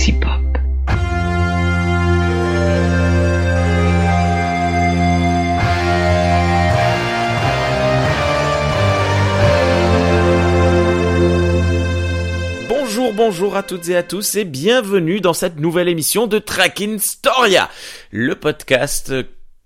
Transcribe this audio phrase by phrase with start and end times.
[0.00, 0.30] sexy pop.
[12.68, 16.98] Bonjour, bonjour à toutes et à tous et bienvenue dans cette nouvelle émission de Tracking
[16.98, 17.68] Storia,
[18.10, 19.12] le podcast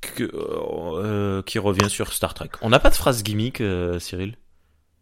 [0.01, 2.51] que- euh, qui revient sur Star Trek.
[2.61, 4.37] On n'a pas de phrase gimmick, euh, Cyril?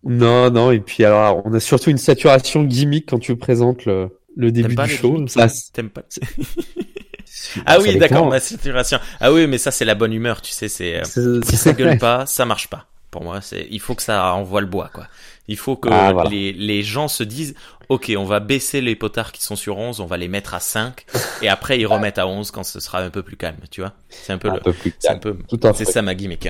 [0.05, 4.09] Non, non, et puis alors, on a surtout une saturation gimmick quand tu présentes le,
[4.37, 5.27] le début pas du show.
[5.29, 6.03] Ça, T'aimes pas
[7.67, 8.99] Ah oui, d'accord, ma saturation.
[9.21, 11.99] Ah oui, mais ça c'est la bonne humeur, tu sais, c'est euh, si ça gueule
[11.99, 12.87] pas, ça marche pas.
[13.11, 15.07] Pour moi, c'est il faut que ça envoie le bois quoi.
[15.49, 16.31] Il faut que Ah, voilà.
[16.31, 17.55] les, les gens se disent
[17.89, 20.61] OK, on va baisser les potards qui sont sur 11, on va les mettre à
[20.61, 21.05] 5
[21.43, 23.93] et après ils remettent à 11 quand ce sera un peu plus calme, tu vois.
[24.09, 25.21] C'est un peu un le peu plus un calme.
[25.21, 25.37] peu
[25.75, 26.49] c'est ça ma gimmick.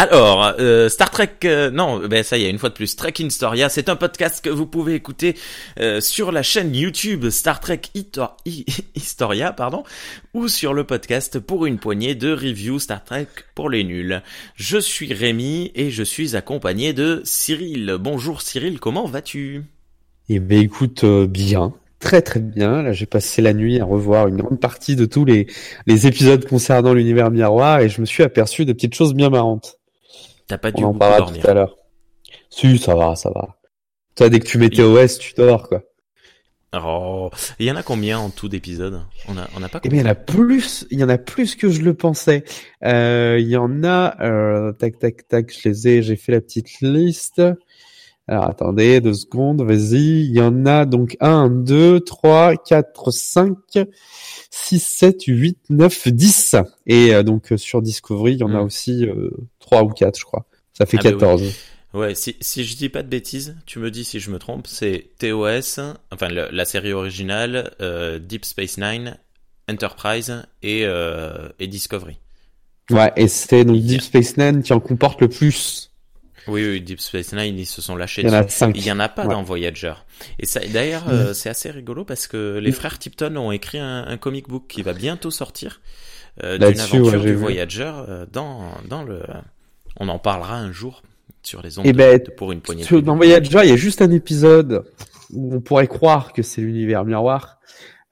[0.00, 3.14] Alors, euh, Star Trek, euh, non, ben ça y est, une fois de plus, Trek
[3.18, 5.34] in Storia, c'est un podcast que vous pouvez écouter
[5.80, 7.80] euh, sur la chaîne YouTube Star Trek
[8.94, 9.82] Historia, pardon,
[10.34, 14.22] ou sur le podcast pour une poignée de reviews Star Trek pour les nuls.
[14.54, 17.96] Je suis Rémi et je suis accompagné de Cyril.
[17.98, 19.64] Bonjour Cyril, comment vas-tu?
[20.28, 21.72] Eh ben, écoute, bien.
[21.98, 22.82] Très très bien.
[22.82, 26.94] Là, j'ai passé la nuit à revoir une grande partie de tous les épisodes concernant
[26.94, 29.77] l'univers miroir et je me suis aperçu de petites choses bien marrantes.
[30.48, 31.42] T'as pas dû On en parlera dormir.
[31.42, 31.76] tout à l'heure.
[32.50, 33.56] Si, ça va, ça va.
[34.16, 35.82] Toi, dès que tu mets TOS, tu dors, quoi.
[36.74, 39.00] Oh, il y en a combien en tout d'épisodes?
[39.26, 41.08] On a, on a pas Eh bien, il y en a plus, il y en
[41.08, 42.44] a plus que je le pensais.
[42.84, 46.42] Euh, il y en a, euh, tac, tac, tac, je les ai, j'ai fait la
[46.42, 47.40] petite liste.
[48.28, 50.26] Alors, attendez, deux secondes, vas-y.
[50.26, 53.56] Il y en a donc 1, 2, 3, 4, 5,
[54.50, 56.56] 6, 7, 8, 9, 10.
[56.86, 58.62] Et euh, donc, euh, sur Discovery, il y en a Hmm.
[58.62, 60.46] aussi euh, 3 ou 4, je crois.
[60.74, 61.28] Ça fait Ah bah oui.
[61.28, 61.54] 14.
[61.94, 64.66] Ouais, si, si je dis pas de bêtises, tu me dis si je me trompe,
[64.66, 65.80] c'est TOS,
[66.12, 69.18] enfin le- la série originale, euh, Deep Space Nine,
[69.70, 72.18] Enterprise et, euh, et Discovery.
[72.90, 75.87] Ouais, et c'est donc Deep Space Nine qui en comporte le plus.
[76.48, 78.48] Oui, oui, Deep Space Nine, ils se sont lâchés Il y en a.
[78.48, 78.76] 5.
[78.76, 79.34] Il y en a pas Ouais.
[79.34, 79.94] dans Voyager.
[80.38, 84.04] Et ça, d'ailleurs, euh, c'est assez rigolo parce que les frères Tipton ont écrit un,
[84.06, 85.80] un comic book qui va bientôt sortir
[86.42, 87.34] euh, d'une aventure ouais, du vu.
[87.34, 89.22] Voyager euh, dans dans le.
[90.00, 91.02] On en parlera un jour
[91.42, 92.82] sur les ondes Eh de- ben, de- pour une poignée.
[92.82, 93.06] de Sur- minutes.
[93.06, 94.84] Dans Voyager, il y a juste un épisode
[95.32, 97.58] où on pourrait croire que c'est l'univers miroir.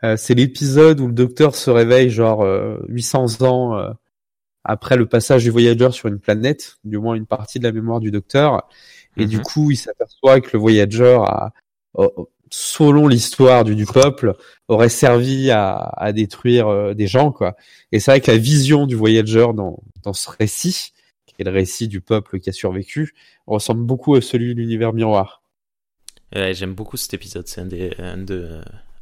[0.04, 3.90] Euh, c'est l'épisode où le docteur se réveille genre euh, 800 ans euh,
[4.68, 8.00] après le passage du Voyager sur une planète, du moins une partie de la mémoire
[8.00, 8.68] du docteur.
[9.16, 9.42] Et du Mhm.
[9.42, 11.52] coup, il s'aperçoit que le Voyager, a,
[12.50, 14.34] selon l'histoire du, du peuple,
[14.68, 17.32] aurait servi à, à détruire euh, des gens.
[17.32, 17.56] quoi.
[17.92, 20.92] Et c'est vrai que la vision du Voyager dans, dans ce récit,
[21.26, 23.14] qui est le récit du peuple qui a survécu,
[23.46, 25.42] ressemble beaucoup à celui de l'univers miroir.
[26.34, 27.46] Ouais, j'aime beaucoup cet épisode.
[27.48, 28.60] C'est un des, un de,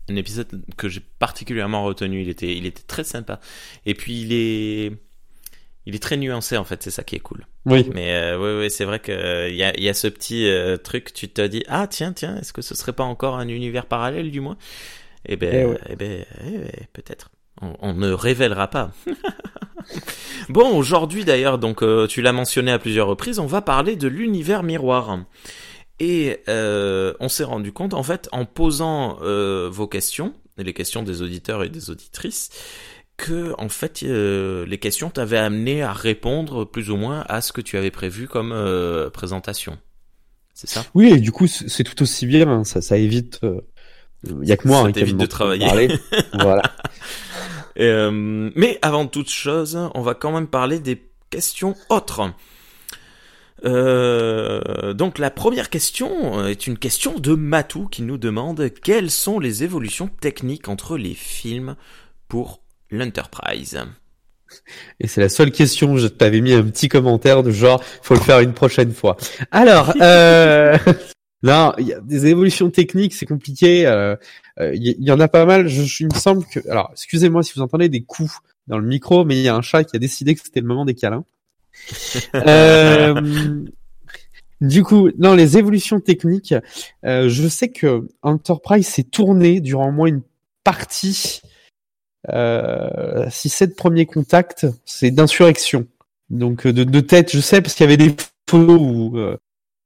[0.08, 2.22] un épisode que j'ai particulièrement retenu.
[2.22, 3.40] Il était, il était très sympa.
[3.86, 4.92] Et puis il est,
[5.86, 6.82] il est très nuancé en fait.
[6.82, 7.46] C'est ça qui est cool.
[7.66, 7.90] Oui.
[7.94, 10.46] Mais euh, ouais, ouais, c'est vrai que euh, il y a, y a ce petit
[10.48, 11.12] euh, truc.
[11.14, 14.30] Tu te dis, ah tiens, tiens, est-ce que ce serait pas encore un univers parallèle
[14.30, 14.56] du moins?
[15.26, 15.78] Eh ben, Eh ouais.
[15.88, 17.30] eh ben, eh ben, peut-être.
[17.62, 18.90] On, on ne révélera pas.
[20.48, 24.08] bon, aujourd'hui d'ailleurs, donc euh, tu l'as mentionné à plusieurs reprises, on va parler de
[24.08, 25.18] l'univers miroir.
[26.00, 31.02] Et euh, on s'est rendu compte, en fait, en posant euh, vos questions, les questions
[31.04, 32.50] des auditeurs et des auditrices,
[33.16, 37.52] que en fait, euh, les questions t'avaient amené à répondre plus ou moins à ce
[37.52, 39.78] que tu avais prévu comme euh, présentation.
[40.52, 40.84] C'est ça?
[40.94, 42.48] Oui, et du coup, c'est tout aussi bien.
[42.48, 43.40] hein, Ça, ça évite.
[44.24, 45.66] Il y a que moi Ça hein, t'évite de travailler.
[45.66, 45.88] parler.
[46.34, 46.62] voilà.
[47.78, 52.32] Euh, mais avant toute chose, on va quand même parler des questions autres.
[53.64, 59.38] Euh, donc la première question est une question de Matou qui nous demande quelles sont
[59.38, 61.76] les évolutions techniques entre les films
[62.28, 63.78] pour l'Enterprise.
[65.00, 65.96] Et c'est la seule question.
[65.96, 69.16] Je t'avais mis un petit commentaire de genre, faut le faire une prochaine fois.
[69.50, 70.76] Alors, euh...
[71.42, 73.86] non, il y a des évolutions techniques, c'est compliqué.
[73.86, 74.14] euh,
[74.60, 75.66] euh, Il y, il y en a pas mal.
[75.68, 78.38] Je, je- il me semble que, alors, excusez-moi si vous entendez des coups
[78.68, 80.66] dans le micro, mais il y a un chat qui a décidé que c'était le
[80.66, 81.24] moment des câlins.
[82.34, 83.64] Euh,
[84.60, 86.54] Du coup, non, les évolutions techniques,
[87.04, 90.22] euh, je sais que Enterprise s'est tourné durant au moins une
[90.62, 91.42] partie,
[92.30, 95.86] euh, si c'est le premier contact, c'est d'insurrection.
[96.30, 98.14] Donc euh, de, de tête, je sais parce qu'il y avait des
[98.48, 99.36] photos où euh,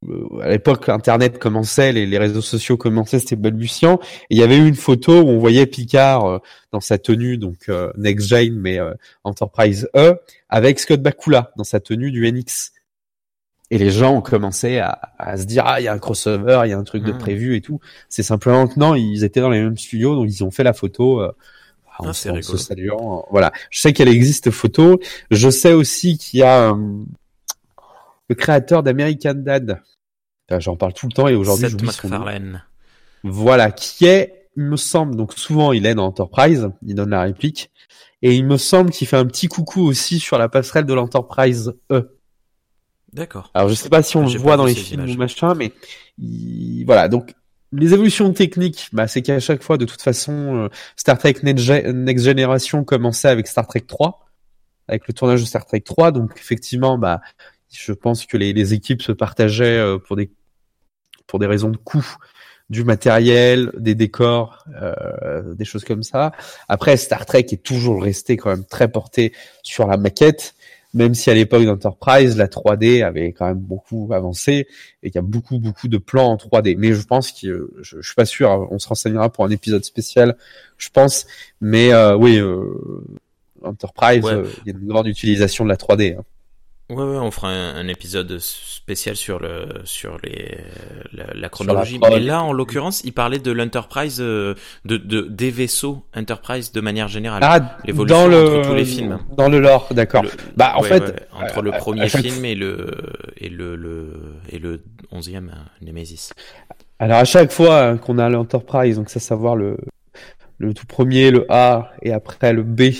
[0.08, 3.99] euh, à l'époque Internet commençait, les, les réseaux sociaux commençaient, c'était balbutiant.
[4.31, 6.38] Et il y avait eu une photo où on voyait Picard euh,
[6.73, 8.94] dans sa tenue, donc euh, Next Gen, mais euh,
[9.25, 10.14] Enterprise E,
[10.49, 12.73] avec Scott Bakula dans sa tenue du NX.
[13.70, 16.62] Et les gens ont commencé à, à se dire ah il y a un crossover,
[16.64, 17.19] il y a un truc de Mhm.
[17.19, 17.81] prévu et tout.
[18.08, 20.73] C'est simplement que non, ils étaient dans les mêmes studios, donc ils ont fait la
[20.73, 21.20] photo.
[21.98, 23.26] En, Ah, se- en saluant.
[23.30, 23.52] Voilà.
[23.70, 25.00] Je sais qu'elle existe photo.
[25.30, 26.76] Je sais aussi qu'il y a euh,
[28.28, 29.82] le créateur d'American Dad.
[30.58, 32.24] J'en parle tout le temps et aujourd'hui j'oublie son nom.
[33.24, 37.22] Voilà, qui est, il me semble, donc souvent il est dans Enterprise, il donne la
[37.22, 37.70] réplique,
[38.22, 41.74] et il me semble qu'il fait un petit coucou aussi sur la passerelle de l'Enterprise
[41.92, 42.16] E.
[43.12, 43.50] D'accord.
[43.54, 45.16] Alors je sais pas si on le J'ai voit dans les films images.
[45.16, 45.72] ou machin, mais
[46.18, 47.08] il- voilà.
[47.08, 47.34] Donc
[47.72, 51.64] les évolutions techniques, bah, c'est qu'à chaque fois, de toute façon, euh, Star Trek Next,
[51.64, 54.26] Ge- Next Generation commençait avec Star Trek 3,
[54.88, 56.12] avec le tournage de Star Trek 3.
[56.12, 57.20] Donc effectivement, bah,
[57.70, 60.30] je pense que les, équipes se partageaient euh, pour des
[61.26, 62.16] pour des raisons de coût
[62.70, 66.32] du matériel, des décors, euh, des choses comme ça.
[66.68, 69.32] Après, Star Trek est toujours resté quand même très porté
[69.62, 70.54] sur la maquette,
[70.94, 74.67] même si à l'époque d'Enterprise, la 3D avait quand même beaucoup avancé
[75.02, 76.76] et qu'il y a beaucoup beaucoup de plans en 3D.
[76.79, 79.85] Mais je pense que je, je suis pas sûr, on se renseignera pour un épisode
[79.85, 80.37] spécial,
[80.79, 81.26] je pense.
[81.61, 82.64] Mais euh, oui, euh,
[83.62, 84.32] Enterprise, Ouais.
[84.32, 86.17] euh, il y a une grande utilisation de la 3D.
[86.17, 86.23] hein.
[86.90, 90.56] Ouais, ouais, on fera un, un épisode spécial sur le sur les
[91.12, 91.99] la, la chronologie.
[92.00, 94.55] Mais là, en l'occurrence, il parlait de l'Enterprise, euh,
[94.87, 97.40] de, de des vaisseaux Enterprise de manière générale.
[97.44, 99.19] Ah, L'évolution dans le entre tous les films.
[99.37, 100.25] dans le lore, d'accord.
[100.56, 102.90] Bah en ouais, fait, ouais, entre le à premier film et le
[103.37, 104.14] et le, le
[104.49, 104.81] et le
[105.12, 106.31] onzième euh, Nemesis.
[106.99, 109.76] Alors à chaque fois hein, qu'on a l'Enterprise, donc c'est à savoir le
[110.56, 112.93] le tout premier, le A et après le B,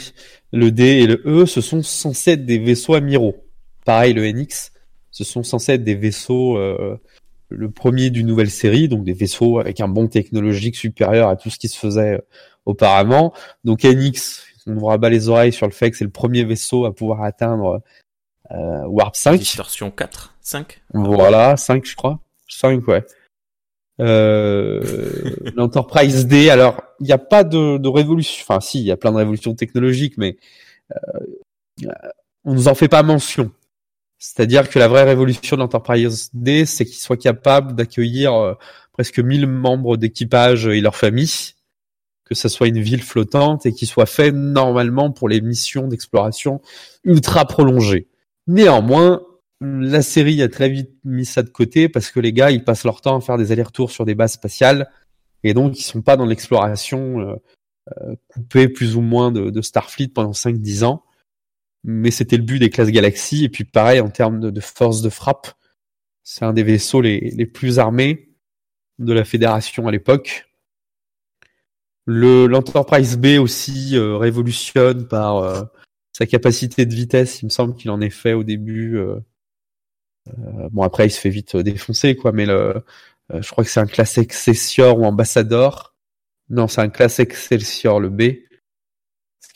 [0.53, 3.48] le D et le E, ce sont censés être des vaisseaux amiraux.
[3.89, 4.73] Pareil le NX,
[5.11, 7.01] ce sont censés être des vaisseaux euh,
[7.49, 11.49] le premier d'une nouvelle série, donc des vaisseaux avec un bon technologique supérieur à tout
[11.49, 12.21] ce qui se faisait euh,
[12.67, 13.33] auparavant.
[13.65, 16.85] Donc NX, on nous rabat les oreilles sur le fait que c'est le premier vaisseau
[16.85, 17.81] à pouvoir atteindre
[18.51, 19.39] euh, Warp 5.
[19.39, 20.83] Distorsion 4, 5.
[20.93, 22.21] Voilà, 5 je crois.
[22.47, 23.07] 5 ouais.
[24.03, 28.93] Euh, L'Enterprise D, alors il n'y a pas de, de révolution, enfin si, il y
[28.93, 30.37] a plein de révolutions technologiques, mais
[30.93, 31.87] euh,
[32.45, 33.51] on nous en fait pas mention.
[34.19, 38.55] C'est-à-dire que la vraie révolution de l'Enterprise D, c'est qu'il soit capable d'accueillir euh,
[38.93, 41.55] presque 1000 membres d'équipage et leurs familles,
[42.25, 46.61] que ça soit une ville flottante et qu'il soit fait normalement pour les missions d'exploration
[47.05, 48.09] ultra prolongées.
[48.49, 49.23] Néanmoins,
[49.61, 52.85] la série a très vite mis ça de côté parce que les gars, ils passent
[52.85, 54.91] leur temps à faire des allers-retours sur des bases spatiales
[55.45, 57.37] et donc ils sont pas dans l'exploration euh,
[58.01, 61.05] euh, coupée plus ou moins de, de Starfleet pendant 5-10 ans.
[61.91, 65.09] Mais c'était le but des classes Galaxy et puis pareil en termes de, force de
[65.09, 65.49] frappe,
[66.23, 68.29] c'est un des vaisseaux les, les plus armés
[68.99, 70.51] de la Fédération à l'époque.
[72.05, 75.63] Le l'Enterprise B aussi euh, révolutionne par euh,
[76.13, 77.41] sa capacité de vitesse.
[77.41, 78.99] Il me semble qu'il en est fait au début.
[78.99, 79.19] euh,
[80.29, 82.83] euh, bon après il se fait vite euh, défoncer quoi, mais le,
[83.33, 85.95] euh, je crois que c'est un classe Excelsior ou Ambassador.
[86.51, 88.23] Non, c'est un classe Excelsior le B.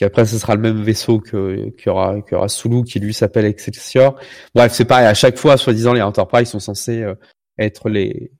[0.03, 2.99] Qu'après ce sera le même vaisseau que qu'il y aura qu'il y aura Sulu qui
[2.99, 4.19] lui s'appelle Excelsior.
[4.53, 5.07] Bref, c'est pareil.
[5.07, 7.15] À chaque fois, soi-disant, les Enterprise sont censés euh,
[7.57, 8.33] être les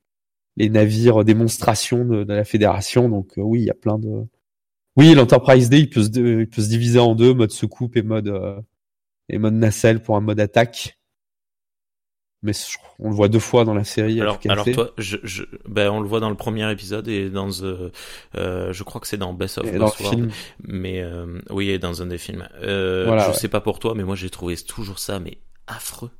[0.57, 3.07] les navires démonstration de, de la fédération.
[3.07, 4.25] Donc euh, oui, il y a plein de.
[4.97, 8.01] Oui, l'Enterprise D, il peut se il peut se diviser en deux, mode secoupe et
[8.03, 8.59] mode euh,
[9.29, 10.99] et mode nacelle pour un mode attaque.
[12.43, 14.19] Mais je- on le voit deux fois dans la série.
[14.19, 17.49] Alors, alors toi, je, je, ben, on le voit dans le premier épisode et dans,
[17.63, 17.89] euh,
[18.35, 20.19] euh, je crois que c'est dans Best of Et dans le Lost World.
[20.19, 20.31] film.
[20.67, 22.47] Mais euh, oui, et dans un des films.
[22.61, 23.33] Euh, Voilà, je ouais.
[23.35, 26.11] sais pas pour toi, mais moi j'ai trouvé toujours ça, mais affreux.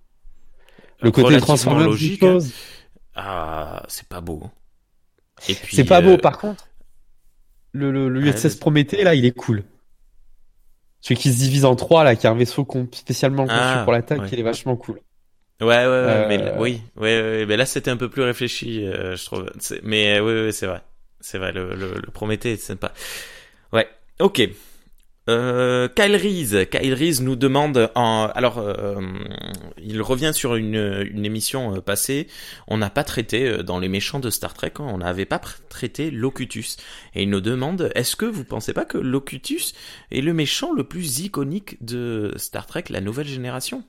[1.01, 2.23] Le côté transformé logique.
[2.23, 2.37] hein.
[3.15, 4.43] Ah, c'est pas beau.
[5.49, 5.75] Et puis.
[5.75, 6.69] C'est pas beau, euh, par contre.
[7.73, 8.57] Le, le, le USS vas-y.
[8.59, 9.63] Prométhée, là, il est cool.
[11.01, 13.81] Celui qui se divise en trois, là, qui a un vaisseau con- spécialement conçu Ah,
[13.83, 14.29] pour l'attaque, ouais.
[14.31, 15.01] il est vachement cool.
[15.61, 18.21] Ouais, ouais, ouais, Euh, mais là- oui, ouais, ouais, mais là c'était un peu plus
[18.23, 19.49] réfléchi, euh, je trouve.
[19.83, 20.81] Mais euh, oui, oui, c'est vrai,
[21.21, 21.51] c'est vrai.
[21.53, 22.91] Le, le, le Prométhée, c'est sympa.
[23.71, 23.87] Ouais,
[24.19, 24.41] ok.
[25.29, 28.99] Euh, Kyle Reese, Kyle Reese nous demande en, alors, euh,
[29.81, 32.27] il revient sur une, une émission euh, passée.
[32.67, 36.11] On n'a pas traité dans les méchants de Star Trek, hein, on n'avait pas traité
[36.11, 36.75] Locutus,
[37.15, 39.73] et il nous demande est-ce que vous pensez pas que Locutus
[40.11, 43.85] est le méchant le plus iconique de Star Trek, la nouvelle génération?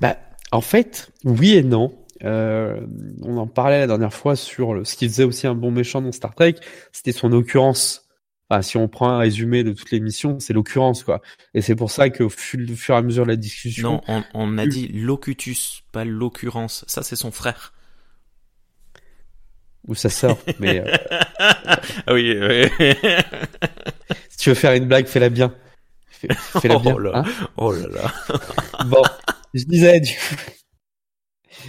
[0.00, 0.16] Bah,
[0.52, 1.92] en fait, oui et non.
[2.24, 2.80] Euh,
[3.22, 6.00] on en parlait la dernière fois sur le- ce qui faisait aussi un bon méchant
[6.00, 6.54] dans Star Trek,
[6.92, 8.06] c'était son occurrence.
[8.48, 11.20] Enfin, si on prend un résumé de toutes les missions, c'est l'occurrence, quoi.
[11.54, 14.22] Et c'est pour ça qu'au fu- au fur et à mesure de la discussion, Non,
[14.34, 16.84] on, on a dit locutus, pas l'occurrence.
[16.86, 17.72] Ça, c'est son frère.
[19.88, 20.96] ou sa sœur, mais euh,
[22.06, 22.94] Ah oui, oui.
[24.28, 25.52] si tu veux faire une blague, fais-la bien.
[26.08, 26.28] Fais-
[26.60, 26.94] Fais-la bien.
[26.94, 27.10] Oh là.
[27.14, 27.24] hein.
[27.56, 28.84] oh là là.
[28.84, 29.02] bon,
[29.54, 30.36] je disais du coup.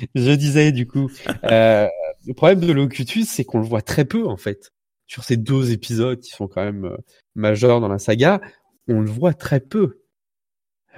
[0.15, 1.11] je disais du coup,
[1.43, 1.87] euh,
[2.25, 4.71] le problème de Locutus, c'est qu'on le voit très peu en fait.
[5.07, 6.97] Sur ces deux épisodes qui sont quand même euh,
[7.35, 8.41] majeurs dans la saga,
[8.87, 10.01] on le voit très peu.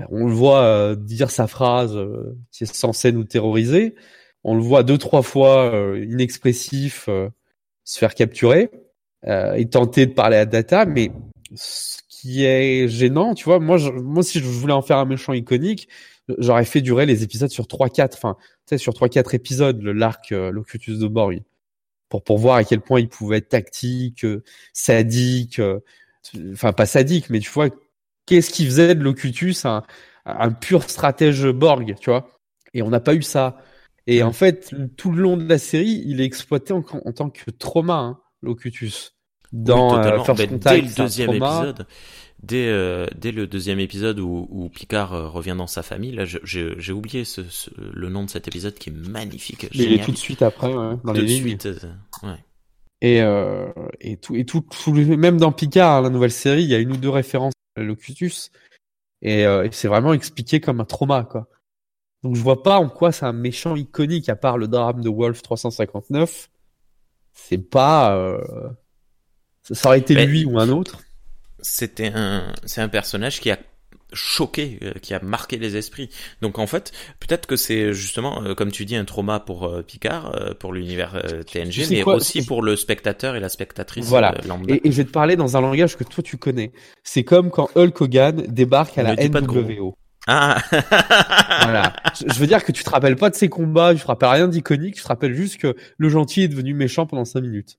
[0.10, 3.96] On le voit euh, dire sa phrase euh, qui est censée nous terroriser.
[4.44, 7.10] On le voit deux trois fois inexpressif
[7.84, 8.70] se faire capturer
[9.25, 11.12] et tenter de parler à Data, mais
[11.56, 15.06] ce qui est gênant, tu vois, moi, je, moi si je voulais en faire un
[15.06, 15.89] méchant iconique,
[16.38, 20.32] j'aurais fait durer les épisodes sur 3-4, enfin, tu sais, sur 3-4 épisodes, le l'arc
[20.32, 21.41] euh, Locutus de Borg,
[22.10, 25.79] pour, pour voir à quel point il pouvait être tactique, euh, sadique, euh,
[26.53, 27.70] enfin, pas sadique, mais tu vois,
[28.25, 29.84] qu'est-ce qui faisait de Locutus un,
[30.25, 32.27] un pur stratège Borg, tu vois.
[32.74, 33.58] Et on n'a pas eu ça.
[34.08, 37.29] Et en fait, tout le long de la série, il est exploité en, en tant
[37.29, 39.15] que trauma, hein, Locutus.
[39.51, 41.88] Dans oui, First Contact, dès le deuxième épisode,
[42.46, 46.25] dès, euh, dès le deuxième épisode où, où Picard euh, revient dans sa famille, là
[46.25, 49.68] j'ai oublié ce, ce, le nom de cet épisode qui est magnifique.
[49.75, 51.78] Mais il est tout de suite après, ouais, dans tout les de suite, euh,
[52.24, 52.44] ouais.
[53.02, 53.68] Et, euh,
[54.00, 56.92] et tout, et tout, tout, même dans Picard, la nouvelle série, il y a une
[56.94, 58.52] ou deux références à Locutus.
[59.22, 61.48] Et, euh, et c'est vraiment expliqué comme un trauma, quoi.
[62.24, 65.10] Donc je vois pas en quoi c'est un méchant iconique à part le drame de
[65.10, 66.50] Wolf 359.
[67.34, 68.70] C'est pas, euh...
[69.62, 71.00] ça aurait été Mais- lui ou un autre.
[71.60, 73.58] C'était un, c'est un personnage qui a
[74.14, 76.10] choqué, euh, qui a marqué les esprits.
[76.42, 79.82] Donc en fait, peut-être que c'est justement, euh, comme tu dis, un trauma pour euh,
[79.82, 81.22] Picard, euh, pour l'univers
[81.52, 84.36] TNG, mais quoi aussi pour le spectateur et la spectatrice Voilà.
[84.48, 84.76] lambda.
[84.76, 86.72] Et, et je vais te parler dans un langage que toi tu connais.
[87.04, 89.42] C'est comme quand Hulk Hogan débarque à Ne la.
[89.42, 89.98] NWO.
[90.28, 91.94] Ah, Voilà.
[92.20, 94.30] Je, je veux dire que tu te rappelles pas de ses combats, tu te rappelles
[94.30, 97.78] rien d'iconique, tu te rappelles juste que le gentil est devenu méchant pendant 5 minutes.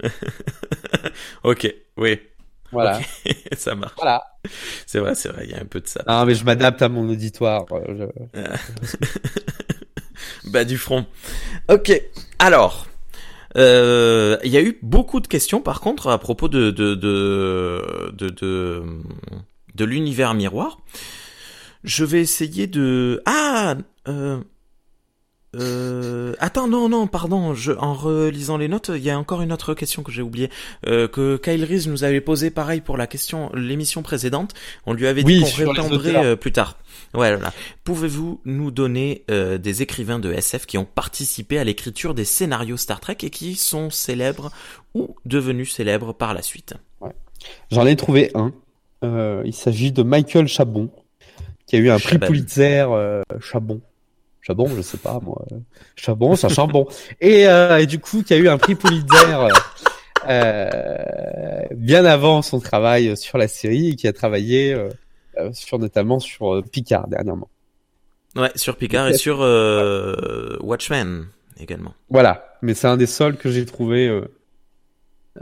[1.44, 2.18] ok, oui,
[2.72, 3.00] Voilà.
[3.56, 3.94] ça marche.
[3.96, 4.22] Voilà.
[4.86, 6.02] C'est vrai, c'est vrai, il y a un peu de ça.
[6.06, 7.64] Non, mais je m'adapte à mon auditoire.
[7.72, 8.40] euh, je-
[10.50, 11.06] Bah du front.
[11.68, 11.92] Ok.
[12.38, 12.86] Alors,
[13.56, 18.12] euh, il y a eu beaucoup de questions par contre à propos de de de
[18.12, 18.82] de de,
[19.74, 20.78] de l'univers miroir.
[21.84, 23.76] Je vais essayer de ah
[24.08, 24.40] euh,
[25.56, 29.52] euh, attends non non pardon je en relisant les notes il y a encore une
[29.52, 30.50] autre question que j'ai oubliée
[30.86, 34.52] euh, que Kyle Reese nous avait posée pareil pour la question l'émission précédente
[34.84, 36.76] on lui avait Oui, dit sur qu'on répondrait euh, plus tard
[37.14, 37.52] ouais voilà
[37.88, 42.76] Pouvez-vous nous donner euh, des écrivains de SF qui ont participé à l'écriture des scénarios
[42.76, 44.50] Star Trek et qui sont célèbres
[44.94, 46.74] ou devenus célèbres par la suite?
[47.70, 48.52] J'en ai trouvé un.
[49.04, 50.90] Euh, il s'agit de Michael Chabon,
[51.66, 52.18] qui a eu un prix.
[52.18, 52.86] Pulitzer.
[52.90, 53.80] Euh, Chabon.
[54.48, 55.44] Chabon, je sais pas moi.
[55.96, 56.86] Chabon, c'est un charbon.
[57.20, 59.48] Et, euh, et du coup, qui a eu un prix Pulitzer euh,
[60.26, 64.88] euh, bien avant son travail sur la série et qui a travaillé euh,
[65.38, 67.48] euh, sur notamment sur euh, Picard dernièrement.
[68.36, 71.26] Ouais, sur Picard et sur euh, Watchmen
[71.60, 71.92] également.
[72.08, 74.32] Voilà, mais c'est un des seuls que j'ai trouvé euh,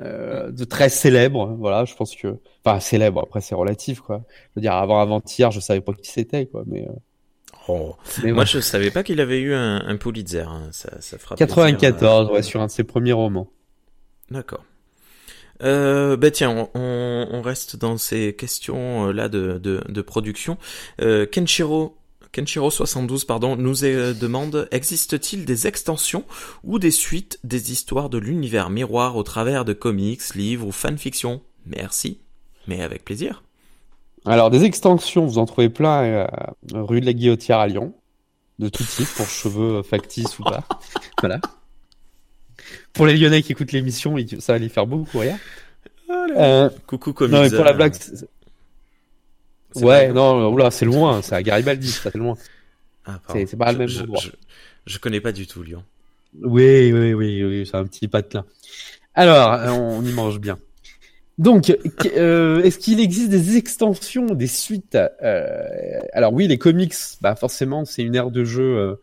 [0.01, 1.55] euh, de très célèbre.
[1.61, 3.21] Voilà, je pense que, enfin célèbre.
[3.23, 4.23] Après, c'est relatif, quoi.
[4.29, 6.65] Je veux dire, avant avant-hier, je savais pas qui c'était, quoi.
[6.67, 6.93] Mais, euh,
[7.69, 7.97] Oh.
[8.23, 8.47] mais Moi, ouais.
[8.47, 10.43] je savais pas qu'il avait eu un, un Pulitzer.
[10.49, 10.69] hein.
[10.73, 13.51] Ça, ça fera plaisir, 94, euh, ouais, sur un de ses premiers romans.
[14.31, 14.65] D'accord.
[15.63, 20.03] Euh, bah tiens, on, on- on reste dans ces questions euh, là de, de, de
[20.03, 20.59] production.
[21.01, 21.97] Euh, Kenshiro
[22.33, 26.25] Kenshiro 72 pardon nous euh, demande existe-t-il des extensions
[26.63, 31.41] ou des suites des histoires de l'univers miroir au travers de comics, livres ou fanfiction
[31.65, 32.21] Merci,
[32.67, 33.43] mais avec plaisir.
[34.27, 36.27] Alors, des extensions, vous en trouvez plein euh,
[36.75, 37.95] rue de la Guillotière à Lyon,
[38.59, 40.65] de tout type, pour cheveux euh, factices ou pas.
[41.21, 41.41] voilà.
[42.93, 45.37] Pour les Lyonnais qui écoutent l'émission, ça va les faire beaucoup rire.
[46.11, 47.35] Euh, Coucou comics.
[47.35, 48.27] non, mais pour la blague, c'est-
[49.73, 52.37] c'est ouais, non, oula, c'est loin, c'est à Garibaldi, ça fait loin.
[53.05, 54.21] Ah, c'est- c'est pas le Je- même je, endroit.
[54.23, 54.31] je,
[54.87, 55.85] je connais pas du tout Lyon.
[56.43, 58.45] Oui, oui, oui, oui, c'est un petit patelin.
[59.15, 60.59] Alors, euh, on y mange bien.
[61.39, 61.77] Donc,
[62.17, 67.85] euh, est-ce qu'il existe des extensions, des suites euh, Alors oui, les comics, bah forcément,
[67.85, 68.95] c'est une ère de jeu euh,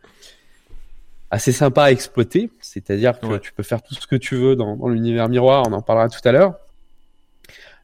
[1.29, 2.49] assez sympa à exploiter.
[2.59, 3.39] C'est-à-dire que Ouais.
[3.39, 5.63] tu peux faire tout ce que tu veux dans, dans l'univers miroir.
[5.67, 6.55] On en parlera tout à l'heure.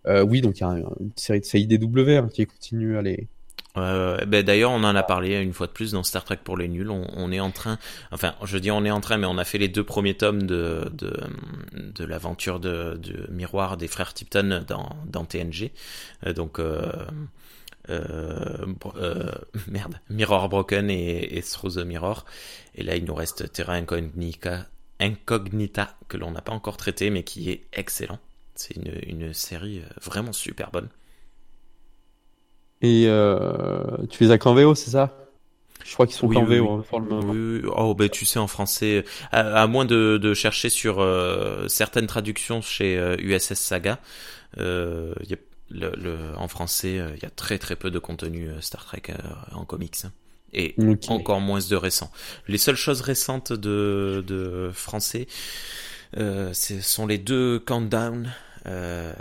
[0.07, 3.27] Euh, oui, donc il y a une série de CIDW hein, qui continue à les,
[3.77, 6.57] Euh, ben d'ailleurs, on en a parlé une fois de plus dans Star Trek pour
[6.57, 6.89] les nuls.
[6.89, 7.77] On, est en train,
[8.11, 10.43] enfin, je dis on est en train, mais on a fait les deux premiers tomes
[10.43, 11.13] de de,
[11.73, 15.71] de l'aventure de, de miroir des frères Tipton dans dans TNG.
[16.25, 16.91] Euh, donc euh,
[17.89, 19.31] euh, euh,
[19.67, 22.25] merde, Mirror Broken et, et Through the Mirror.
[22.75, 24.67] Et là, il nous reste Terra Incognita,
[24.99, 28.19] Incognita que l'on n'a pas encore traité, mais qui est excellent.
[28.55, 30.89] C'est une, une série euh, vraiment super bonne.
[32.81, 35.15] Et euh, tu les as qu'en VO, c'est ça?
[35.85, 36.83] Je crois qu'ils sont Oui, en oui, VO oui.
[36.91, 37.33] hein, le moment.
[37.33, 37.69] Oui, oui.
[37.75, 42.07] Oh, ben tu sais, en français, à, à moins de, de chercher sur euh, certaines
[42.07, 43.99] traductions chez euh, USS Saga,
[44.59, 45.37] euh, y a,
[45.71, 48.85] le, le, en français, euh, il y a très très peu de contenu euh, Star
[48.85, 49.13] Trek euh,
[49.53, 49.95] en comics.
[50.05, 50.11] hein.
[50.53, 50.75] Et
[51.07, 52.11] encore moins de récents.
[52.47, 55.27] Les seules choses récentes de, de français,
[56.17, 58.31] euh, ce sont les deux Countdown.
[58.65, 59.13] Euh,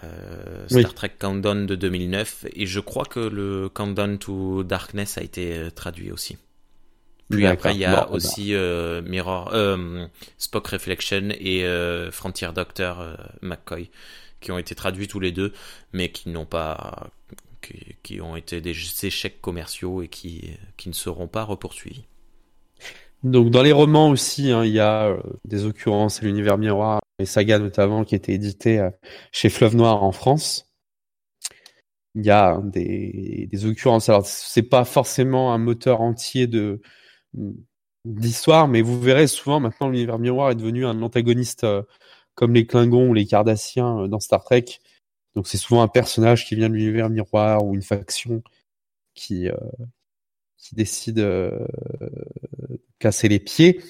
[0.70, 0.80] Oui.
[0.82, 5.56] Star Trek Countdown de 2009 et je crois que le Countdown to Darkness a été
[5.56, 6.36] euh, traduit aussi.
[7.30, 8.08] Puis après, il y a Bon, bah.
[8.12, 10.06] aussi euh, Mirror, euh,
[10.38, 13.04] Spock Reflection et euh, Frontier Doctor
[13.42, 13.90] McCoy,
[14.40, 15.52] qui ont été traduits tous les deux,
[15.92, 17.10] mais qui n'ont pas,
[17.60, 18.70] qui, qui ont été des
[19.04, 22.04] échecs commerciaux et qui, qui ne seront pas repoursuivis.
[23.24, 27.26] Donc dans les romans aussi, hein, il y a euh, des occurrences, l'univers miroir, les
[27.26, 28.90] sagas notamment qui étaient édités euh,
[29.32, 30.70] chez Fleuve Noir en France.
[32.14, 34.08] Il y a hein, des, des occurrences.
[34.08, 36.80] Alors c'est pas forcément un moteur entier de
[38.04, 41.82] d'histoire, mais vous verrez souvent maintenant l'univers miroir est devenu un antagoniste euh,
[42.34, 44.64] comme les Klingons ou les Cardassiens dans Star Trek.
[45.34, 48.42] Donc c'est souvent un personnage qui vient de l'univers miroir ou une faction
[49.14, 49.48] qui
[50.58, 51.50] qui décide euh,
[52.00, 53.80] de casser les pieds.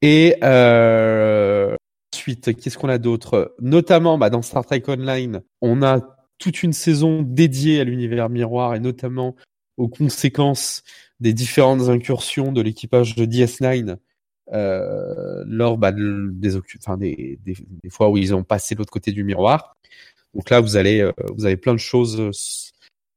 [0.00, 1.76] Et euh,
[2.12, 3.54] ensuite, qu'est-ce qu'on a d'autre?
[3.60, 6.00] Notamment, bah, dans Star Trek Online, on a
[6.38, 9.34] toute une saison dédiée à l'univers miroir et notamment
[9.76, 10.82] aux conséquences
[11.20, 13.96] des différentes incursions de l'équipage de DS9
[14.52, 18.92] euh, lors bah, de- des, enfin, des, des, des fois où ils ont passé l'autre
[18.92, 19.76] côté du miroir.
[20.34, 22.30] Donc là, vous allez, euh, vous avez plein de choses euh,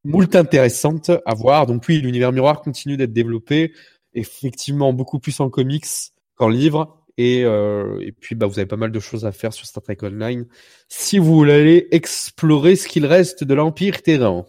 [0.08, 1.66] moult intéressantes à voir.
[1.66, 3.74] Donc oui, l'univers miroir continue d'être développé,
[4.14, 5.86] effectivement beaucoup plus en comics
[6.36, 6.94] qu'en livre.
[7.20, 9.82] Et, euh, et puis bah, vous avez pas mal de choses à faire sur Star
[9.82, 10.46] Trek Online
[10.88, 14.46] si vous voulez aller explorer ce qu'il reste de l'Empire Terran.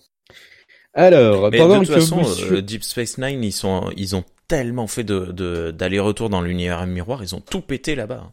[0.95, 4.17] Alors, Mais pendant de toute que façon, monsieur- euh, Deep Space Nine, ils sont, ils
[4.17, 8.33] ont tellement fait de, de, d'aller-retour dans l'univers miroir, ils ont tout pété là-bas.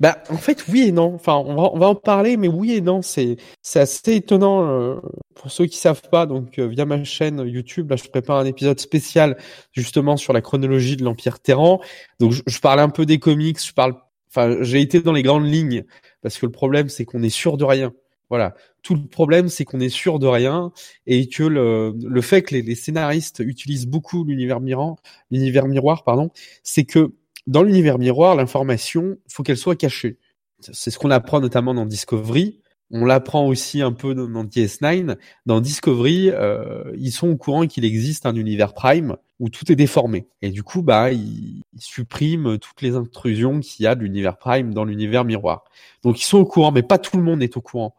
[0.00, 1.14] Bah, en fait, oui et non.
[1.14, 3.02] Enfin, on va, on va en parler, mais oui et non.
[3.02, 3.36] C'est,
[3.74, 4.96] assez étonnant euh,
[5.34, 6.26] pour ceux qui savent pas.
[6.26, 9.36] Donc, euh, via ma chaîne YouTube, là, je prépare un épisode spécial
[9.72, 11.80] justement sur la chronologie de l'Empire Terran.
[12.20, 13.64] Donc, je, je parle un peu des comics.
[13.64, 13.94] Je parle,
[14.28, 15.84] enfin, j'ai été dans les grandes lignes
[16.22, 17.92] parce que le problème, c'est qu'on est sûr de rien.
[18.32, 18.54] Voilà.
[18.82, 20.72] Tout le problème, c'est qu'on est sûr de rien
[21.06, 24.96] et que le, le fait que les, les scénaristes utilisent beaucoup l'univers miroir,
[25.30, 26.30] l'univers miroir, pardon,
[26.62, 27.12] c'est que
[27.46, 30.18] dans l'univers miroir, l'information, faut qu'elle soit cachée.
[30.60, 32.60] C'est ce qu'on apprend notamment dans Discovery.
[32.90, 35.16] On l'apprend aussi un peu dans dans DS9.
[35.46, 39.76] Dans Discovery, euh, ils sont au courant qu'il existe un univers Prime où tout est
[39.76, 40.28] déformé.
[40.42, 44.36] Et du coup, bah, ils, ils suppriment toutes les intrusions qu'il y a de l'univers
[44.36, 45.64] Prime dans l'univers miroir.
[46.04, 47.96] Donc, ils sont au courant, mais pas tout le monde est au courant.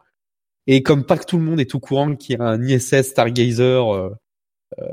[0.67, 3.01] Et comme pas que tout le monde est au courant qu'il y a un ISS
[3.03, 4.09] Stargazer euh,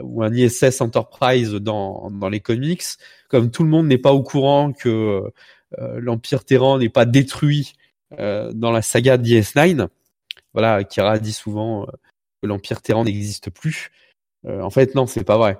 [0.02, 2.82] ou un ISS Enterprise dans, dans les comics,
[3.28, 5.22] comme tout le monde n'est pas au courant que
[5.78, 7.74] euh, l'Empire Terran n'est pas détruit
[8.18, 9.88] euh, dans la saga DS9,
[10.52, 11.86] voilà, Kira dit souvent euh,
[12.42, 13.90] que l'Empire Terran n'existe plus.
[14.46, 15.58] Euh, en fait, non, c'est pas vrai.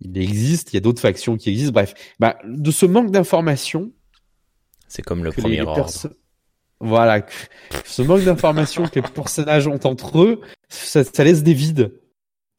[0.00, 1.72] Il existe, il y a d'autres factions qui existent.
[1.72, 3.92] Bref, bah, de ce manque d'informations,
[4.88, 5.88] C'est comme le premier les ordre.
[6.80, 7.24] voilà,
[7.84, 11.92] ce manque d'informations que les personnages ont entre eux, ça, ça laisse des vides.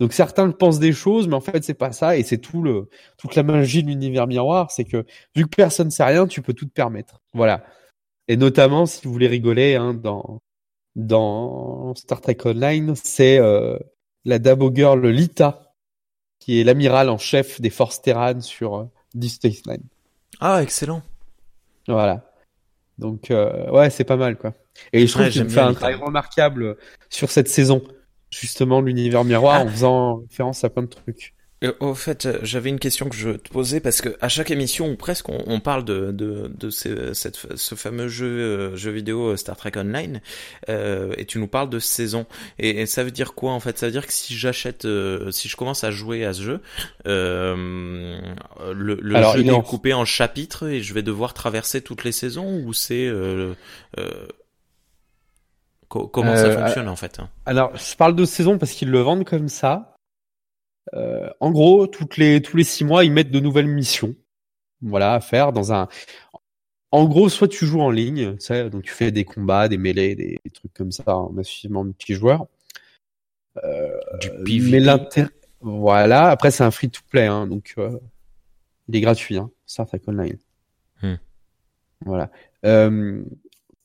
[0.04, 2.90] Donc certains pensent des choses, mais en fait c'est pas ça, et c'est tout le
[3.18, 6.52] toute la magie de l'univers miroir, c'est que vu que personne sait rien, tu peux
[6.52, 7.22] tout te permettre.
[7.34, 7.64] Voilà.
[8.28, 10.42] Et notamment, si vous voulez rigoler, hein, dans
[10.98, 13.80] dans Star Trek Online, c'est euh,
[14.26, 15.74] la Dabo Girl Lita,
[16.38, 19.88] qui est l'amiral en chef des forces Terran sur euh, Deep Space Nine.
[20.42, 21.02] Ah, excellent.
[21.88, 22.30] Voilà.
[22.98, 24.54] Donc euh, ouais, c'est pas mal quoi.
[24.92, 26.76] Et je trouve Ouais, qu'il fait un travail remarquable
[27.10, 27.82] sur cette saison,
[28.40, 29.64] justement l'univers miroir, Ah.
[29.64, 31.34] en faisant référence à plein de trucs.
[31.64, 34.52] Euh, Au fait, euh, j'avais une question que je te posais parce que à chaque
[34.52, 38.76] émission ou presque on, on parle de de, de ce, cette, ce fameux jeu euh,
[38.76, 40.20] jeu vidéo Star Trek Online
[40.68, 42.26] euh, et tu nous parles de saison
[42.60, 43.78] et, et ça veut dire quoi en fait?
[43.78, 46.60] Ça veut dire que si j'achète, euh, si je commence à jouer à ce jeu,
[47.08, 48.20] euh,
[48.74, 51.80] le, le Alors, jeu il est en- coupé en chapitres et je vais devoir traverser
[51.82, 53.54] toutes les saisons ou c'est euh,
[54.00, 54.10] euh,
[55.94, 58.90] co- comment ça Euh, fonctionne en fait hein Alors, je parle de saison parce qu'ils
[58.90, 59.96] le vendent comme ça.
[60.96, 64.16] Euh, en gros, toutes les tous les six mois, ils mettent de nouvelles missions,
[64.82, 65.88] voilà, à faire dans un.
[66.92, 69.78] En gros, soit tu joues en ligne, tu sais, donc tu fais des combats, des
[69.78, 72.48] mêlées, des, des trucs comme ça, hein, massivement multijoueur.
[73.56, 74.72] Du Euh, PvP.
[74.72, 75.30] Mais l'intérêt,
[75.62, 76.30] voilà.
[76.30, 77.98] Après, c'est un free to play, hein, donc euh,
[78.88, 80.38] il est gratuit, hein, Star Trek Online.
[81.02, 81.16] Hmm.
[82.06, 82.30] Voilà.
[82.66, 83.24] Euh,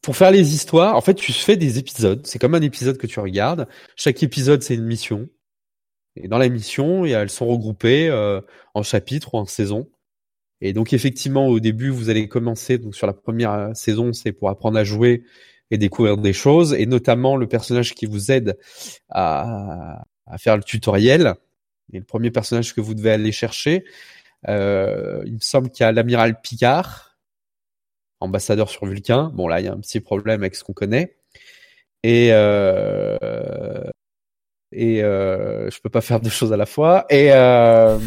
[0.09, 2.27] pour faire les histoires, en fait, tu fais des épisodes.
[2.27, 3.69] C'est comme un épisode que tu regardes.
[3.95, 5.29] Chaque épisode, c'est une mission.
[6.17, 8.11] Et dans la mission, elles sont regroupées
[8.73, 9.91] en chapitres ou en saisons.
[10.63, 14.49] Et donc effectivement, au début, vous allez commencer donc sur la première saison, c'est pour
[14.49, 15.25] apprendre à jouer
[15.71, 18.57] et découvrir des choses, et notamment le personnage qui vous aide
[19.11, 21.35] à, à faire le tutoriel.
[21.93, 23.85] Et le premier personnage que vous devez aller chercher,
[24.49, 27.08] euh, il me semble qu'il y a l'amiral Picard,
[28.21, 29.31] ambassadeur sur Vulcain.
[29.35, 31.17] Bon là, il y a un petit problème avec ce qu'on connaît.
[32.03, 33.85] Et euh,
[34.73, 37.07] et euh, je peux pas faire deux choses à la fois.
[37.11, 37.99] Et euh,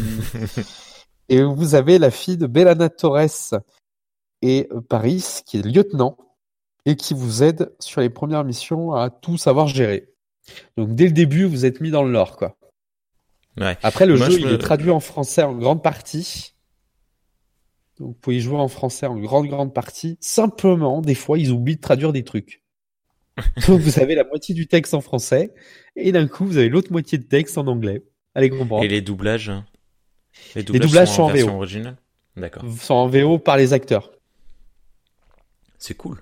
[1.28, 3.60] et vous avez la fille de Belana Torres
[4.42, 6.16] et Paris, qui est lieutenant
[6.84, 10.08] et qui vous aide sur les premières missions à tout savoir gérer.
[10.76, 12.56] Donc dès le début, vous êtes mis dans le lore, quoi.
[13.60, 13.76] Ouais.
[13.82, 16.51] Après, le jeu, il est traduit en français en grande partie.
[18.02, 20.18] Donc vous pouvez jouer en français en grande, grande partie.
[20.20, 22.60] Simplement, des fois, ils oublient de traduire des trucs.
[23.68, 25.54] Donc vous avez la moitié du texte en français,
[25.94, 28.02] et d'un coup, vous avez l'autre moitié de texte en anglais.
[28.34, 28.82] Allez comprendre.
[28.82, 29.64] Et les doublages hein
[30.56, 31.56] Les doublages, sont, en, version VO.
[31.58, 31.96] originale
[32.36, 32.64] D'accord.
[32.80, 34.10] Sont en VO par les acteurs.
[35.78, 36.20] C'est cool.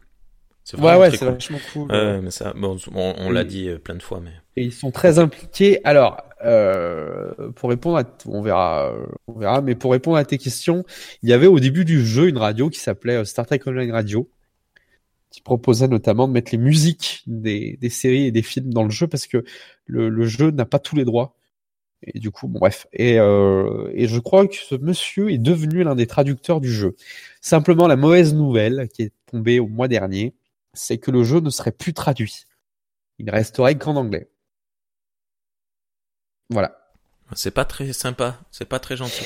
[0.76, 1.90] Ouais, ouais, c'est vachement cool.
[1.90, 4.32] Ouais, mais ça, bon, on, on l'a dit euh, plein de fois, mais.
[4.56, 5.80] Et ils sont très impliqués.
[5.84, 8.92] Alors, euh, pour répondre à, on verra,
[9.26, 10.84] on verra, mais pour répondre à tes questions,
[11.22, 13.92] il y avait au début du jeu une radio qui s'appelait euh, Star Trek Online
[13.92, 14.30] Radio,
[15.30, 19.06] qui proposait notamment de mettre les musiques des, séries et des films dans le jeu
[19.06, 19.44] parce que
[19.86, 21.36] le, le jeu n'a pas tous les droits.
[22.02, 22.86] Et du coup, bon, bref.
[22.92, 26.96] Et, euh, et je crois que ce monsieur est devenu l'un des traducteurs du jeu.
[27.40, 30.34] Simplement, la mauvaise nouvelle qui est tombée au mois dernier,
[30.72, 32.44] c'est que le jeu ne serait plus traduit.
[33.18, 34.30] Il ne resterait qu'en anglais.
[36.50, 36.76] Voilà.
[37.34, 39.24] C'est pas très sympa, c'est pas très gentil.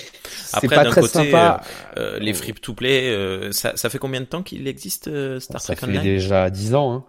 [0.53, 1.63] Après, d'un côté, sympa.
[1.97, 5.09] Euh, euh, les free to play, euh, ça, ça fait combien de temps qu'il existe
[5.09, 6.03] euh, Star ça Trek fait Online?
[6.03, 6.93] déjà 10 ans.
[6.93, 7.05] Hein.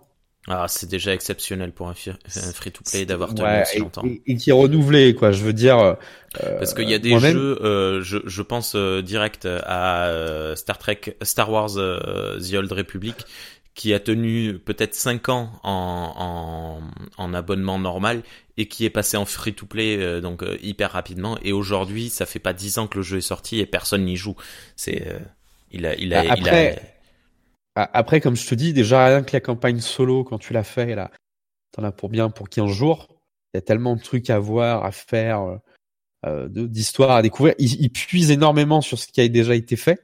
[0.47, 4.03] Ah, c'est déjà exceptionnel pour un, un free to play d'avoir tenu Ouais, aussi longtemps.
[4.05, 5.31] et- et qui est renouvelé, quoi.
[5.33, 5.79] Je veux dire.
[5.79, 5.95] euh,
[6.59, 11.01] Parce qu'il y a des jeux, euh, je, je pense direct à euh, Star Trek,
[11.23, 13.15] Star Wars The Old Republic,
[13.75, 16.81] qui a tenu peut-être 5 ans en,
[17.17, 18.23] en, en abonnement normal
[18.57, 21.37] et qui est passé en free-to-play euh, donc euh, hyper rapidement.
[21.43, 24.15] Et aujourd'hui, ça fait pas 10 ans que le jeu est sorti et personne n'y
[24.15, 24.35] joue.
[24.77, 25.19] C'est euh,
[25.71, 26.75] il a il a, Bah, il après,
[27.75, 30.53] a A- Après, comme je te dis, déjà rien que la campagne solo, quand tu
[30.53, 31.11] l'as fait, là,
[31.73, 33.07] t'en as pour bien pour 15 jours.
[33.53, 35.57] Il y a tellement de trucs à voir, à faire, euh,
[36.25, 37.55] euh, d'histoires à découvrir.
[37.59, 40.01] Il, il puise énormément sur ce qui a déjà été fait.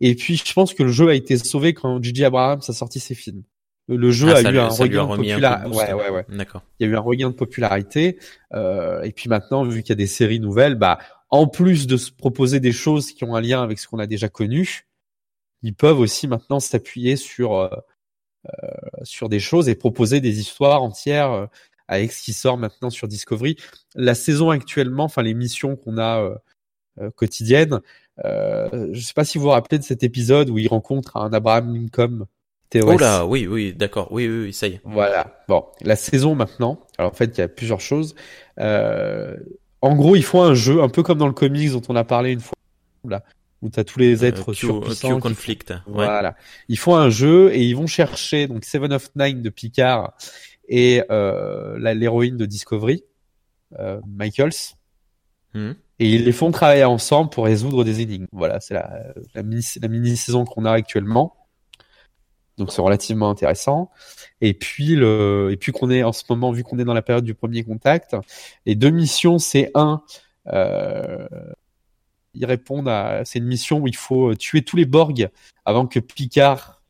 [0.00, 2.24] Et puis, je pense que le jeu a été sauvé quand J.J.
[2.24, 3.42] Abrams a sorti ses films.
[3.88, 5.34] Le, jeu Ah, a eu lui- un regain de popularité.
[5.34, 6.24] coup de boost, Ouais, ouais, ouais.
[6.28, 6.62] D'accord.
[6.78, 8.18] Il y a eu un regain de popularité.
[8.54, 10.98] Euh, et puis maintenant, vu qu'il y a des séries nouvelles, bah,
[11.30, 14.06] en plus de se proposer des choses qui ont un lien avec ce qu'on a
[14.06, 14.86] déjà connu,
[15.62, 17.68] ils peuvent aussi maintenant s'appuyer sur euh,
[18.46, 18.68] euh,
[19.04, 21.48] sur des choses et proposer des histoires entières
[21.88, 23.56] avec ce qui sort maintenant sur Discovery.
[23.94, 26.20] La saison actuellement, enfin les missions qu'on a
[27.00, 27.80] euh, quotidiennes,
[28.24, 31.32] euh, je sais pas si vous vous rappelez de cet épisode où il rencontre un
[31.32, 32.26] Abraham Lincoln.
[32.70, 32.84] TOS.
[32.86, 34.80] Oh là, oui, oui, d'accord, oui, oui, oui, ça y est.
[34.84, 35.42] Voilà.
[35.46, 36.86] Bon, la saison maintenant.
[36.96, 38.14] Alors en fait, il y a plusieurs choses.
[38.58, 39.36] Euh,
[39.82, 42.04] en gros, ils font un jeu un peu comme dans le comics dont on a
[42.04, 42.56] parlé une fois,
[43.06, 43.22] là,
[43.60, 45.08] où t'as tous les êtres Euh, Q, surpuissants.
[45.08, 45.70] Q qui conflict.
[45.70, 46.06] Ouais.
[46.06, 46.34] voilà.
[46.68, 50.14] Ils font un jeu et ils vont chercher donc Seven of Nine de Picard
[50.68, 53.04] et euh, l'héroïne de Discovery,
[53.78, 54.52] euh, Michaels,
[55.54, 55.74] Mhm.
[55.98, 58.26] et ils les font travailler ensemble pour résoudre des énigmes.
[58.32, 61.36] Voilà, c'est la, mini saison qu'on a actuellement.
[62.58, 63.90] Donc c'est relativement intéressant.
[64.40, 67.02] Et puis le et puis qu'on est en ce moment vu qu'on est dans la
[67.02, 68.16] période du premier contact,
[68.66, 70.02] les deux missions c'est un
[70.48, 71.26] euh,
[72.34, 75.28] ils répondent à c'est une mission où il faut tuer tous les Borg
[75.64, 76.82] avant que Picard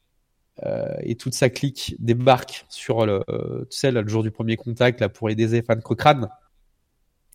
[0.65, 3.25] euh, et toute sa clique débarquent sur le
[3.71, 6.29] tu le jour du premier contact là pour aider Zéphane Cochrane.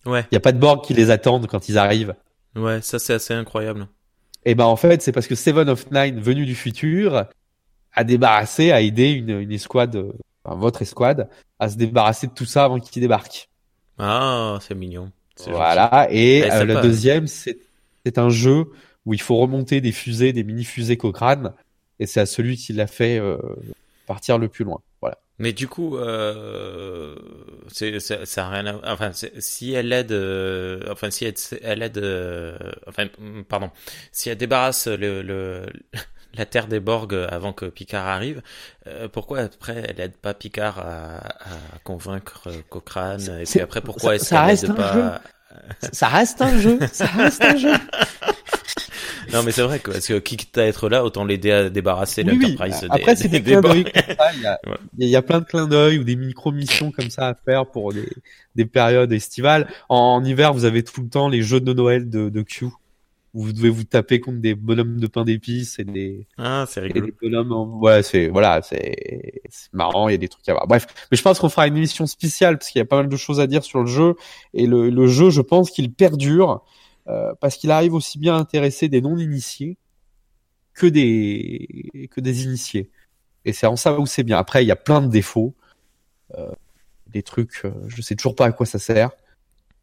[0.08, 2.15] Ouais, Il y a pas de Borg qui les attendent quand ils arrivent.
[2.56, 3.88] ouais, ça c'est assez incroyable.
[4.46, 7.26] Et ben en fait, c'est parce que Seven of Nine, venu du futur,
[7.93, 12.46] a débarrassé, a aidé une, une escouade, enfin, votre escouade, à se débarrasser de tout
[12.46, 13.50] ça avant qu'ils débarquent.
[13.98, 15.12] Ah, c'est mignon.
[15.38, 15.52] Gentil.
[15.52, 16.08] Voilà.
[16.12, 18.65] Et Ouais, euh, le deuxième, c'est un jeu
[19.06, 21.54] où il faut remonter des fusées, des mini fusées Cochrane,
[22.00, 23.38] et c'est à celui qui l'a fait euh,
[24.06, 24.80] partir le plus loin.
[25.39, 27.15] Mais du coup, euh,
[27.67, 31.84] c'est, c'est- ça a rien à, enfin, si elle aide, euh, enfin, si elle, elle
[31.84, 33.69] aide, euh, enfin, mm, pardon,
[34.12, 35.65] si elle débarrasse le, le,
[36.34, 38.41] la terre des Borg avant que Picard arrive,
[38.88, 44.12] euh, pourquoi après elle aide pas Picard à, à convaincre Cochrane, et puis après pourquoi
[44.12, 45.89] ça- est-ce ça qu'elle reste aide un pas, jeu.
[45.93, 46.80] Ça reste un jeu.
[46.91, 47.73] Ça reste un jeu.
[49.33, 52.23] non, mais c'est vrai que, parce que quitte à être là, autant l'aider à débarrasser
[52.23, 52.39] Oui, oui.
[52.51, 52.81] l'Enterprise.
[52.81, 54.31] des- Après, c'est des des clins d'œil comme ça.
[54.35, 54.77] Il y a, Ouais.
[54.99, 57.93] il y a plein de clins d'œil ou des micro-missions comme ça à faire pour
[57.93, 58.07] des,
[58.55, 59.67] des périodes estivales.
[59.89, 62.67] En, en hiver, vous avez tout le temps les jeux de Noël de, de Q.
[63.33, 66.79] Où vous devez vous taper contre des bonhommes de pain d'épices et des, Ah, c'est
[66.79, 67.05] rigolo.
[67.07, 67.51] des bonhommes.
[67.51, 67.79] En...
[67.79, 70.07] Ouais, c'est voilà, c'est c'est marrant.
[70.07, 70.65] Il y a des trucs à voir.
[70.65, 73.09] Bref, mais je pense qu'on fera une émission spéciale parce qu'il y a pas mal
[73.09, 74.15] de choses à dire sur le jeu
[74.55, 76.63] et le, le jeu, je pense qu'il perdure
[77.08, 79.78] euh, parce qu'il arrive aussi bien à intéresser des non-initiés
[80.74, 82.91] que des que des initiés.
[83.46, 84.38] Et c'est en ça où c'est bien.
[84.38, 85.56] Après, il y a plein de défauts,
[86.38, 86.52] euh,
[87.08, 89.12] des trucs, euh, je sais toujours pas à quoi ça sert.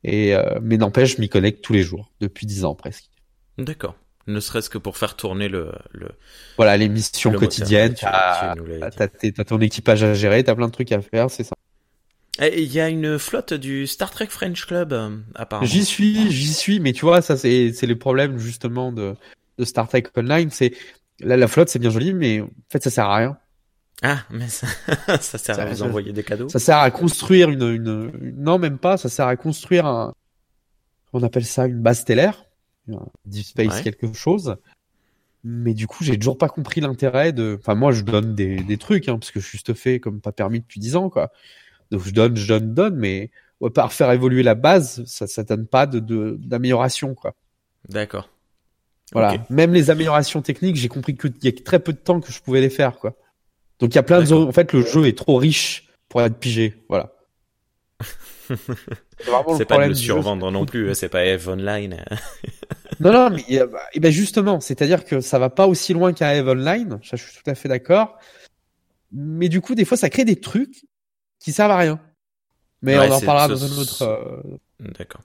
[0.03, 3.09] Et euh, mais n'empêche, je m'y connecte tous les jours depuis dix ans presque.
[3.57, 3.97] D'accord.
[4.27, 6.09] Ne serait-ce que pour faire tourner le, le,
[6.57, 8.55] Voilà, les missions le quotidiennes, t'as
[9.47, 11.55] ton équipage à gérer, t'as plein de trucs à faire, c'est ça.
[12.41, 15.67] Et Il y a une flotte du Star Trek French Club, euh, apparemment.
[15.67, 19.15] J'y suis, j'y suis, mais tu vois, ça c'est c'est le problème justement de
[19.59, 20.73] de Star Trek Online, c'est
[21.21, 23.39] là la flotte c'est bien joli, mais en fait ça sert à rien.
[24.03, 24.67] Ah, mais ça,
[25.21, 26.49] ça sert à Ça- vous ça- envoyer des cadeaux.
[26.49, 30.13] Ça sert à construire une, une, une- non même pas, ça sert à construire un,
[31.13, 32.45] on appelle ça une base stellaire,
[32.93, 33.83] un Deep Space Ouais.
[33.85, 34.57] quelque chose.
[35.47, 37.59] Mais du coup, j'ai toujours pas compris l'intérêt de.
[37.61, 40.33] Enfin, moi, je donne des, des trucs, hein, parce que je suis stuffé comme pas
[40.33, 41.31] permis depuis 10 ans, quoi.
[41.91, 43.31] Donc, je donne, je donne, donne, mais
[43.65, 47.35] à part faire évoluer la base, ça, ça donne pas de, de, d'amélioration, quoi.
[47.89, 48.29] D'accord.
[49.13, 49.45] Voilà.
[49.51, 52.41] Même les améliorations techniques, j'ai compris qu'il y a très peu de temps que je
[52.41, 53.15] pouvais les faire, quoi.
[53.79, 54.33] Donc, il y a plein de.
[54.33, 56.75] En fait, le jeu est trop riche pour être pigé.
[56.89, 57.13] Voilà.
[59.57, 62.05] C'est pas de le survendre non plus, hein, c'est pas Eve Online.
[63.01, 66.13] Non, non, mais euh, bah, eh ben justement, c'est-à-dire que ça va pas aussi loin
[66.13, 67.01] qu'un Eve Online.
[67.03, 68.17] Ça, je suis tout à fait d'accord.
[69.11, 70.85] Mais du coup, des fois, ça crée des trucs
[71.39, 72.01] qui servent à rien.
[72.83, 74.43] Mais Ouais, on en parlera dans un autre,
[74.81, 75.21] D'accord.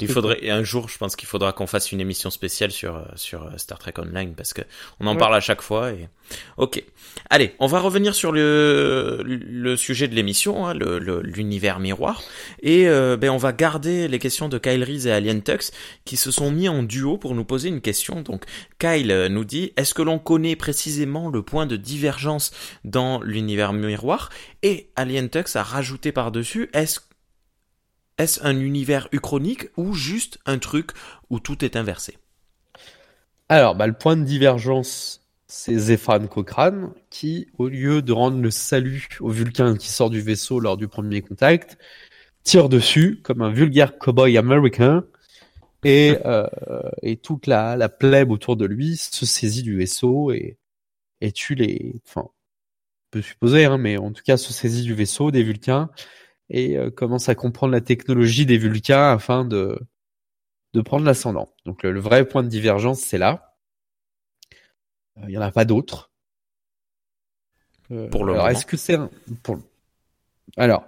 [0.00, 3.02] Il faudrait, un jour, je pense qu'il faudra qu'on fasse une émission spéciale sur, euh,
[3.16, 4.62] sur euh, Star Trek Online parce que
[4.98, 5.18] on en Ouais.
[5.18, 6.08] parle à chaque fois et,
[6.56, 6.82] ok.
[7.28, 12.22] Allez, on va revenir sur le, le sujet de l'émission, hein, le, le- l'univers miroir.
[12.62, 15.70] Et, euh, ben, on va garder les questions de Kyle Reese et Alien Tux
[16.06, 18.22] qui se sont mis en duo pour nous poser une question.
[18.22, 18.44] Donc,
[18.78, 22.52] Kyle nous dit, est-ce que l'on connaît précisément le point de divergence
[22.84, 24.30] dans l'univers miroir?
[24.62, 27.00] Et Alien Tux a rajouté par-dessus, est-ce
[28.18, 30.90] est-ce un univers uchronique ou juste un truc
[31.30, 32.18] où tout est inversé?
[33.48, 38.50] Alors, bah, le point de divergence, c'est Zéphran Cochrane qui, au lieu de rendre le
[38.50, 41.76] salut au Vulcain qui sort du vaisseau lors du premier contact,
[42.42, 45.04] tire dessus comme un vulgaire cowboy américain
[45.82, 46.46] et, euh,
[47.02, 50.56] et toute la, la plèbe autour de lui se saisit du vaisseau et,
[51.20, 52.00] et tue les...
[52.06, 55.90] Enfin, on peut supposer, hein, mais en tout cas se saisit du vaisseau des Vulcains
[56.50, 59.78] et euh, commence à comprendre la technologie des Vulcains afin de,
[60.74, 61.48] de prendre l'ascendant.
[61.64, 63.56] Donc le, le vrai point de divergence, c'est là.
[65.18, 66.10] Euh, Il y en a pas d'autres.
[67.90, 69.10] Euh, Pour le alors, est-ce que c'est un...
[69.42, 69.58] pour...
[70.56, 70.84] Alors,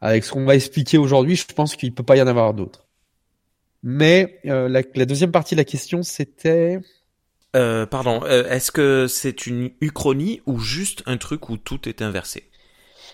[0.00, 2.86] avec ce qu'on va expliquer aujourd'hui, je pense qu'il peut pas y en avoir d'autres.
[3.82, 6.80] Mais euh, la, la deuxième partie de la question, c'était
[7.54, 12.02] euh, Pardon, euh, est-ce que c'est une uchronie ou juste un truc où tout est
[12.02, 12.50] inversé?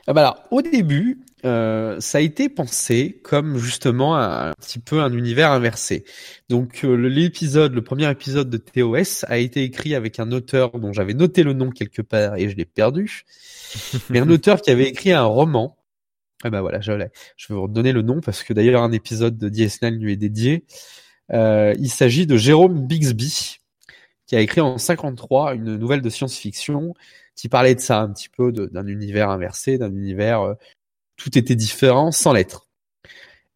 [0.07, 4.79] Ah bah alors, au début, euh, ça a été pensé comme justement un, un petit
[4.79, 6.05] peu un univers inversé.
[6.49, 10.93] Donc euh, l'épisode, le premier épisode de TOS a été écrit avec un auteur dont
[10.93, 13.25] j'avais noté le nom quelque part et je l'ai perdu,
[14.11, 15.77] mais un auteur qui avait écrit un roman.
[16.43, 16.93] Ah bah voilà, je.
[17.37, 20.17] Je vais vous redonner le nom parce que d'ailleurs un épisode de DS9 lui est
[20.17, 20.65] dédié.
[21.33, 23.61] Euh, il s'agit de Jérôme Bixby
[24.27, 26.95] qui a écrit en 53 une nouvelle de science-fiction
[27.35, 30.55] qui parlait de ça un petit peu, de- d'un univers inversé, d'un univers euh,
[31.17, 32.69] tout était différent sans l'être.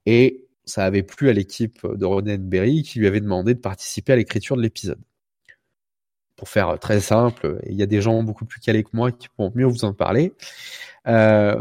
[0.07, 4.17] Et ça avait plu à l'équipe de Roddenberry qui lui avait demandé de participer à
[4.17, 5.01] l'écriture de l'épisode.
[6.37, 9.13] Pour faire euh, très simple, il y a des gens beaucoup plus calés que moi
[9.13, 10.33] qui pourront mieux vous en parler.
[11.07, 11.61] Euh,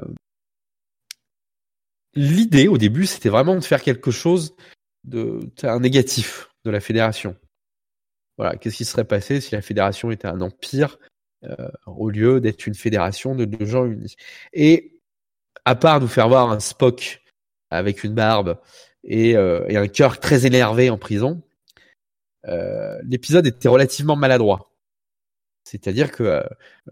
[2.15, 4.55] L'idée au début, c'était vraiment de faire quelque chose
[5.03, 7.35] de un négatif de la fédération.
[8.37, 10.97] Voilà, qu'est-ce qui serait passé si la fédération était un empire
[11.85, 14.15] au lieu d'être une fédération de, de gens unis.
[14.53, 14.99] Et
[15.65, 17.21] à part nous faire voir un Spock
[17.69, 18.59] avec une barbe
[19.03, 21.41] et, euh, et un cœur très énervé en prison,
[22.47, 24.71] euh, l'épisode était relativement maladroit.
[25.65, 26.43] C'est-à-dire que euh,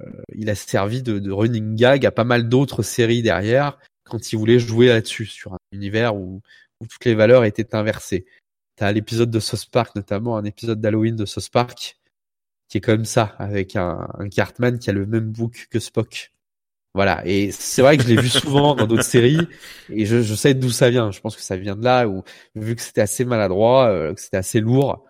[0.01, 4.33] euh, il a servi de, de running gag à pas mal d'autres séries derrière quand
[4.33, 6.41] il voulait jouer là-dessus sur un univers où,
[6.81, 8.25] où toutes les valeurs étaient inversées.
[8.75, 11.97] T'as l'épisode de South Park, notamment un épisode d'Halloween de South Park,
[12.67, 16.31] qui est comme ça, avec un, un Cartman qui a le même book que Spock.
[16.93, 19.47] Voilà, et c'est vrai que je l'ai vu souvent dans d'autres séries,
[19.89, 21.11] et je, je sais d'où ça vient.
[21.11, 22.23] Je pense que ça vient de là, où
[22.55, 25.03] vu que c'était assez maladroit, euh, que c'était assez lourd,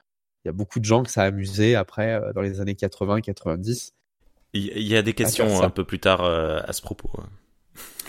[0.43, 3.21] il y a beaucoup de gens que ça a amusé après dans les années 80,
[3.21, 3.93] 90.
[4.53, 7.11] Il y a des questions un peu plus tard à ce propos.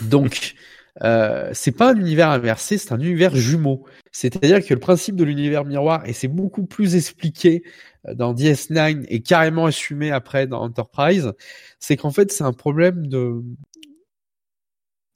[0.03, 0.55] Donc,
[1.03, 3.85] euh, c'est pas un univers inversé, c'est un univers jumeau.
[4.13, 7.71] C'est-à-dire que le principe de l'univers miroir, et c'est beaucoup plus expliqué euh,
[8.15, 11.33] dans DS9 et carrément assumé après dans Enterprise,
[11.79, 13.43] c'est qu'en fait c'est un problème de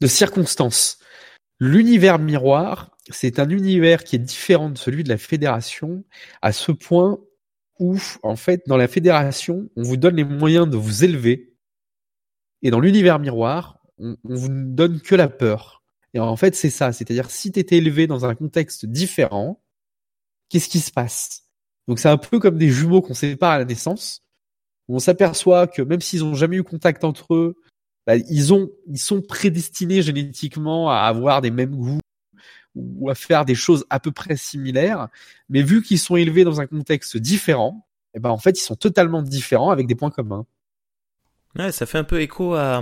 [0.01, 0.99] de circonstances.
[1.59, 6.05] L'univers miroir, c'est un univers qui est différent de celui de la fédération
[6.41, 7.19] à ce point
[7.79, 11.55] où, en fait, dans la fédération, on vous donne les moyens de vous élever.
[12.63, 15.83] Et dans l'univers miroir, on, vous donne que la peur.
[16.13, 16.93] Et en fait, c'est ça.
[16.93, 19.63] C'est-à-dire, si tu élevé dans un contexte différent,
[20.49, 21.50] qu'est-ce qui se passe?
[21.91, 24.23] Donc, c'est un peu comme des jumeaux qu'on sépare à la naissance,
[24.87, 27.57] où on s'aperçoit que même s'ils ont jamais eu contact entre eux,
[28.07, 31.99] bah, ils ont, ils sont prédestinés génétiquement à avoir des mêmes goûts
[32.77, 35.09] ou à faire des choses à peu près similaires,
[35.49, 38.77] mais vu qu'ils sont élevés dans un contexte différent, eh ben en fait ils sont
[38.77, 40.47] totalement différents avec des points communs.
[41.59, 42.81] Ouais, ça fait un peu écho à,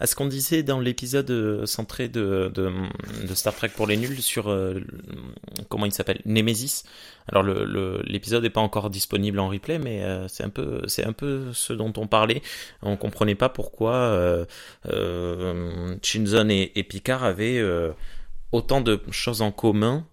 [0.00, 4.20] à ce qu'on disait dans l'épisode euh, centré de, de, Star Trek pour les nuls
[4.20, 4.80] sur euh,
[5.68, 6.82] comment il s'appelle Nemesis.
[7.28, 11.52] Alors l'épisode n'est pas encore disponible en replay, mais euh, c'est un peu un peu
[11.52, 12.42] ce dont on parlait.
[12.82, 14.44] On comprenait pas pourquoi euh,
[16.02, 17.62] Shinzon et, et, Picard avaient
[18.50, 20.04] autant de choses en commun,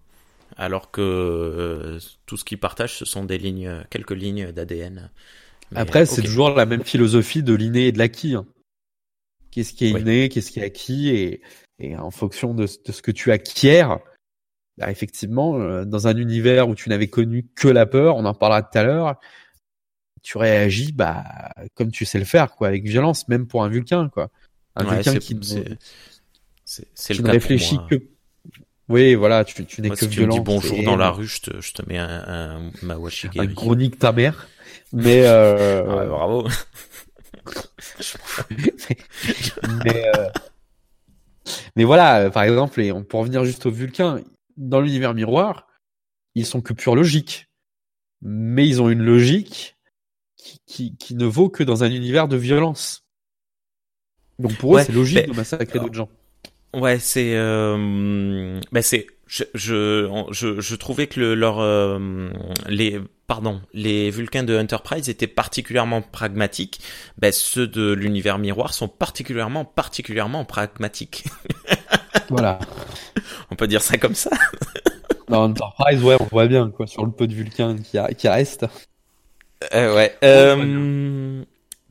[0.56, 5.10] alors que tout ce qu'ils partagent ce sont des lignes quelques lignes d'ADN.
[5.74, 8.34] Après, c'est toujours la même philosophie de l'inné et de l'acquis.
[8.34, 8.46] Hein.
[9.50, 11.42] Qu'est-ce qui est inné, qu'est-ce qui est acquis, et,
[11.78, 13.86] et en fonction de, de, ce que tu acquiers,
[14.78, 18.34] bah effectivement, euh, dans un univers où tu n'avais connu que la peur, on en
[18.34, 19.14] parlera tout à l'heure,
[20.22, 21.24] tu réagis bah
[21.74, 24.30] comme tu sais le faire, quoi, avec violence, même pour un vulcain, quoi.
[24.74, 25.38] Un vulcain qui
[26.64, 28.02] c'est le ne réfléchit que
[28.88, 30.34] oui, voilà, tu, tu n'es que si violent.
[30.34, 33.46] Tu me dis bonjour dans la rue, je te, je te mets un, un Mawashigiri.
[33.46, 34.48] Un chronique ta mère.
[34.94, 36.46] Mais euh, ouais, bravo.
[39.84, 40.28] mais, euh...
[41.74, 44.20] mais voilà, par exemple, et pour revenir juste au Vulcain,
[44.56, 45.66] dans l'univers miroir,
[46.36, 47.48] ils sont que pure logique.
[48.22, 49.76] Mais ils ont une logique
[50.36, 53.04] qui, qui, qui ne vaut que dans un univers de violence.
[54.38, 56.08] Donc pour eux, c'est logique de massacrer d'autres gens.
[56.72, 62.30] Ouais, c'est, euh, ben c'est, je, je, je, je, trouvais que le, leur, euh,
[62.68, 66.80] les, pardon, les Vulcains de Enterprise étaient particulièrement pragmatiques.
[67.18, 71.24] Ben ceux de l'univers miroir sont particulièrement, particulièrement pragmatiques.
[72.28, 72.60] voilà.
[73.50, 74.30] On peut dire ça comme ça.
[75.28, 78.28] Dans Enterprise, ouais, on voit bien quoi sur le peu de Vulcains qui, a, qui
[78.28, 78.66] reste.
[79.74, 80.16] Euh, ouais.
[80.22, 81.42] Euh,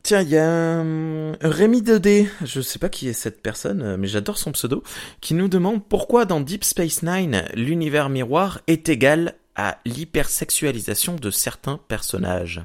[0.04, 3.96] Tiens, il y a un Rémi 2D, je sais pas qui est cette personne, euh,
[3.96, 4.82] mais j'adore son pseudo,
[5.22, 11.30] qui nous demande pourquoi dans Deep Space Nine, l'univers miroir est égal à l'hypersexualisation de
[11.30, 12.60] certains personnages.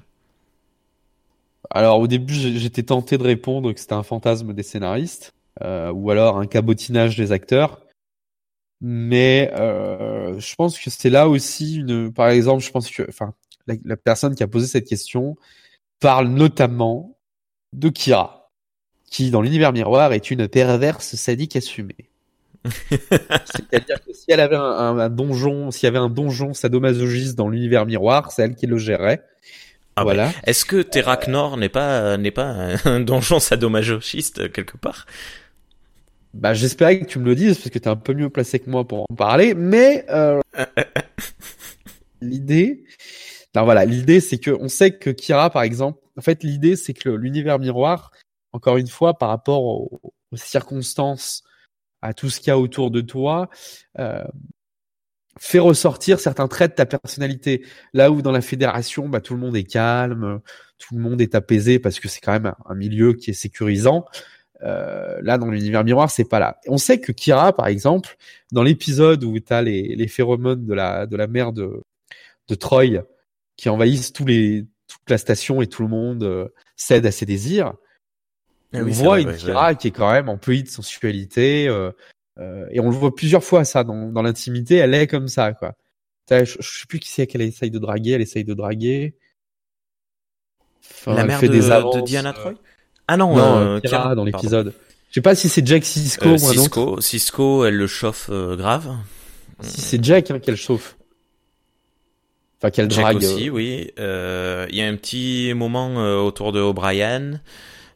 [1.69, 6.11] Alors au début, j'étais tenté de répondre que c'était un fantasme des scénaristes, euh, ou
[6.11, 7.79] alors un cabotinage des acteurs.
[8.81, 12.11] Mais euh, je pense que c'est là aussi une.
[12.11, 13.33] Par exemple, je pense que, enfin,
[13.65, 15.37] la personne qui a posé cette question
[16.01, 17.15] parle notamment
[17.73, 18.49] de Kira,
[19.09, 22.09] qui dans l'univers miroir est une perverse sadique assumée.
[22.89, 27.85] C'est-à-dire que si elle avait un, donjon, s'il y avait un donjon sadomasochiste dans l'univers
[27.85, 29.23] miroir, c'est elle qui le gérerait.
[29.95, 30.31] Ah voilà.
[30.43, 35.05] Est-ce que Terraknor n'est pas n'est pas un donjon sadomasochiste quelque part?
[36.33, 38.69] Bah j'espérais que tu me le dises parce que t'es un peu mieux placé que
[38.69, 40.39] moi pour en parler, mais euh,
[42.21, 42.83] l'idée,
[43.55, 47.07] voilà, l'idée c'est que on sait que Kira par exemple en fait, l'idée, c'est que
[47.07, 48.11] l'univers miroir,
[48.51, 50.01] encore une fois, par rapport aux,
[50.35, 51.43] circonstances,
[52.01, 53.49] à tout ce qu'il y a autour de toi,
[53.99, 54.25] euh,
[55.39, 57.65] fait ressortir certains traits de ta personnalité.
[57.93, 60.41] Là où dans la fédération, bah, tout le monde est calme,
[60.77, 64.03] tout le monde est apaisé parce que c'est quand même un, milieu qui est sécurisant.
[64.61, 66.59] Euh, là, dans l'univers miroir, c'est pas là.
[66.67, 68.17] On sait que Kira, par exemple,
[68.51, 71.81] dans l'épisode où tu as les, les phéromones de la, de la mère de,
[72.49, 73.05] de Troy
[73.55, 77.25] qui envahissent tous les, toute la station et tout le monde euh, cède à ses
[77.25, 77.73] désirs.
[78.73, 81.91] Ah on voit une Kira qui est quand même employée de sensualité euh,
[82.39, 84.75] euh, et on le voit plusieurs fois ça dans, dans l'intimité.
[84.75, 85.75] Elle est comme ça quoi.
[86.29, 88.11] Je, je sais plus qui c'est qu'elle essaye de draguer.
[88.11, 89.15] Elle essaye de draguer.
[90.91, 92.53] Enfin, la mère fait de, des avances, de Diana Troy?
[93.07, 94.73] Ah non, non Kira, dans l'épisode.
[95.09, 98.95] Je sais pas si c'est Jack Cisco un Cisco, Cisco, elle le chauffe grave.
[99.61, 100.98] Si c'est Jack hein, qu'elle chauffe.
[102.61, 103.17] Enfin, qu'elle drague.
[103.17, 103.51] aussi, euh.
[103.51, 103.91] oui.
[103.99, 107.39] Euh, il y a un petit moment euh, autour de O'Brien.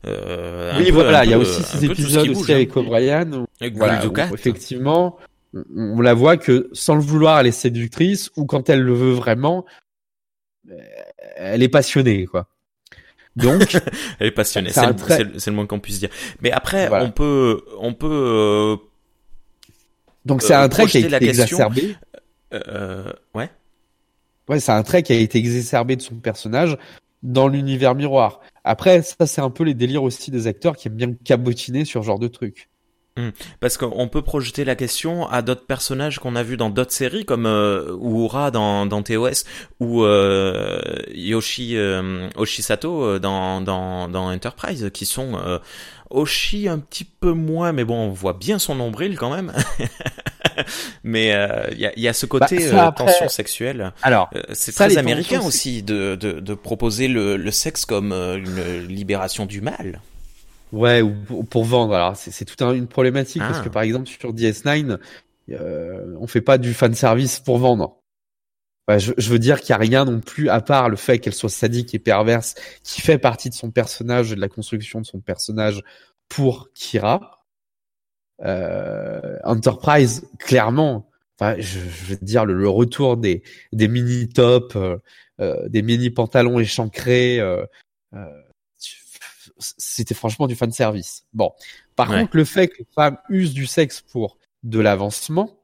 [0.05, 2.55] Euh, oui, voilà, il y a aussi ces épisodes aussi hein.
[2.55, 3.45] avec O'Brien.
[3.59, 4.01] Avec voilà,
[4.33, 5.17] effectivement,
[5.75, 9.13] on la voit que sans le vouloir, elle est séductrice, ou quand elle le veut
[9.13, 9.65] vraiment,
[11.35, 12.47] elle est passionnée, quoi.
[13.35, 13.75] Donc,
[14.19, 14.69] elle est passionnée.
[14.69, 15.23] C'est le, très...
[15.23, 16.09] le, moins qu'on puisse dire.
[16.41, 18.07] Mais après, on peut, on peut.
[18.07, 18.75] Euh,
[20.25, 21.95] Donc c'est un trait qui été exacerbé.
[22.53, 23.49] Euh, ouais.
[24.49, 26.77] Ouais, c'est un trait qui a été exacerbé de son personnage
[27.21, 28.41] dans l'univers miroir.
[28.63, 32.01] Après, ça c'est un peu les délires aussi des acteurs qui aiment bien cabotiner sur
[32.01, 32.69] ce genre de trucs.
[33.15, 33.29] Hmm.
[33.59, 37.25] Parce qu'on peut projeter la question à d'autres personnages qu'on a vus dans d'autres séries
[37.25, 39.45] comme euh, Uhura dans, dans TOS
[39.79, 40.81] ou euh,
[41.13, 45.59] Yoshi euh, euh, dans, dans, dans Enterprise qui sont euh,
[46.13, 49.51] Oshi un petit peu moins mais bon on voit bien son nombril quand même
[51.03, 51.35] mais
[51.71, 55.83] il y, a, y, a, ce côté bah, tension sexuelle alors c'est très américain aussi
[55.83, 59.99] de, de, de proposer le, le sexe comme une libération du mal
[60.73, 61.93] Ouais, ou pour, vendre.
[61.93, 63.71] Alors c'est toute une problématique parce que ah.
[63.71, 64.97] par exemple sur DS9,
[65.51, 67.97] euh, on fait pas du fan service pour vendre.
[68.89, 71.33] Je, je, veux dire qu'il y a rien non plus à part le fait qu'elle
[71.33, 75.05] soit sadique et perverse qui fait partie de son personnage et de la construction de
[75.05, 75.81] son personnage
[76.27, 77.45] pour Kira.
[78.43, 81.09] Euh, Enterprise, clairement,
[81.39, 84.97] enfin, je, je veux dire le, retour des des mini tops, euh,
[85.39, 87.39] euh, des mini pantalons échancrés.
[87.39, 87.65] Euh,
[88.13, 88.27] euh
[89.59, 91.25] c'était franchement du fan service.
[91.31, 91.53] Bon,
[91.95, 95.62] par contre, le fait que les femmes usent du sexe pour de l'avancement,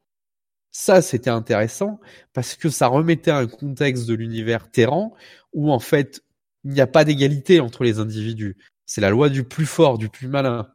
[0.72, 2.00] ça c'était intéressant
[2.34, 5.14] parce que ça remettait un contexte de l'univers Terran
[5.54, 6.24] où en fait
[6.64, 8.58] il n'y a pas d'égalité entre les individus.
[8.86, 10.72] C'est la loi du plus fort, du plus malin.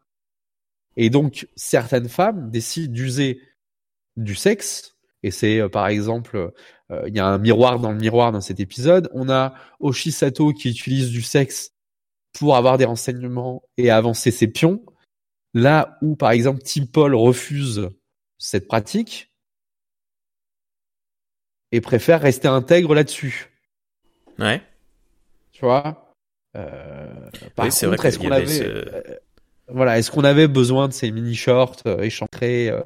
[0.97, 3.40] Et donc certaines femmes décident d'user
[4.16, 4.97] du sexe.
[5.22, 6.53] Et c'est euh, par exemple,
[6.90, 9.11] euh, il y a un miroir dans le miroir dans cet épisode.
[9.12, 11.72] On a Oshisato qui utilise du sexe
[12.32, 14.84] pour avoir des renseignements et avancer ses pions.
[15.55, 17.88] Là où, par exemple, Tim Paul refuse
[18.38, 19.34] cette pratique
[21.73, 23.51] et préfère rester intègre là-dessus.
[24.39, 24.62] Ouais.
[25.53, 26.12] Tu vois?
[26.57, 27.07] Euh,
[27.57, 28.85] Par contre, est-ce qu'on avait, euh,
[29.69, 32.81] voilà, est-ce qu'on avait besoin de ces mini shorts euh, échancrés euh,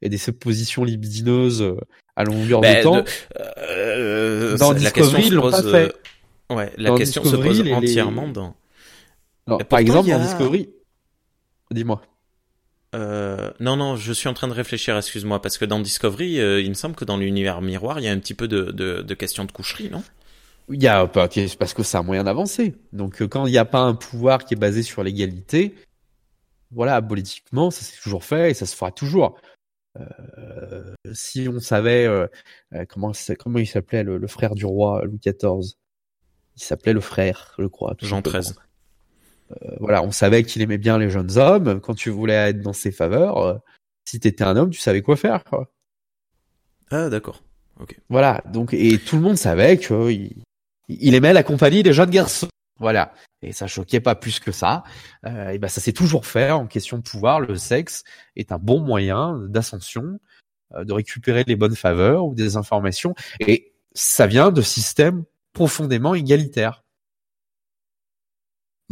[0.00, 1.76] et des suppositions libidineuses euh,
[2.16, 3.04] à longueur de ben, temps?
[4.58, 5.92] Dans Discovery, ils l'ont pas fait.
[6.50, 8.54] Ouais, la question se pose entièrement dans
[9.68, 10.70] par exemple, dans Discovery,
[11.70, 12.00] dis-moi.
[12.94, 16.60] Euh, non, non, je suis en train de réfléchir, excuse-moi, parce que dans Discovery, euh,
[16.60, 19.02] il me semble que dans l'univers miroir, il y a un petit peu de, de,
[19.02, 20.02] de questions de coucherie, non?
[20.68, 22.74] Il y a parce que c'est un moyen d'avancer.
[22.92, 25.74] Donc, euh, quand il n'y a pas un pouvoir qui est basé sur l'égalité,
[26.70, 29.38] voilà, politiquement, ça s'est toujours fait et ça se fera toujours.
[29.98, 32.26] Euh, si on savait euh,
[32.88, 35.74] comment comment il s'appelait le, le, frère du roi Louis XIV,
[36.56, 37.94] il s'appelait le frère, je crois.
[38.00, 38.54] Jean XIII.
[39.62, 41.80] Euh, voilà, on savait qu'il aimait bien les jeunes hommes.
[41.80, 43.54] Quand tu voulais être dans ses faveurs, euh,
[44.04, 45.44] si t'étais un homme, tu savais quoi faire.
[45.44, 45.70] Quoi.
[46.90, 47.42] Ah d'accord.
[47.80, 47.98] Ok.
[48.08, 48.42] Voilà.
[48.52, 50.10] Donc et tout le monde savait que
[50.88, 52.48] il, aimait la compagnie des jeunes garçons.
[52.78, 53.12] Voilà.
[53.42, 54.82] Et ça choquait pas plus que ça.
[55.26, 57.40] Euh, et ben ça s'est toujours fait en question de pouvoir.
[57.40, 58.04] Le sexe
[58.36, 60.18] est un bon moyen d'ascension,
[60.76, 63.14] de récupérer les bonnes faveurs ou des informations.
[63.40, 66.81] Et ça vient de systèmes profondément égalitaires.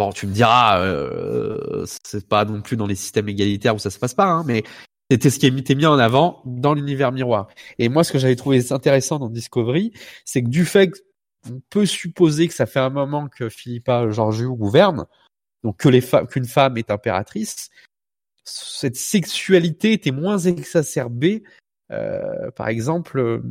[0.00, 3.90] Bon, tu me diras, euh, c'est pas non plus dans les systèmes égalitaires où ça
[3.90, 4.62] se passe pas, hein, mais
[5.10, 7.48] c'était ce qui était mis en avant dans l'univers miroir.
[7.78, 9.92] Et moi, ce que j'avais trouvé intéressant dans Discovery,
[10.24, 10.90] c'est que du fait
[11.44, 15.04] qu'on peut supposer que ça fait un moment que Philippa Georgiou gouverne,
[15.64, 17.68] donc que les qu'une femme est impératrice,
[18.44, 21.42] cette sexualité était moins exacerbée.
[21.92, 23.42] Euh, par exemple,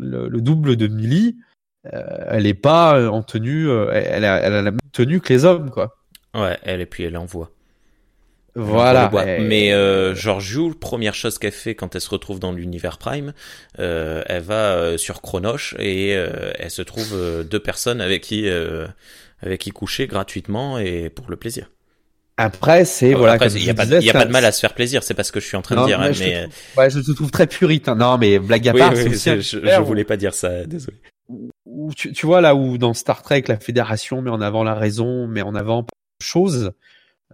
[0.00, 1.36] le, double de Millie,
[1.84, 5.44] elle est pas en tenue, euh, elle a, elle a la même tenue que les
[5.44, 5.96] hommes, quoi.
[6.34, 7.50] Ouais, elle et puis elle envoie.
[8.54, 9.10] Voilà.
[9.40, 13.32] Mais euh, Georgiou, première chose qu'elle fait quand elle se retrouve dans l'univers Prime,
[13.78, 18.22] euh, elle va euh, sur Chronoche et euh, elle se trouve euh, deux personnes avec
[18.22, 18.48] qui
[19.42, 21.70] avec qui coucher gratuitement et pour le plaisir.
[22.36, 23.36] Après, c'est voilà.
[23.46, 25.02] Il y a, pas, y a pas de mal à se faire plaisir.
[25.02, 26.00] C'est pas ce que je suis en train de dire.
[26.00, 26.48] Mais, je, mais...
[26.48, 27.94] Te ouais, je te trouve très puritain.
[27.94, 30.64] Non, mais blague à part, oui, je, je, voulais pas dire ça.
[30.64, 30.96] Désolé
[31.96, 35.26] tu, tu, vois là où dans Star Trek la Fédération met en avant la raison,
[35.26, 35.86] met en avant
[36.20, 36.72] choses.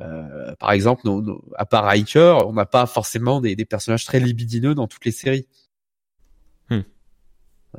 [0.00, 1.02] Euh, par exemple,
[1.56, 5.12] à part Riker, on n'a pas forcément des, des, personnages très libidineux dans toutes les
[5.12, 5.46] séries.
[6.70, 6.80] Hmm.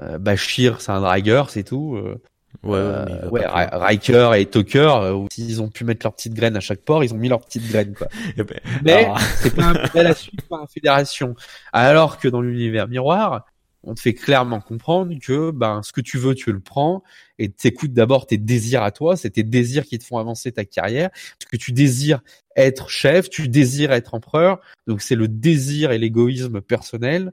[0.02, 1.96] Euh, Bashir, c'est un dragueur, c'est tout.
[1.96, 2.22] Euh,
[2.64, 6.60] ouais, euh, ouais Riker et Tucker, euh, s'ils ont pu mettre leurs petites graines à
[6.60, 7.94] chaque port, ils ont mis leurs petites graines.
[7.94, 8.08] Quoi.
[8.38, 11.36] Eh ben, Mais c'est pas un à suivre par la Fédération.
[11.72, 13.46] Alors que dans l'univers miroir,
[13.84, 17.04] on te fait clairement comprendre que ben ce que tu veux, tu le prends
[17.38, 20.66] et t'écoutes d'abord tes désirs à toi, c'est tes désirs qui te font avancer ta
[20.66, 22.22] carrière, parce que tu désires
[22.56, 27.32] être chef, tu désires être empereur, donc c'est le désir et l'égoïsme personnel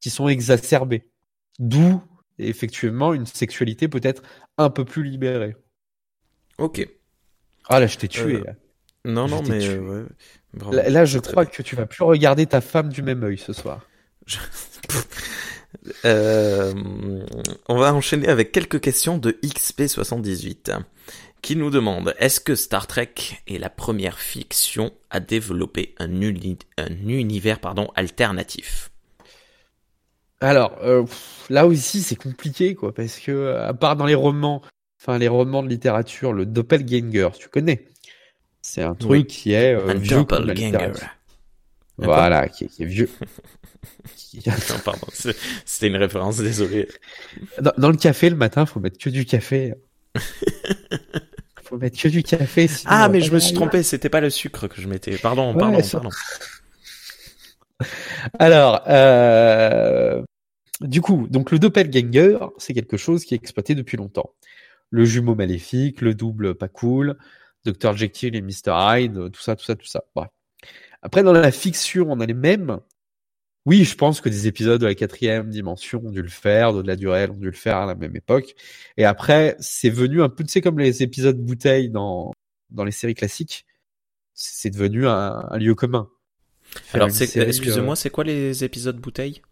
[0.00, 1.06] qui sont exacerbés.
[1.58, 2.02] D'où
[2.38, 4.22] effectivement une sexualité peut-être
[4.58, 5.56] un peu plus libérée.
[6.58, 6.86] Ok.
[7.68, 8.36] Ah là, je t'ai tué.
[8.36, 8.52] Euh, là.
[9.06, 9.68] Non, Je non, mais tué.
[9.70, 10.04] euh,
[10.60, 10.72] ouais.
[10.72, 11.52] Là, là, je crois bien.
[11.52, 13.86] que tu vas plus regarder ta femme du même œil ce soir.
[16.04, 16.72] Euh,
[17.68, 20.78] on va enchaîner avec quelques questions de XP78
[21.42, 23.12] qui nous demande est-ce que Star Trek
[23.46, 28.90] est la première fiction à développer un, uni- un univers pardon alternatif?
[30.40, 31.04] Alors euh,
[31.48, 34.60] là aussi, c'est compliqué quoi, parce que euh, à part dans les romans,
[35.00, 37.86] enfin les romans de littérature, le doppelganger, tu connais?
[38.60, 39.26] C'est un truc Oui.
[39.26, 40.92] qui est euh, Un vieux la doppelganger.
[41.98, 43.08] Voilà, qui est, qui est vieux.
[44.16, 46.88] Qui- Non, pardon, c'est- c'était une référence, désolé.
[47.60, 49.74] Dans, dans le café le matin, faut mettre que du café.
[51.64, 52.68] faut mettre que du café.
[52.68, 55.16] sinon, Ah, mais je me suis trompé, c'était pas le sucre que je mettais.
[55.16, 56.10] Pardon, Ouais, pardon, ça- pardon.
[58.38, 60.22] Alors, euh,
[60.80, 64.32] du coup, donc le doppelganger, c'est quelque chose qui est exploité depuis longtemps.
[64.90, 67.16] Le jumeau maléfique, le double pas cool,
[67.64, 70.04] Dr Jekyll et Mr Hyde, tout ça, tout ça, tout ça.
[70.14, 70.28] Bref.
[71.06, 72.80] Après, dans la fiction, on a les mêmes.
[73.64, 76.82] Oui, je pense que des épisodes de la quatrième dimension ont dû le faire, de
[76.82, 78.56] la durée ont dû le faire à la même époque.
[78.96, 82.32] Et après, c'est venu un peu, tu sais, comme les épisodes bouteilles dans,
[82.70, 83.66] dans les séries classiques.
[84.34, 86.08] C'est devenu un, un lieu commun.
[86.62, 89.42] Faire Alors, excusez-moi, c'est quoi les épisodes bouteilles?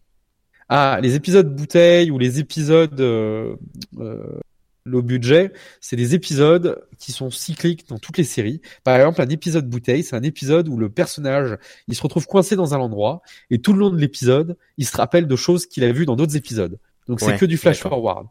[0.68, 3.55] Ah, les épisodes bouteilles ou les épisodes euh,
[4.00, 4.40] euh,
[4.87, 8.61] low budget, c'est des épisodes qui sont cycliques dans toutes les séries.
[8.82, 11.57] Par exemple, un épisode bouteille, c'est un épisode où le personnage,
[11.89, 14.97] il se retrouve coincé dans un endroit et tout le long de l'épisode, il se
[14.97, 16.78] rappelle de choses qu'il a vues dans d'autres épisodes.
[17.09, 18.26] Donc c'est que du flash forward,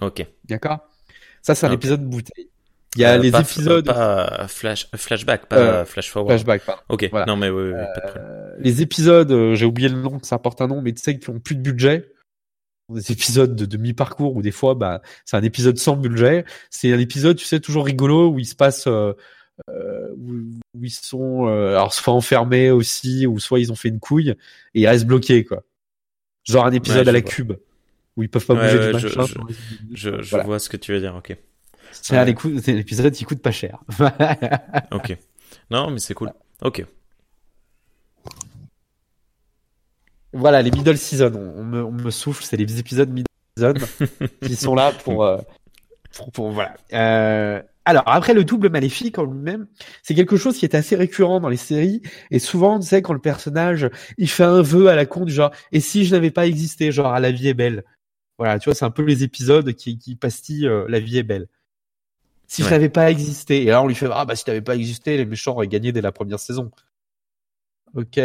[0.00, 0.26] Ok.
[0.48, 0.78] d'accord?
[1.42, 2.48] Ça c'est un épisode bouteille.
[2.96, 6.30] Il y a Euh, les pas- épisodes Pas flash, flashback, pas Euh, flash forward.
[6.30, 6.80] flashback, pardon.
[6.88, 7.26] Ok, Voilà.
[7.26, 8.24] non mais oui, oui, pas de problème.
[8.30, 11.28] Euh, les épisodes, j'ai oublié le nom, ça porte un nom, mais tu sais qui
[11.30, 12.08] ont plus de budget.
[12.90, 16.44] Des épisodes de demi-parcours où des fois, bah, c'est un épisode sans budget.
[16.70, 19.14] C'est un épisode, tu sais, toujours rigolo où il se passe, euh,
[19.70, 20.32] euh, où,
[20.74, 24.30] où ils sont, euh, alors soit enfermés aussi, ou soit ils ont fait une couille
[24.74, 25.62] et ils restent bloqués, quoi.
[26.44, 27.30] Genre un épisode Ouais, à la vois.
[27.30, 27.52] cube
[28.18, 29.24] où ils peuvent pas Ouais, bouger ouais, du je- machin.
[29.48, 29.54] je-
[29.94, 30.44] Je, je Voilà.
[30.44, 31.34] vois ce que tu veux dire, ok.
[31.92, 33.78] C'est un l'épisode qui coûte pas cher.
[34.92, 35.16] Ok.
[35.70, 36.32] Non, mais c'est cool.
[36.62, 36.84] Ok.
[40.34, 43.26] Voilà, les middle season, on, on me, on me souffle, c'est les épisodes middle
[43.56, 43.74] season
[44.42, 45.38] qui sont là pour, euh,
[46.12, 46.74] pour, pour- voilà.
[46.92, 49.66] Euh, alors après le double maléfique en lui-même,
[50.02, 53.12] c'est quelque chose qui est assez récurrent dans les séries et souvent tu sais quand
[53.12, 56.30] le personnage il fait un vœu à la con du genre et si je n'avais
[56.30, 56.92] pas existé?
[56.92, 57.84] Genre à la vie est belle.
[58.38, 61.22] Voilà, tu vois, c'est un peu les épisodes qui, qui pastillent euh, la vie est
[61.22, 61.46] belle.
[62.46, 64.76] Si je n'avais pas existé et là on lui fait ah bah si t'avais pas
[64.76, 66.70] existé les méchants auraient gagné dès la première saison.
[67.94, 68.18] Ok,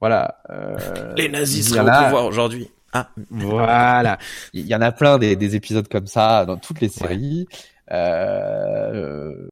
[0.00, 0.40] voilà.
[0.50, 2.70] euh, Les nazis seraient en au pouvoir aujourd'hui.
[2.92, 4.18] Ah, voilà.
[4.52, 7.46] Il y en a plein des, des épisodes comme ça dans toutes les séries.
[7.90, 9.48] Euh,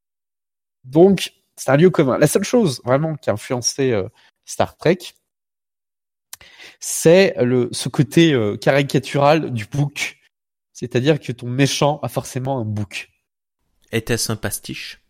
[0.85, 2.19] Donc, c'est un lieu commun.
[2.19, 4.09] La seule chose vraiment qui a influencé euh,
[4.45, 4.99] Star Trek,
[6.81, 10.19] c'est le ce côté euh, caricatural du book.
[10.73, 13.11] C'est-à-dire que ton méchant a forcément un book.
[13.93, 15.01] était-ce un pastiche?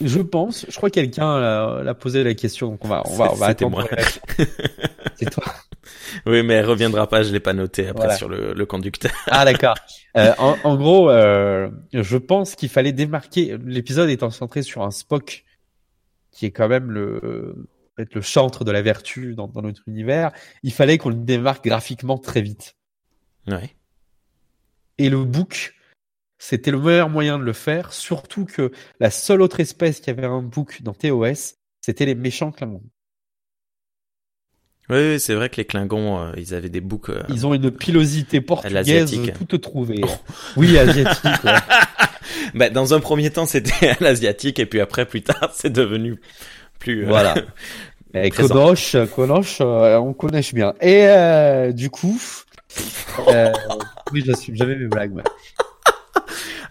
[0.00, 3.32] Je pense, je crois que quelqu'un l'a posé la question, donc on va, on va,
[3.32, 3.88] on va C'était attendre.
[5.16, 5.44] C'est toi.
[6.26, 8.16] Oui, mais elle reviendra pas, je l'ai pas noté après Voilà.
[8.16, 9.12] sur le, le conducteur.
[9.26, 9.74] Ah d'accord.
[10.18, 14.90] Euh, en, en gros, euh, je pense qu'il fallait démarquer l'épisode étant centré sur un
[14.90, 15.42] Spock
[16.30, 17.54] qui est quand même le
[17.96, 20.30] peut-être le chantre de la vertu dans, dans notre univers.
[20.62, 22.76] Il fallait qu'on le démarque graphiquement très vite.
[23.46, 23.74] Ouais.
[24.98, 25.72] Et le book,
[26.44, 30.26] c'était le meilleur moyen de le faire, surtout que la seule autre espèce qui avait
[30.26, 32.82] un book dans TOS, c'était les méchants Klingons.
[34.90, 37.10] Oui, oui, c'est vrai que les Klingons, euh, ils avaient des boucs.
[37.10, 40.00] euh, Ils ont une pilosité portugaise toute trouvée.
[40.56, 41.44] Oui, asiatique.
[41.44, 41.52] ouais.
[42.54, 46.20] bah, dans un premier temps, c'était à l'asiatique, et puis après, plus tard, c'est devenu
[46.80, 47.04] plus.
[47.04, 47.34] euh, Voilà.
[48.36, 50.74] Konosh, Konosh, euh, on connaît bien.
[50.80, 52.20] Et euh, du coup,
[54.12, 55.12] oui, j'assume jamais mes blagues.
[55.12, 55.22] moi.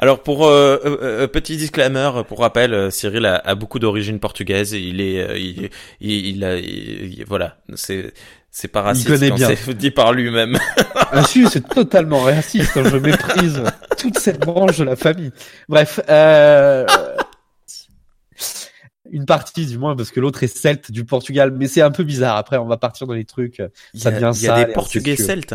[0.04, 4.20] Alors pour euh, euh, euh, petit disclaimer, pour rappel, euh, Cyril a, a beaucoup d'origine
[4.20, 4.72] portugaise.
[4.74, 8.12] Il est, euh, il, il, il a, il- voilà, c'est
[8.50, 9.48] c'est pas raciste connaît quand bien.
[9.56, 10.58] c'est dit par lui-même.
[10.96, 12.76] Ah si, c'est totalement raciste.
[12.78, 13.62] hein, Je méprise
[14.00, 15.32] toute cette branche de la famille.
[15.70, 16.86] Bref, euh,
[19.12, 22.04] une partie du moins, parce que l'autre est celte du Portugal, mais c'est un peu
[22.04, 22.38] bizarre.
[22.38, 23.62] Après, on va partir dans les trucs.
[23.94, 25.54] Il y Ça a, devient il y a des Portugais celtes.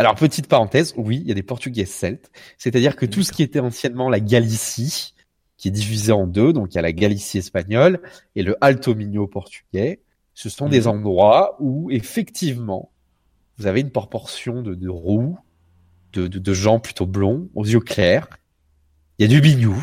[0.00, 2.30] Alors, petite parenthèse, oui, il y a des Portugais celtes.
[2.56, 5.12] C'est-à-dire que tout ce qui était anciennement la Galicie,
[5.58, 8.00] qui est divisé en deux, donc il y a la Galicie espagnole
[8.34, 10.00] et le Alto Minho portugais,
[10.32, 10.86] ce sont des Mhm.
[10.86, 12.90] endroits où, effectivement,
[13.58, 15.36] vous avez une proportion de, de roux
[16.14, 18.26] de, de, de gens plutôt blonds, aux yeux clairs.
[19.18, 19.76] Il y a du bignou,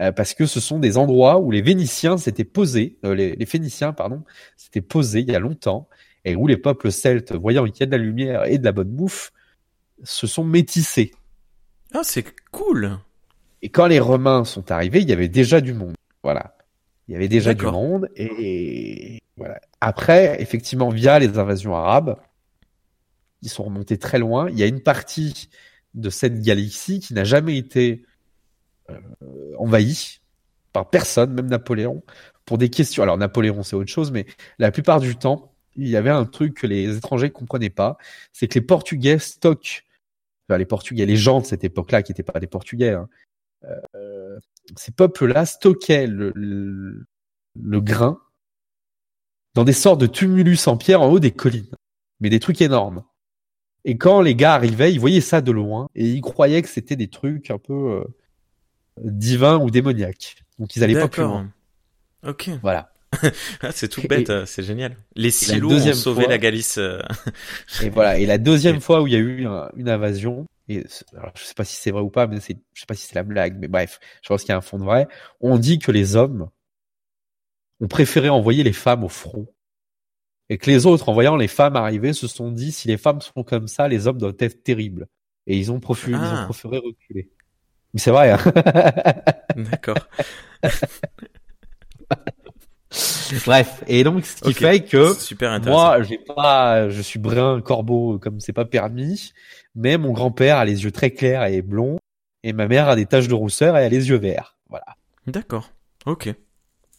[0.00, 3.46] euh, parce que ce sont des endroits où les Vénitiens s'étaient posés, euh, les, les
[3.46, 4.24] Phéniciens, pardon,
[4.56, 5.88] s'étaient posés il y a longtemps,
[6.24, 8.72] et où les peuples celtes, voyant qu'il y a de la lumière et de la
[8.72, 9.32] bonne bouffe,
[10.02, 11.12] se sont métissés.
[11.92, 12.98] Ah, c'est cool.
[13.62, 15.94] Et quand les Romains sont arrivés, il y avait déjà du monde.
[16.22, 16.56] Voilà.
[17.08, 18.08] Il y avait déjà du monde.
[18.16, 19.60] Et, et voilà.
[19.80, 22.16] Après, effectivement, via les invasions arabes,
[23.42, 24.48] ils sont remontés très loin.
[24.50, 25.48] Il y a une partie
[25.94, 28.04] de cette galaxie qui n'a jamais été
[28.90, 28.98] euh,
[29.58, 30.20] envahie
[30.72, 32.02] par personne, même Napoléon,
[32.44, 33.02] pour des questions.
[33.02, 34.26] Alors Napoléon, c'est autre chose, mais
[34.58, 37.96] la plupart du temps, il y avait un truc que les étrangers comprenaient pas,
[38.32, 39.84] c'est que les Portugais stockent,
[40.48, 43.08] enfin, les Portugais, les gens de cette époque-là, qui n'étaient pas des Portugais, hein,
[43.94, 44.38] euh,
[44.76, 47.06] ces peuples-là stockaient le, le,
[47.60, 48.20] le grain
[49.54, 51.74] dans des sortes de tumulus en pierre en haut des collines,
[52.20, 53.02] mais des trucs énormes.
[53.84, 56.96] Et quand les gars arrivaient, ils voyaient ça de loin et ils croyaient que c'était
[56.96, 58.04] des trucs un peu euh,
[59.02, 60.44] divins ou démoniaques.
[60.58, 61.50] Donc ils allaient pas plus loin.
[62.26, 62.50] Ok.
[62.62, 62.89] Voilà.
[63.62, 64.96] Ah, c'est tout bête, euh, c'est génial.
[65.16, 66.78] Les silos ont sauvé fois- la Galice.
[66.78, 67.00] euh,
[67.82, 68.18] Et voilà.
[68.18, 70.84] Et la deuxième fois où il y a eu un- une invasion, et
[71.16, 73.06] alors, je sais pas si c'est vrai ou pas, mais c'est, je sais pas si
[73.06, 75.08] c'est la blague, mais bref, je pense qu'il y a un fond de vrai.
[75.40, 76.48] On dit que les hommes
[77.80, 79.46] ont préféré envoyer les femmes au front.
[80.48, 83.20] Et que les autres, en voyant les femmes arriver, se sont dit, si les femmes
[83.20, 85.06] sont comme ça, les hommes doivent être terribles.
[85.46, 86.42] Et ils ont, profu- ils Ah.
[86.42, 87.30] ont préféré reculer.
[87.94, 88.38] Mais c'est vrai, hein.
[89.56, 89.96] D'accord.
[93.46, 93.84] Bref.
[93.86, 95.60] Et donc, ce qui fait que, super.
[95.60, 99.32] Moi, j'ai pas, je suis brun corbeau comme c'est pas permis,
[99.76, 101.98] mais mon grand-père a les yeux très clairs et blonds,
[102.42, 104.56] et ma mère a des taches de rousseur et a les yeux verts.
[104.68, 104.86] Voilà.
[105.26, 105.70] D'accord.
[106.06, 106.34] Ok.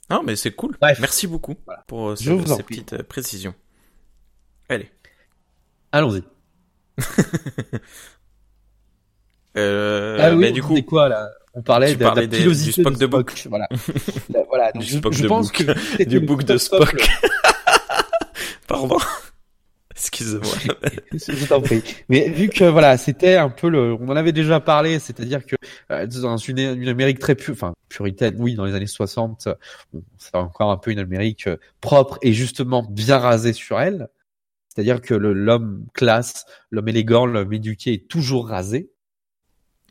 [0.09, 0.77] Ah, mais c'est cool.
[0.79, 0.99] Bref.
[0.99, 1.83] Merci beaucoup Voilà.
[1.87, 2.75] pour euh, ce- ces prie.
[2.77, 3.53] petites euh, précisions.
[4.69, 4.89] Allez.
[5.91, 6.23] Allons-y.
[9.57, 11.29] Euh, ah oui, bah, du coup, quoi là?
[11.53, 13.09] On parlait de, de la des- du Spock de Spock.
[13.09, 13.45] Book.
[13.49, 13.67] Voilà.
[14.33, 14.71] Là, voilà.
[14.71, 15.65] Donc, Du je, Spock je de pense Book.
[15.97, 16.95] que du book de Spock.
[18.67, 18.97] Pardon.
[19.93, 20.41] Excuse-moi.
[21.13, 21.83] Je t'en prie.
[22.09, 25.55] Mais vu que voilà, c'était un peu le, on en avait déjà parlé, c'est-à-dire que
[25.91, 29.53] euh, dans une, une Amérique très pu, enfin puritaine, oui, dans les années 60, euh,
[29.93, 34.07] bon, c'est encore un peu une Amérique euh, propre et justement bien rasée sur elle.
[34.69, 38.89] C'est-à-dire que l'homme classe, l'homme élégant, l'homme éduqué est toujours rasé.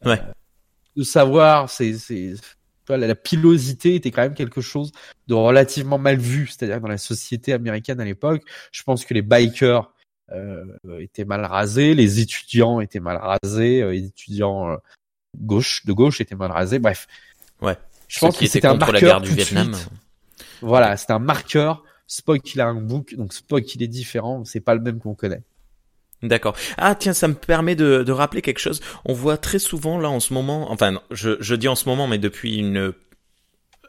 [0.07, 0.13] Ouais.
[0.19, 0.33] Euh,
[0.97, 2.35] de savoir, c'est, c'est,
[2.89, 4.93] la, pilosité était quand même quelque chose
[5.29, 9.23] de relativement mal vu, c'est-à-dire dans la société américaine à l'époque, je pense que les
[9.23, 9.93] bikers
[10.33, 10.65] euh,
[10.99, 14.77] étaient mal rasés, les étudiants étaient mal rasés, euh, les étudiants euh,
[15.39, 16.79] gauche de gauche étaient mal rasés.
[16.79, 17.07] Bref.
[17.61, 17.77] Ouais.
[18.09, 19.77] Je Ceux pense qui que c'était un contre la marqueur guerre du Vietnam.
[20.63, 21.85] Voilà, c'est un marqueur.
[22.07, 25.15] Spock il a un book, donc Spock il est différent, c'est pas le même qu'on
[25.15, 25.43] connaît.
[26.23, 26.55] D'accord.
[26.77, 28.81] Ah tiens, ça me permet de, de rappeler quelque chose.
[29.07, 32.07] On voit très souvent là en ce moment, enfin je, je dis en ce moment,
[32.07, 32.93] mais depuis une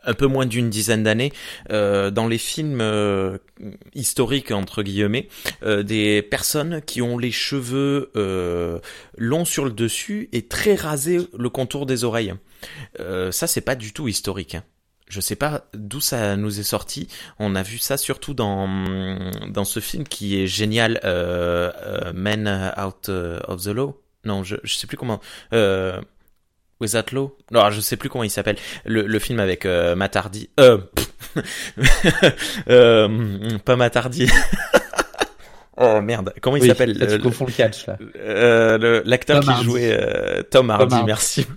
[0.04, 1.32] un peu moins d'une dizaine d'années,
[1.72, 3.38] euh, dans les films euh,
[3.94, 5.28] historiques entre guillemets,
[5.64, 8.12] euh, des personnes qui ont les cheveux
[9.18, 12.34] longs sur le dessus et très rasés le contour des oreilles.
[12.98, 14.56] Ça, c'est pas du tout historique.
[14.56, 14.64] hein.
[15.12, 17.10] Je sais pas d'où ça nous est sorti.
[17.38, 18.70] On a vu ça surtout dans
[19.50, 22.48] dans ce film qui est génial, euh, euh, Men
[22.82, 24.02] Out euh, of the Law.
[24.24, 25.20] Non, je je sais plus comment.
[25.54, 26.00] Euh,
[26.80, 27.38] Without Law.
[27.52, 28.56] Non, je sais plus comment il s'appelle.
[28.86, 30.50] Le, le film avec euh, Matt Hardy.
[30.62, 30.78] Euh,
[32.70, 34.28] euh, pas Matt Hardy.
[35.78, 37.98] oh merde, comment il Oui, s'appelle tu le- confonds le catch là.
[38.18, 39.64] euh, l'acteur Tom qui Hardy.
[39.66, 41.06] jouait euh, Tom Hardy, Hardy.
[41.06, 41.46] merci.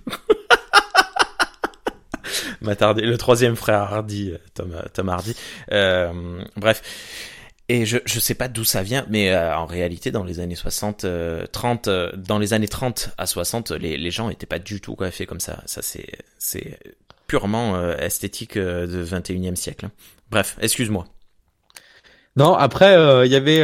[2.61, 5.35] Matt Hardy, le troisième frère Hardy, euh, Tom, euh, Tom Hardy.
[5.71, 6.81] Euh, bref.
[7.67, 10.55] Et je je sais pas d'où ça vient, mais euh, en réalité dans les années
[10.55, 14.59] 60, euh, 30, euh, dans les années 30 à 60, les les gens étaient pas
[14.59, 15.63] du tout coiffés comme ça.
[15.65, 16.07] Ça c'est
[16.37, 16.79] c'est
[17.25, 19.89] purement euh, esthétique de 21e siècle.
[20.29, 21.05] Bref, excuse-moi.
[22.35, 22.93] Non, après
[23.25, 23.63] il y avait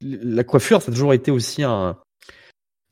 [0.00, 1.96] la coiffure, ça a toujours été aussi un.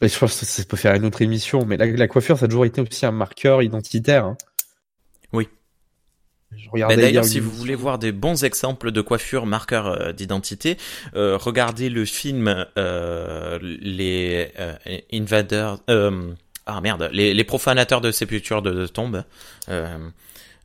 [0.03, 2.49] Je pense que ça peut faire une autre émission, mais la, la coiffure, ça a
[2.49, 4.25] toujours été aussi un marqueur identitaire.
[4.25, 4.37] hein.
[5.33, 5.49] Oui.
[6.73, 10.79] Regardais D'ailleurs, si vous voulez voir des bons exemples de coiffure marqueurs euh, d'identité,
[11.15, 14.75] euh, regardez le film euh, les euh,
[15.13, 16.33] invaders, euh,
[16.67, 19.23] ah merde, les, les profanateurs de sépultures de, de tombes,
[19.69, 19.97] euh,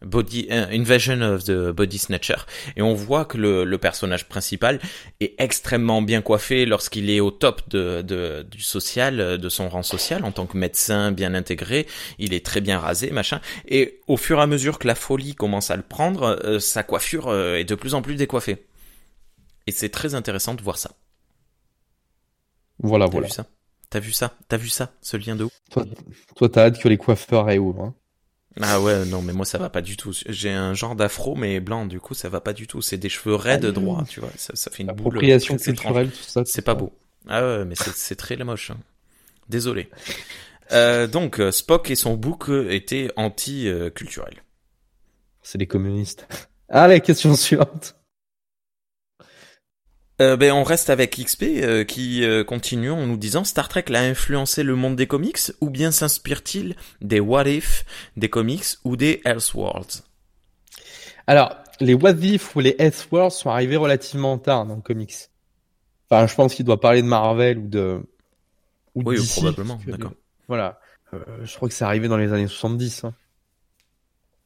[0.06, 2.36] Body Invasion of the Body Snatcher,
[2.78, 4.80] et on voit que le, le personnage principal
[5.20, 9.84] est extrêmement bien coiffé lorsqu'il est au top de, de du social, de son rang
[9.84, 11.88] social en tant que médecin bien intégré.
[12.20, 13.41] Il est très bien rasé, machin.
[13.68, 16.84] Et au fur et à mesure que la folie commence à le prendre, euh, sa
[16.84, 18.66] coiffure euh, est de plus en plus décoiffée.
[19.68, 20.91] Et c'est très intéressant de voir ça.
[22.80, 23.28] Voilà, T'as voilà.
[23.28, 23.45] vu ça?
[23.89, 24.34] T'as vu ça?
[24.47, 24.93] T'as vu ça?
[25.01, 25.86] Ce lien de où Toi,
[26.36, 27.84] toi, t'as hâte que les coiffeurs réouvrent.
[27.84, 27.95] Hein.
[28.62, 30.14] Ah ouais, non, mais moi ça va pas du tout.
[30.28, 32.82] J'ai un genre d'afro, mais blanc, du coup ça va pas du tout.
[32.82, 34.30] C'est des cheveux raides droits, tu vois.
[34.38, 35.08] Ça, ça fait une boule.
[35.08, 36.43] Appropriation culturelle, tout ça.
[36.45, 36.93] C'est pas beau.
[37.28, 38.72] Ah ouais, mais c'est très moche.
[38.72, 38.78] hein.
[39.49, 39.89] Désolé.
[40.72, 44.41] Euh, donc euh, Spock et son bouc euh, étaient anti-culturels.
[45.43, 46.28] C'est les communistes.
[46.70, 47.95] Allez, question suivante.
[50.22, 53.86] Euh, ben, on reste avec XP euh, qui euh, continue en nous disant Star Trek
[53.89, 57.86] l'a influencé le monde des comics ou bien s'inspire-t-il des What If,
[58.16, 60.03] des comics ou des Elseworlds?
[61.28, 65.16] Alors, les What If ou les S-Worlds sont arrivés relativement tard dans le comics.
[66.09, 68.01] Enfin, je pense qu'il doit parler de Marvel ou de...
[68.93, 70.13] Ou Oui, DC, probablement, d'accord.
[70.47, 70.80] Voilà.
[71.13, 73.05] Euh, je crois que c'est arrivé dans les années 70.
[73.05, 73.13] Hein.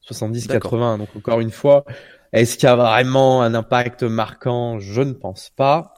[0.01, 0.71] 70, D'accord.
[0.71, 0.97] 80.
[0.99, 1.85] Donc encore une fois,
[2.33, 4.79] est-ce qu'il y a vraiment un impact marquant?
[4.79, 5.93] Je ne pense pas.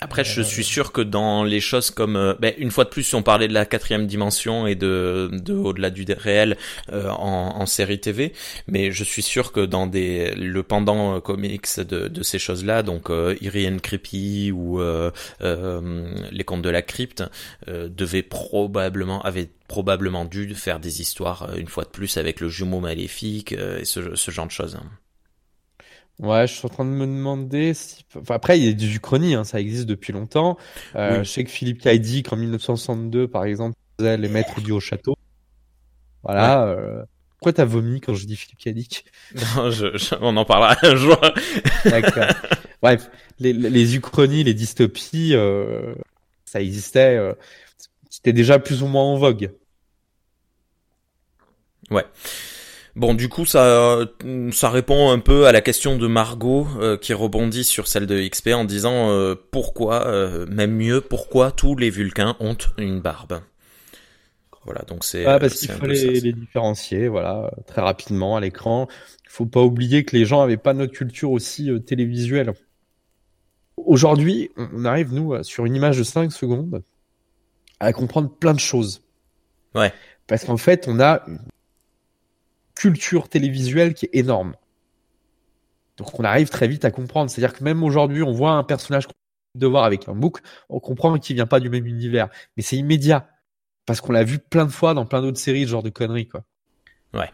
[0.00, 3.14] Après, je suis sûr que dans les choses comme, euh, ben, une fois de plus,
[3.14, 6.56] on parlait de la quatrième dimension et de, de au-delà du réel
[6.92, 8.32] euh, en, en série TV,
[8.66, 12.82] mais je suis sûr que dans des le pendant euh, comics de, de ces choses-là,
[12.82, 17.22] donc euh, Eerie and Creepy ou euh, euh, les contes de la crypte,
[17.68, 22.40] euh, devaient probablement avait probablement dû faire des histoires euh, une fois de plus avec
[22.40, 24.76] le jumeau maléfique euh, et ce, ce genre de choses.
[26.20, 28.04] Ouais, je suis en train de me demander si...
[28.16, 30.56] Enfin, après, il y a du Uchronie, hein, ça existe depuis longtemps.
[30.94, 31.24] Euh, Oui.
[31.24, 35.16] Je sais que Philippe Kaidik, en 1962, par exemple, faisait les maîtres du Haut-Château.
[36.22, 36.66] Voilà.
[36.68, 37.02] euh,
[37.38, 39.04] Pourquoi t'as vomi quand je dis Philippe Kaidik
[39.56, 41.20] Non, je- je- on en parlera un jour.
[41.84, 42.24] D'accord.
[42.80, 43.10] Bref,
[43.40, 45.94] les, les uchronies, les dystopies, euh,
[46.44, 47.16] ça existait.
[47.16, 47.34] euh,
[48.08, 49.50] C'était déjà plus ou moins en vogue.
[52.96, 54.06] Bon, du coup, ça,
[54.52, 58.28] ça répond un peu à la question de Margot euh, qui rebondit sur celle de
[58.28, 63.40] XP en disant euh, pourquoi, euh, même mieux, pourquoi tous les Vulcains ont une barbe?
[64.64, 65.26] Voilà, donc c'est.
[65.26, 68.88] Ah, parce c'est qu'il faut les, les différencier, voilà, euh, très rapidement à l'écran.
[69.24, 72.52] Il faut pas oublier que les gens avaient pas notre culture aussi euh, télévisuelle.
[73.76, 76.82] Aujourd'hui, on arrive, nous, euh, sur une image de 5 secondes,
[77.80, 79.02] à comprendre plein de choses.
[79.74, 79.92] Ouais.
[80.26, 81.26] Parce qu'en fait, on a
[82.74, 84.54] culture télévisuelle qui est énorme.
[85.96, 87.30] Donc on arrive très vite à comprendre.
[87.30, 89.06] C'est-à-dire que même aujourd'hui, on voit un personnage
[89.54, 92.28] de voir avec un book, on comprend qu'il vient pas du même univers.
[92.56, 93.28] Mais c'est immédiat.
[93.86, 96.26] Parce qu'on l'a vu plein de fois dans plein d'autres séries, ce genre de conneries,
[96.26, 96.44] quoi.
[97.12, 97.30] Ouais.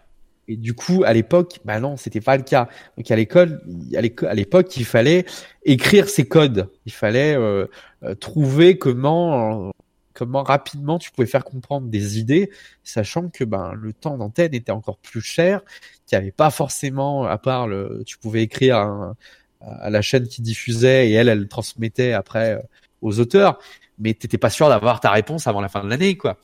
[0.49, 2.68] Et du coup, à l'époque, bah non, c'était pas le cas.
[2.97, 3.62] Donc à l'école,
[3.95, 5.24] à l'époque, il fallait
[5.64, 6.68] écrire ces codes.
[6.86, 7.66] Il fallait euh,
[8.03, 9.70] euh, trouver comment, euh,
[10.14, 12.50] comment rapidement tu pouvais faire comprendre des idées,
[12.84, 15.62] sachant que ben le temps d'antenne était encore plus cher,
[16.06, 19.14] qu'il n'y avait pas forcément, à part le, tu pouvais écrire
[19.61, 22.62] à la chaîne qui diffusait et elle, elle transmettait après euh,
[23.02, 23.58] aux auteurs,
[23.98, 26.38] mais t'étais pas sûr d'avoir ta réponse avant la fin de l'année, quoi.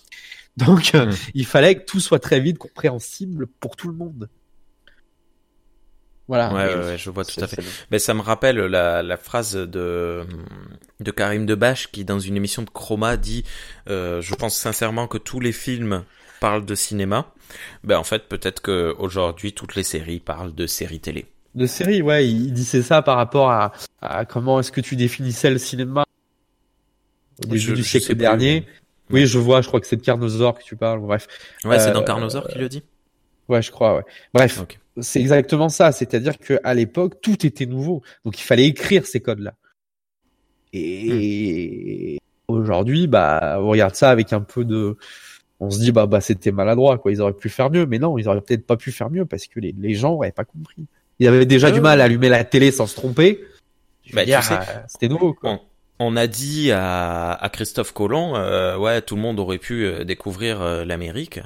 [0.57, 1.17] Donc, euh, Mm.
[1.35, 4.29] il fallait que tout soit très vite compréhensible pour tout le monde.
[6.29, 6.53] Voilà.
[6.53, 7.63] Ouais, Je- ouais, ouais, je vois tout à fait.
[7.91, 10.27] Mais ça me rappelle la, la phrase de,
[11.01, 13.45] de Karim Debache qui, dans une émission de Chroma, dit
[13.89, 16.05] euh, Je pense sincèrement que tous les films
[16.41, 17.33] parlent de cinéma.
[17.85, 21.27] Ben, en fait, peut-être que aujourd'hui toutes les séries parlent de séries télé.
[21.55, 23.73] De série, ouais, il il disait ça par rapport à,
[24.03, 26.05] à comment est-ce que tu définissais le cinéma
[27.39, 28.15] au début Je- du je siècle plus.
[28.17, 28.67] dernier.
[29.11, 31.29] Oui, je vois, je crois que c'est de Carnosaur que tu parles, bref.
[31.65, 32.83] Ouais, c'est Euh, dans Carnosaur qui le dit?
[33.49, 34.03] Ouais, je crois, ouais.
[34.35, 34.61] Bref.
[35.01, 38.03] C'est exactement ça, c'est-à-dire que à l'époque, tout était nouveau.
[38.25, 39.55] Donc il fallait écrire ces codes-là.
[40.73, 42.19] Et
[42.49, 44.97] aujourd'hui, bah, on regarde ça avec un peu de,
[45.61, 47.13] on se dit, bah, bah, c'était maladroit, quoi.
[47.13, 49.47] Ils auraient pu faire mieux, mais non, ils auraient peut-être pas pu faire mieux parce
[49.47, 50.87] que les, les gens auraient pas compris.
[51.19, 51.83] Ils avaient déjà du ouais.
[51.83, 53.43] mal à allumer la télé sans se tromper.
[54.13, 55.53] Bah, tu dire, sais, euh, c'était nouveau, quoi.
[55.53, 55.61] on,
[55.99, 60.05] on a dit à, à Christophe Colomb, euh, ouais, tout le monde aurait pu euh,
[60.05, 61.41] découvrir euh, l'Amérique.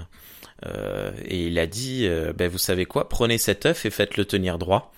[0.67, 4.25] Euh, et il a dit, euh, ben vous savez quoi, prenez cet œuf et faites-le
[4.25, 4.93] tenir droit.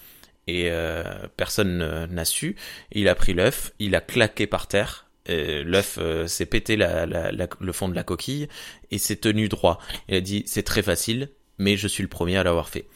[0.48, 1.04] Et euh,
[1.36, 2.56] personne ne- n'a su.
[2.90, 5.06] Il a pris l'œuf, il a claqué par terre.
[5.28, 8.48] L'œuf euh, s'est pété la, la- la- le fond de la coquille
[8.90, 9.78] et s'est tenu droit.
[10.08, 12.86] Il a dit, c'est très facile, mais je suis le premier à l'avoir fait.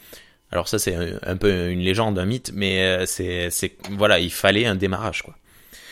[0.51, 3.49] Alors ça c'est un, un peu une légende, un mythe, mais euh, c'est,
[3.91, 5.35] voilà, il fallait un démarrage quoi.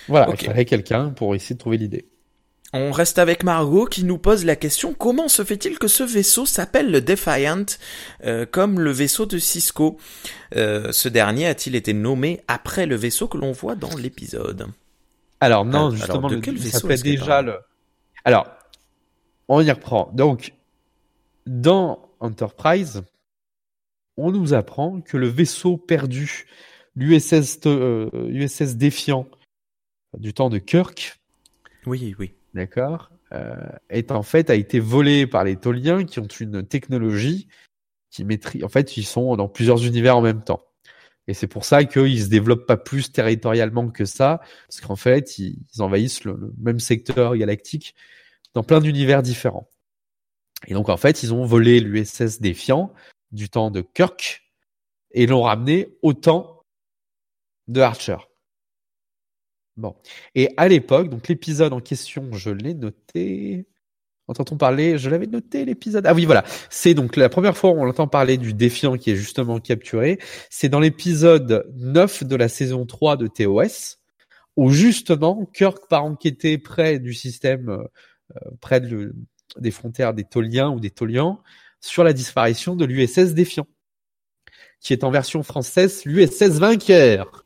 [0.07, 0.41] Voilà, ok.
[0.41, 2.05] il fallait quelqu'un pour essayer de trouver l'idée.
[2.78, 6.45] On reste avec Margot qui nous pose la question comment se fait-il que ce vaisseau
[6.45, 7.65] s'appelle le Defiant
[8.26, 9.97] euh, comme le vaisseau de Cisco?
[10.57, 14.67] Euh, Ce dernier a-t-il été nommé après le vaisseau que l'on voit dans l'épisode?
[15.39, 17.59] Alors non, justement, de le- quel vaisseau que déjà le.
[18.26, 18.47] Alors,
[19.47, 20.11] on y reprend.
[20.13, 20.51] Donc,
[21.45, 23.03] dans Enterprise,
[24.17, 26.45] on nous apprend que le vaisseau perdu,
[26.97, 29.28] l'USS euh, USS Défiant
[30.17, 31.17] du temps de Kirk,
[31.86, 32.34] Oui, oui.
[32.56, 33.53] D'accord, euh,
[33.89, 37.47] est en fait a été volé par les Toliens qui ont une technologie
[38.10, 38.64] qui maîtrise.
[38.64, 40.66] En fait, ils sont dans plusieurs univers en même temps.
[41.28, 45.38] Et c'est pour ça qu'ils se développent pas plus territorialement que ça, parce qu'en fait,
[45.39, 47.95] ils, envahissent le, même secteur galactique
[48.53, 49.70] dans plein d'univers différents.
[50.68, 52.93] Et donc, en fait, ils ont volé l'USS Défiant
[53.32, 54.43] du temps de Kirk
[55.12, 56.62] et l'ont ramené au temps
[57.68, 58.18] de Archer.
[59.78, 59.95] Bon.
[60.36, 63.67] Et à l'époque, donc l'épisode en question, je l'ai noté.
[64.28, 64.97] Entend-on parler?
[64.97, 66.05] Je l'avais noté l'épisode.
[66.07, 66.43] Ah oui, voilà.
[66.69, 70.17] C'est donc la première fois où on entend parler du défiant qui est justement capturé.
[70.49, 73.97] C'est dans l'épisode 9 de la saison 3 de TOS,
[74.55, 79.13] où justement Kirk part enquêter près du système, euh, près de,
[79.59, 81.41] des frontières des Toliens ou des Tolians,
[81.82, 83.67] sur la disparition de l'USS Défiant,
[84.80, 87.45] qui est en version française l'USS Vainqueur.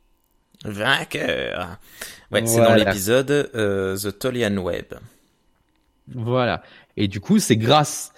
[0.65, 1.79] Vainqueur.
[2.31, 4.93] Ouais, c'est dans l'épisode euh, The Tolian Web.
[6.07, 6.63] Voilà.
[6.97, 8.13] Et du coup, c'est grâce,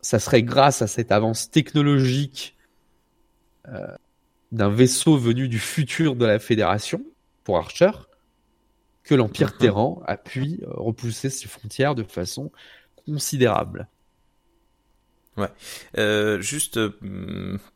[0.00, 2.56] ça serait grâce à cette avance technologique
[3.68, 3.86] euh,
[4.52, 7.02] d'un vaisseau venu du futur de la Fédération
[7.44, 7.90] pour Archer
[9.04, 9.58] que l'Empire uh-huh.
[9.58, 12.50] Terran a pu euh, repousser ses frontières de façon
[13.06, 13.88] considérable.
[15.38, 15.48] Ouais.
[15.98, 16.90] Euh, juste euh,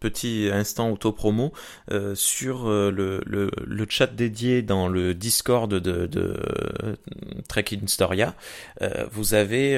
[0.01, 1.53] petit instant auto-promo
[1.93, 6.37] euh, sur euh, le, le, le, chat dédié dans le Discord de, de
[7.49, 8.35] Trek Storia.
[9.13, 9.77] vous avez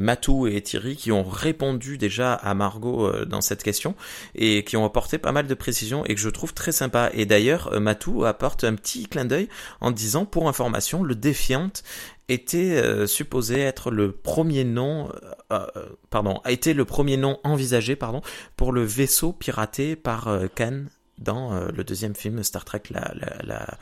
[0.00, 3.94] Matou et Thierry qui ont répondu déjà à Margot dans cette question
[4.34, 7.10] et qui ont apporté pas mal de précisions et que je trouve très sympa.
[7.12, 9.48] Et d'ailleurs, Matou apporte un petit clin d'œil
[9.80, 11.82] en disant pour information, le Défiante
[12.28, 15.10] était euh, supposé être le premier nom,
[15.52, 18.20] euh, euh, pardon, a été le premier nom envisagé, pardon,
[18.56, 20.84] pour le vaisseau piraté par Khan
[21.18, 23.78] dans le deuxième film Star Trek, la la la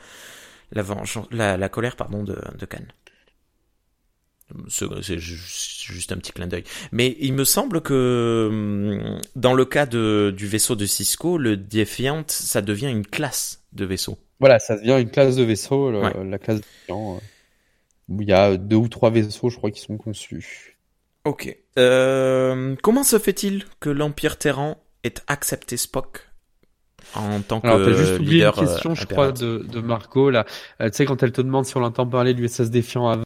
[0.71, 2.85] la, vengeance, la, la colère, pardon, de, de Khan.
[4.69, 6.63] C'est juste un petit clin d'œil.
[6.91, 11.57] Mais il me semble que hum, dans le cas de, du vaisseau de Cisco, le
[11.57, 14.19] Defiant, ça devient une classe de vaisseau.
[14.39, 16.61] Voilà, ça devient une classe de vaisseau, la classe
[18.07, 20.77] de il y a deux ou trois vaisseaux, je crois, qui sont conçus.
[21.23, 21.57] Ok.
[21.77, 26.29] Euh, comment se fait-il que l'Empire Terran ait accepté Spock
[27.13, 30.45] en tant que Alors, juste oublié une question, euh, je crois, de, de Marco, là.
[30.81, 33.23] Euh, tu sais, quand elle te demande si on l'entend parler du SS Défiant avant,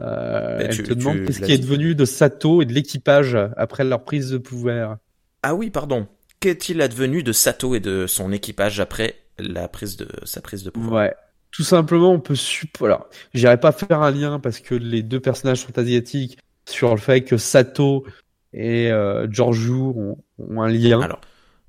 [0.00, 4.02] euh, elle te demande qu'est-ce qui est devenu de Sato et de l'équipage après leur
[4.04, 4.98] prise de pouvoir.
[5.42, 6.08] Ah oui, pardon.
[6.40, 10.70] Qu'est-il advenu de Sato et de son équipage après la prise de sa prise de
[10.70, 11.04] pouvoir?
[11.04, 11.14] Ouais
[11.54, 12.86] tout simplement, on peut supposer.
[12.86, 16.36] Alors, j'irai pas faire un lien parce que les deux personnages sont asiatiques
[16.68, 18.04] sur le fait que Sato
[18.52, 20.16] et euh, ont,
[20.60, 21.00] un lien.
[21.00, 21.20] Alors,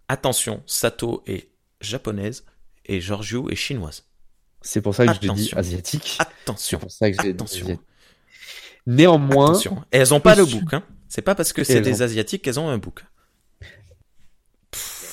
[0.08, 1.50] attention, Sato est
[1.82, 2.46] japonaise
[2.88, 4.06] et Giorgio est chinoise.
[4.62, 6.18] C'est pour ça que j'ai dit asiatique.
[6.18, 6.80] Attention.
[6.80, 7.80] C'est pour ça que j'ai dit
[8.88, 9.52] Néanmoins.
[9.52, 9.84] Attention.
[9.92, 10.84] Et elles ont pas le bouc, hein.
[11.10, 13.06] C'est pas parce que c'est des asiatiques qu'elles ont un bouc.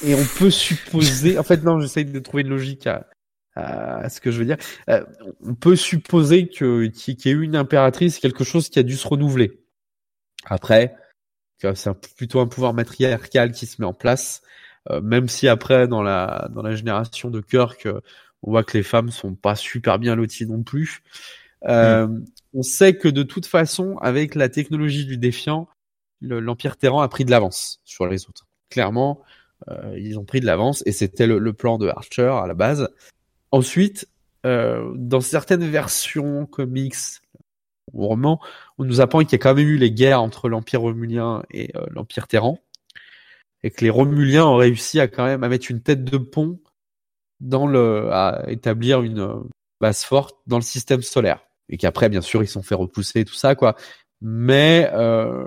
[0.05, 3.07] Et on peut supposer, en fait non, j'essaye de trouver une logique à,
[3.59, 4.57] euh, ce que je veux dire.
[4.89, 5.05] Euh,
[5.45, 8.97] on peut supposer que qu'il y ait eu une impératrice, quelque chose qui a dû
[8.97, 9.61] se renouveler.
[10.45, 10.97] Après,
[11.59, 14.43] c'est plutôt un pouvoir matriarcal qui se met en place,
[14.91, 17.87] euh, même si après dans la dans la génération de Kirk,
[18.43, 21.03] on voit que les femmes sont pas super bien loties non plus.
[21.65, 22.25] Mm.
[22.55, 25.69] On sait que de toute façon, avec la technologie du défiant,
[26.21, 28.47] l'Empire Terran a pris de l'avance sur les autres.
[28.69, 29.23] Clairement,
[29.95, 32.89] ils ont pris de l'avance et c'était le, le, plan de Archer à la base.
[33.53, 34.09] Ensuite,
[34.45, 36.97] euh, dans certaines versions comics
[37.93, 38.41] ou romans,
[38.79, 41.71] on nous apprend qu'il y a quand même eu les guerres entre l'Empire romulien et
[41.77, 42.59] euh, l'Empire terran,
[43.63, 46.61] et que les Romuliens ont réussi à quand même à mettre une tête de pont
[47.41, 49.41] dans le, à établir une euh,
[49.81, 53.35] base forte dans le système solaire, et qu'après, bien sûr, ils sont fait repousser tout
[53.35, 53.77] ça, quoi.
[54.21, 55.45] Mais euh,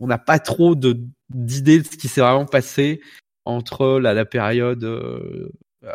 [0.00, 3.00] on n'a pas trop d'idées de ce qui s'est vraiment passé
[3.44, 5.50] entre la, la période euh,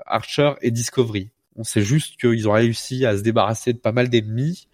[0.05, 1.31] Archer et Discovery.
[1.55, 4.67] On sait juste qu'ils ont réussi à se débarrasser de pas mal d'ennemis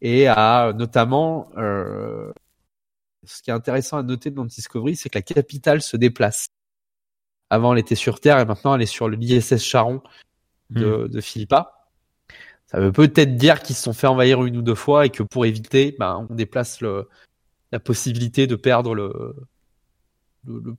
[0.00, 2.32] et à notamment euh,
[3.24, 6.48] ce qui est intéressant à noter dans Discovery, c'est que la capitale se déplace.
[7.50, 10.02] Avant, elle était sur Terre et maintenant, elle est sur le l'ISS Charon
[10.70, 11.08] de, hmm.
[11.08, 11.88] de Philippa.
[12.66, 15.22] Ça veut peut-être dire qu'ils se sont fait envahir une ou deux fois et que
[15.22, 17.08] pour éviter, ben, on déplace le,
[17.72, 19.34] la possibilité de perdre le,
[20.46, 20.76] le,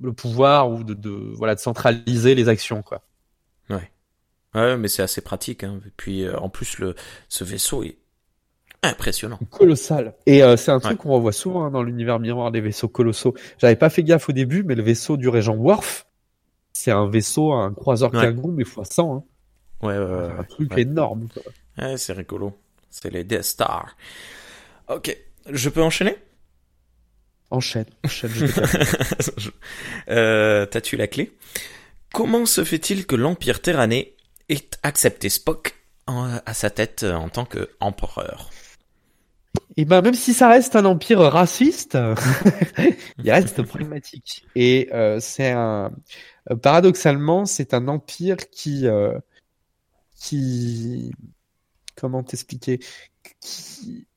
[0.00, 3.02] le pouvoir ou de, de, voilà de centraliser les actions quoi.
[3.70, 3.90] Ouais.
[4.54, 5.64] Ouais, mais c'est assez pratique.
[5.64, 5.80] Hein.
[5.86, 6.94] Et puis euh, en plus le
[7.28, 7.98] ce vaisseau est
[8.82, 9.38] impressionnant.
[9.50, 10.14] Colossal.
[10.26, 13.34] Et euh, c'est un truc qu'on revoit souvent hein, dans l'univers miroir des vaisseaux colossaux.
[13.58, 16.06] J'avais pas fait gaffe au début, mais le vaisseau du régent Worf,
[16.72, 18.32] c'est un vaisseau, un croiseur ouais.
[18.32, 19.16] mais fois 100.
[19.16, 19.24] Hein.
[19.82, 21.28] Ouais, ouais, ouais, un truc énorme.
[21.76, 22.56] Ouais, c'est rigolo.
[22.90, 23.96] C'est les Death Star.
[24.88, 25.16] Ok,
[25.50, 26.16] je peux enchaîner?
[27.50, 28.30] Enchaîne, enchaîne.
[30.10, 31.32] euh, T'as-tu la clé?
[32.12, 34.16] Comment se fait-il que l'Empire Terrané
[34.48, 35.74] ait accepté Spock
[36.06, 38.50] à sa tête en tant qu'empereur
[39.76, 41.96] et ben même si ça reste un empire raciste,
[43.22, 44.44] il reste pragmatique.
[44.56, 45.92] Et euh, c'est un
[46.62, 49.16] paradoxalement, c'est un empire qui euh,
[50.16, 51.12] qui
[51.94, 52.80] comment t'expliquer?
[53.40, 54.08] Qui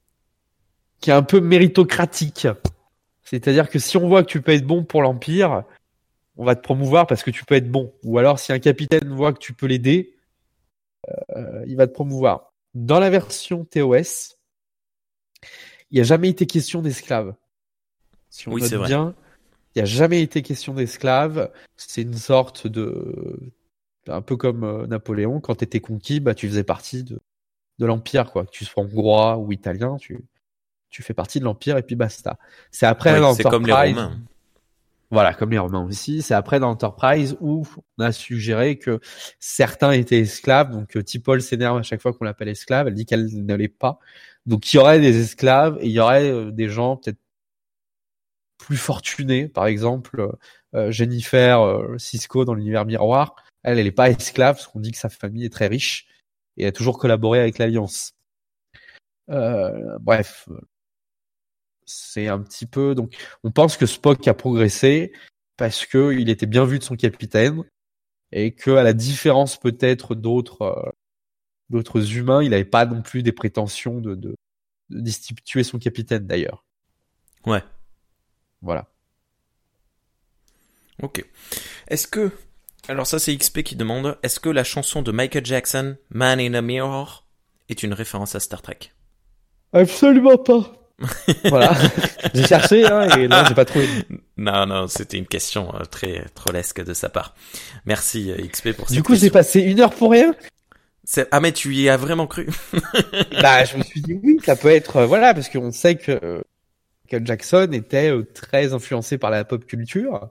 [0.99, 2.47] qui est un peu méritocratique.
[3.23, 5.63] C'est-à-dire que si on voit que tu peux être bon pour l'empire,
[6.37, 7.93] on va te promouvoir parce que tu peux être bon.
[8.03, 10.15] Ou alors si un capitaine voit que tu peux l'aider,
[11.35, 12.53] euh, il va te promouvoir.
[12.73, 14.37] Dans la version TOS,
[15.91, 17.35] il n'y a jamais été question d'esclaves.
[18.29, 18.87] Si on oui, note vrai.
[18.87, 19.15] bien,
[19.75, 21.51] il n'y a jamais été question d'esclaves.
[21.75, 23.53] C'est une sorte de,
[24.07, 27.19] un peu comme euh, Napoléon, quand tu étais conquis, bah tu faisais partie de,
[27.79, 28.45] de l'empire, quoi.
[28.45, 30.23] Que tu sois hongrois ou italien, tu,
[30.89, 32.37] tu fais partie de l'empire et puis basta.
[32.71, 34.17] C'est après ouais, C'est comme les Romains.
[35.11, 36.21] Voilà, comme les Romains aussi.
[36.21, 37.65] C'est après dans l'Enterprise où
[37.97, 38.99] on a suggéré que
[39.39, 40.71] certains étaient esclaves.
[40.71, 42.87] Donc euh, Tipol s'énerve à chaque fois qu'on l'appelle esclave.
[42.87, 43.99] Elle dit qu'elle ne l'est pas.
[44.45, 47.19] Donc il y aurait des esclaves et il y aurait euh, des gens peut-être
[48.57, 49.47] plus fortunés.
[49.49, 50.31] Par exemple,
[50.75, 53.35] euh, Jennifer Cisco dans l'univers miroir.
[53.63, 56.07] Elle, elle n'est pas esclave parce qu'on dit que sa famille est très riche
[56.57, 58.15] et a toujours collaboré avec l'Alliance.
[59.29, 60.47] Euh, bref,
[61.93, 65.11] c'est un petit peu donc on pense que Spock a progressé
[65.57, 67.63] parce que il était bien vu de son capitaine
[68.31, 70.89] et que à la différence peut-être d'autres euh,
[71.71, 74.35] d'autres humains, il n'avait pas non plus des prétentions de, de,
[74.89, 76.65] de destituer son capitaine d'ailleurs.
[77.45, 77.63] Ouais.
[78.61, 78.87] Voilà.
[81.01, 81.25] Ok.
[81.87, 82.31] Est-ce que
[82.87, 86.53] alors ça c'est XP qui demande est-ce que la chanson de Michael Jackson Man in
[86.53, 87.25] a Mirror
[87.69, 88.79] est une référence à Star Trek?
[89.73, 90.80] Absolument pas.
[91.45, 91.73] Voilà.
[92.33, 93.87] j'ai cherché hein, et non, j'ai pas trouvé.
[94.37, 97.35] Non, non, c'était une question euh, très trollesque de sa part.
[97.85, 100.33] Merci euh, XP pour cette Du coup, j'ai passé une heure pour rien?
[101.31, 102.47] Ah mais tu y as vraiment cru?
[103.41, 106.43] Bah, je me suis dit oui, ça peut être euh, voilà parce qu'on sait que
[107.09, 110.29] que Jackson était très influencé par la pop culture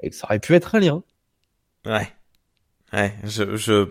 [0.00, 1.02] et que ça aurait pu être un lien.
[1.84, 2.12] Ouais.
[2.92, 3.88] Ouais, je je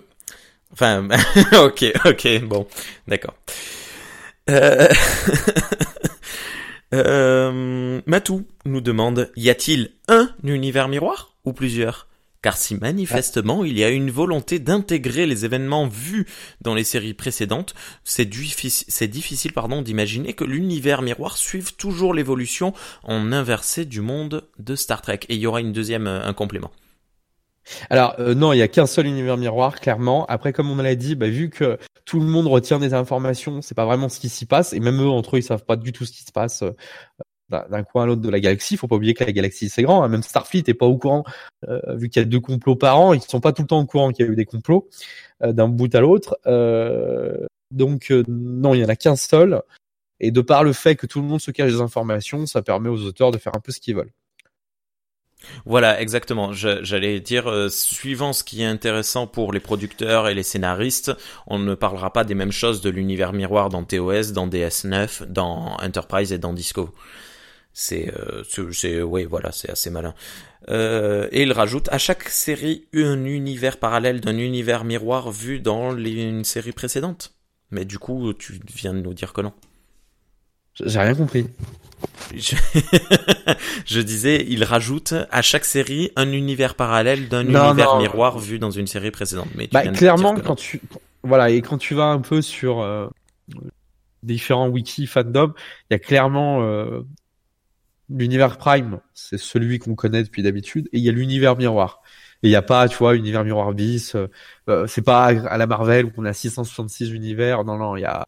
[0.72, 1.08] enfin
[1.60, 2.68] OK, OK, bon,
[3.08, 3.36] d'accord.
[4.50, 4.88] Euh...
[6.94, 8.02] euh...
[8.06, 12.08] Matou nous demande y a-t-il un univers miroir ou plusieurs?
[12.42, 16.28] Car si manifestement il y a une volonté d'intégrer les événements vus
[16.62, 17.74] dans les séries précédentes,
[18.04, 24.76] c'est difficile, pardon d'imaginer que l'univers miroir suive toujours l'évolution en inversé du monde de
[24.76, 25.22] Star Trek.
[25.28, 26.70] Et il y aura une deuxième un complément.
[27.90, 30.26] Alors euh, non, il y a qu'un seul univers miroir, clairement.
[30.28, 33.76] Après, comme on l'a dit, bah, vu que tout le monde retient des informations, c'est
[33.76, 35.92] pas vraiment ce qui s'y passe, et même eux entre eux, ils savent pas du
[35.92, 36.72] tout ce qui se passe euh,
[37.50, 38.78] d'un coin à l'autre de la galaxie.
[38.78, 40.04] Faut pas oublier que la galaxie c'est grand.
[40.04, 40.08] Hein.
[40.10, 41.24] Même Starfleet est pas au courant,
[41.68, 43.80] euh, vu qu'il y a deux complots par an, ils sont pas tout le temps
[43.80, 44.90] au courant qu'il y a eu des complots
[45.42, 46.40] d'un bout à l'autre.
[47.72, 49.62] Donc non, il y en a qu'un seul.
[50.20, 52.90] Et de par le fait que tout le monde se cache des informations, ça permet
[52.90, 54.14] aux auteurs de faire un peu ce qu'ils veulent.
[55.66, 56.54] Voilà, exactement.
[56.54, 61.12] J'allais dire, euh, suivant ce qui est intéressant pour les producteurs et les scénaristes,
[61.48, 65.78] on ne parlera pas des mêmes choses de l'univers miroir dans TOS, dans DS9, dans
[65.78, 66.94] Enterprise et dans Disco.
[67.74, 70.14] C'est, euh, oui, voilà, c'est assez malin.
[70.70, 75.96] Euh, et il rajoute à chaque série un univers parallèle d'un univers miroir vu dans
[75.96, 77.34] une série précédente.
[77.72, 79.54] Mais du coup, tu viens de nous dire que non.
[80.74, 81.48] J'ai rien compris.
[82.34, 82.56] Je...
[83.86, 88.00] je, disais, il rajoute à chaque série un univers parallèle d'un univers non.
[88.00, 89.50] miroir vu dans une série précédente.
[89.56, 90.82] Mais bah, clairement, quand tu
[91.24, 93.08] voilà et quand tu vas un peu sur euh,
[94.24, 95.54] différents wiki fandom,
[95.90, 97.02] il y a clairement euh,
[98.10, 102.02] l'univers Prime, c'est celui qu'on connaît depuis d'habitude, et il y a l'univers miroir.
[102.44, 104.16] Et il n'y a pas, tu vois, univers miroir bis.
[104.68, 107.64] Euh, c'est pas à la Marvel où on a 666 univers.
[107.64, 108.28] Non, non, il y a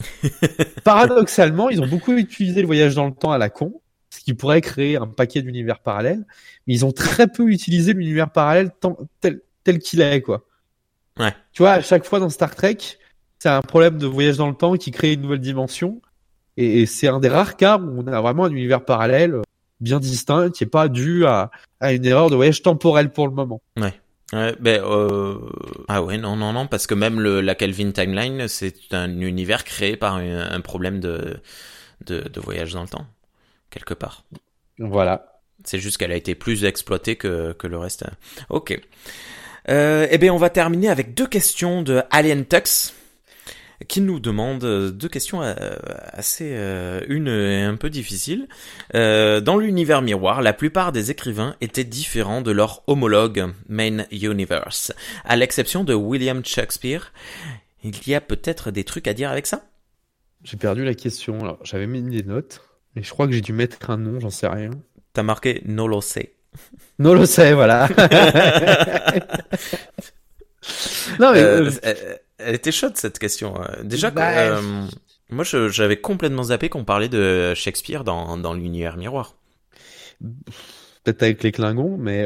[0.84, 3.80] Paradoxalement, ils ont beaucoup utilisé le voyage dans le temps à la con,
[4.10, 6.24] ce qui pourrait créer un paquet d'univers parallèles,
[6.66, 8.70] mais ils ont très peu utilisé l'univers parallèle
[9.20, 10.44] tel, tel qu'il est, quoi.
[11.18, 11.34] Ouais.
[11.52, 12.78] Tu vois, à chaque fois dans Star Trek,
[13.38, 16.00] c'est un problème de voyage dans le temps qui crée une nouvelle dimension,
[16.56, 19.42] et, et c'est un des rares cas où on a vraiment un univers parallèle
[19.80, 23.34] bien distinct, qui est pas dû à, à une erreur de voyage temporel pour le
[23.34, 23.60] moment.
[23.76, 23.94] Ouais.
[24.32, 25.38] Ouais, ben euh...
[25.88, 29.64] ah ouais non non non parce que même le la Kelvin timeline c'est un univers
[29.64, 31.40] créé par un, un problème de,
[32.04, 33.06] de, de voyage dans le temps
[33.70, 34.24] quelque part.
[34.78, 35.40] Voilà.
[35.64, 38.04] C'est juste qu'elle a été plus exploitée que que le reste.
[38.50, 38.78] Ok.
[39.70, 42.92] Euh, eh bien on va terminer avec deux questions de Alien Tux.
[43.86, 46.52] Qui nous demande deux questions assez
[47.08, 48.48] une un peu difficile.
[48.92, 54.92] dans l'univers miroir, la plupart des écrivains étaient différents de leur homologue main universe,
[55.24, 57.12] à l'exception de William Shakespeare.
[57.84, 59.62] Il y a peut-être des trucs à dire avec ça?
[60.44, 61.40] J'ai perdu la question.
[61.40, 62.62] Alors, j'avais mis des notes,
[62.94, 64.70] mais je crois que j'ai dû mettre un nom, j'en sais rien.
[65.12, 66.34] T'as marqué no lo sé.
[66.98, 67.88] No lo sé, voilà.
[71.18, 73.60] non mais euh, euh, elle, était chaude cette question.
[73.60, 73.82] Euh.
[73.82, 74.60] Déjà, bah,
[75.30, 79.34] moi j'avais complètement zappé qu'on parlait de Shakespeare dans, dans l'univers miroir.
[81.04, 82.24] Peut-être avec les Klingons, mais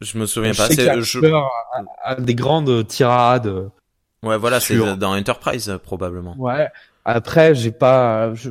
[0.00, 0.68] je me souviens pas.
[0.68, 2.20] C'est je...
[2.20, 3.70] des grandes tirades.
[4.22, 6.34] Ouais, voilà, c'est dans Enterprise probablement.
[6.38, 6.68] Ouais.
[7.04, 8.34] Après, j'ai pas.
[8.34, 8.50] Je,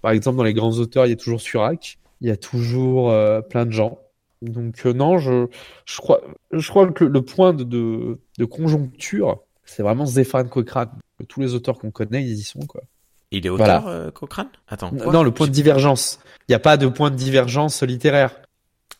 [0.00, 3.10] par exemple, dans les grands auteurs, il y a toujours Surak, il y a toujours
[3.10, 3.98] euh, plein de gens.
[4.42, 5.46] Donc euh, non, je,
[5.86, 6.20] je crois,
[6.52, 10.90] je crois que le point de, de, de conjoncture, c'est vraiment Zéphane Cochrane.
[11.28, 12.82] Tous les auteurs qu'on connaît, ils y sont quoi.
[13.30, 14.48] Il est auteur euh, Cochrane?
[14.68, 14.92] Attends.
[14.92, 16.20] non, le point de divergence.
[16.48, 18.36] Il n'y a pas de point de divergence littéraire.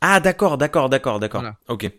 [0.01, 1.45] Ah d'accord, d'accord, d'accord, d'accord.
[1.69, 1.91] Ok.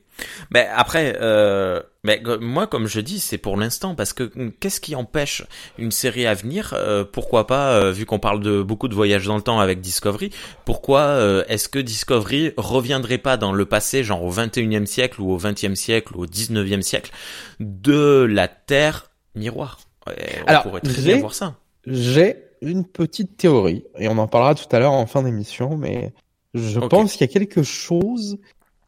[0.51, 4.80] Mais après, euh, mais moi comme je dis, c'est pour l'instant parce que hum, qu'est-ce
[4.80, 5.43] qui empêche
[5.80, 9.26] une série à venir euh, Pourquoi pas, euh, vu qu'on parle de beaucoup de voyages
[9.26, 10.30] dans le temps avec Discovery,
[10.66, 15.32] pourquoi euh, est-ce que Discovery reviendrait pas dans le passé, genre au 21e siècle ou
[15.32, 17.12] au 20e siècle ou au 19e siècle,
[17.60, 19.80] de la Terre miroir?
[20.06, 20.12] On
[20.45, 21.56] Alors, pourrait très bien voir ça.
[21.88, 26.14] J'ai une petite théorie et on en parlera tout à l'heure en fin d'émission, mais
[26.53, 28.38] je pense qu'il y a quelque chose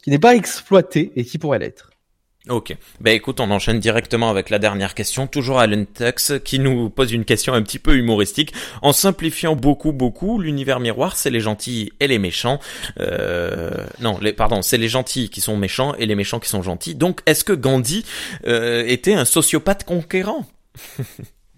[0.03, 1.89] qui n'est pas exploité et qui pourrait l'être.
[2.49, 2.75] Ok.
[3.01, 7.11] Ben écoute, on enchaîne directement avec la dernière question, toujours Alan Tux, qui nous pose
[7.11, 8.53] une question un petit peu humoristique.
[8.81, 12.59] En simplifiant beaucoup, beaucoup, l'univers miroir, c'est les gentils et les méchants.
[12.99, 16.61] Euh, non, les, pardon, c'est les gentils qui sont méchants et les méchants qui sont
[16.61, 16.95] gentils.
[16.95, 18.05] Donc, est-ce que Gandhi
[18.45, 20.45] euh, était un sociopathe conquérant?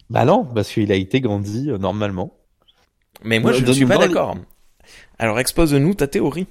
[0.10, 2.34] Bah non, parce qu'il a été Gandhi euh, normalement.
[3.24, 4.36] Mais moi, je ne suis pas d'accord.
[5.20, 6.48] Alors expose-nous ta théorie.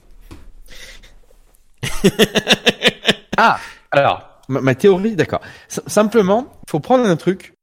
[3.37, 3.59] ah,
[3.91, 5.41] alors, ma, théorie, d'accord.
[5.69, 7.55] simplement, il faut prendre un truc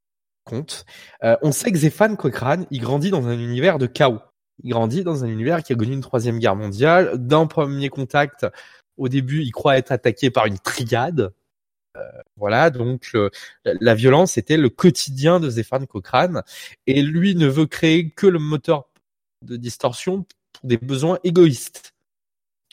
[0.44, 0.86] compte.
[1.24, 4.22] Euh, on sait que Zéphane Cochrane, il grandit dans un univers de chaos.
[4.64, 7.12] Il grandit dans un univers qui a connu une troisième guerre mondiale.
[7.16, 8.46] D'un premier contact,
[8.98, 11.34] au début, il croit être attaqué par une triade.
[11.98, 12.02] Euh,
[12.38, 13.30] voilà, donc euh,
[13.64, 16.44] la violence était le quotidien de Zéphane Cochrane.
[16.88, 18.90] Et lui ne veut créer que le moteur
[19.42, 20.26] de distorsion
[20.64, 21.94] des besoins égoïstes.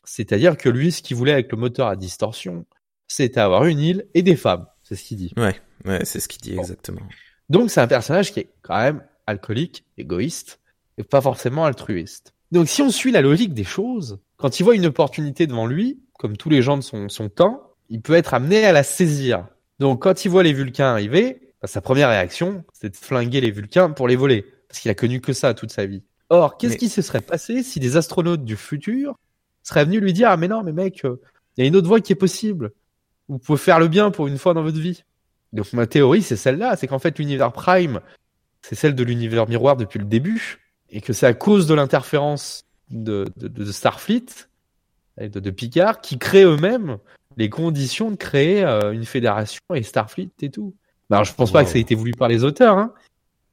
[0.05, 2.64] C'est-à-dire que lui, ce qu'il voulait avec le moteur à distorsion,
[3.12, 4.66] c'était avoir une île et des femmes.
[4.82, 5.32] C'est ce qu'il dit.
[5.36, 5.54] Ouais,
[5.84, 7.02] ouais, c'est ce qu'il dit exactement.
[7.48, 10.60] Donc c'est un personnage qui est quand même alcoolique, égoïste,
[10.98, 12.32] et pas forcément altruiste.
[12.50, 16.00] Donc si on suit la logique des choses, quand il voit une opportunité devant lui,
[16.18, 19.46] comme tous les gens de son, son temps, il peut être amené à la saisir.
[19.78, 23.50] Donc quand il voit les Vulcains arriver, bah, sa première réaction, c'est de flinguer les
[23.50, 26.02] Vulcains pour les voler, parce qu'il a connu que ça toute sa vie.
[26.30, 29.18] Or, qu'est-ce qui se serait passé si des astronautes du futur
[29.62, 31.20] seraient venus lui dire ah mais non mais mec, euh,
[31.56, 32.72] il y a une autre voie qui est possible.
[33.33, 35.05] Vous pouvez faire le bien pour une fois dans votre vie.
[35.55, 38.01] Donc ma théorie c'est celle-là, c'est qu'en fait l'univers Prime,
[38.61, 40.59] c'est celle de l'univers miroir depuis le début,
[40.91, 43.24] et que c'est à cause de l'interférence de,
[43.70, 44.26] Starfleet
[45.18, 46.99] et de, Picard qui créent eux-mêmes
[47.39, 50.74] les conditions de créer euh, une fédération et Starfleet et tout.
[51.09, 52.93] Bah, alors je pense pas que ça ait été voulu par les auteurs, hein,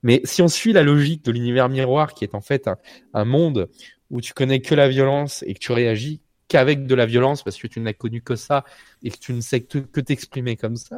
[0.04, 2.70] mais si on suit la logique de l'univers miroir, qui est en fait
[3.14, 3.70] un, monde
[4.10, 6.20] où tu connais que la violence et que tu réagis
[6.50, 8.66] qu'avec de la violence parce que tu n'as connu que ça
[9.04, 10.98] et que tu ne sais que, t'exprimer comme ça,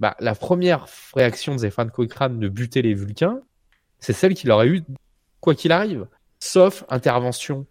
[0.00, 3.40] bah, la première réaction de Zéphane Cochrane de buter les Vulcains,
[4.00, 4.82] c'est celle qu'il aurait eu
[5.40, 6.06] quoi qu'il arrive,
[6.40, 7.66] sauf intervention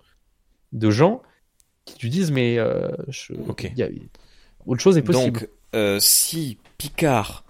[0.72, 1.22] de gens
[1.86, 2.88] qui lui disent mais euh,
[4.66, 5.40] autre chose est possible.
[5.40, 7.44] Donc euh, si Picard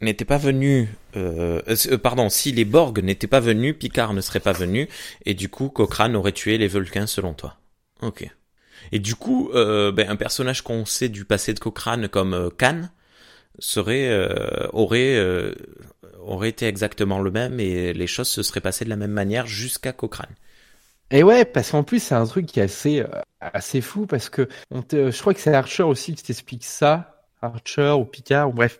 [0.00, 4.40] n'était pas venu, euh, euh, pardon, si les Borg n'étaient pas venus, Picard ne serait
[4.40, 4.88] pas venu,
[5.24, 7.56] et du coup, Cochrane aurait tué les Vulcains selon toi.
[8.02, 8.28] Ok.
[8.92, 12.50] Et du coup, euh, ben, un personnage qu'on sait du passé de Cochrane comme euh,
[12.50, 12.82] Khan
[13.88, 19.12] euh, aurait, été exactement le même, et les choses se seraient passées de la même
[19.12, 20.34] manière jusqu'à Cochrane.
[21.10, 23.04] Et ouais, parce qu'en plus c'est un truc qui est assez
[23.40, 28.04] assez fou parce que je crois que c'est Archer aussi qui t'explique ça, Archer ou
[28.04, 28.78] Picard ou bref,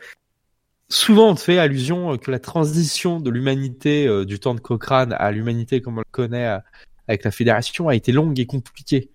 [0.89, 5.31] souvent on te fait allusion que la transition de l'humanité du temps de Cochrane à
[5.31, 6.59] l'humanité comme on le connaît
[7.07, 9.11] avec la fédération a été longue et compliquée.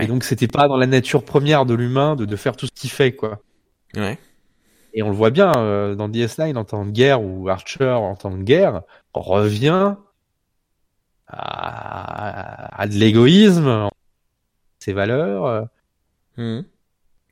[0.00, 2.72] Et donc c'était pas dans la nature première de l'humain de, de faire tout ce
[2.72, 3.42] qu'il fait quoi.
[3.94, 4.18] Ouais.
[4.94, 8.36] Et on le voit bien dans DS9 en temps de guerre ou Archer en temps
[8.36, 8.82] de guerre,
[9.14, 9.96] revient
[11.28, 13.88] à, de l'égoïsme,
[14.80, 15.68] ses valeurs.
[16.36, 16.60] Mmh.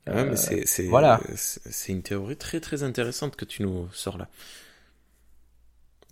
[0.07, 1.21] Ah mais c'est, c'est, voilà.
[1.35, 4.29] c'est une théorie très très intéressante que tu nous sors là.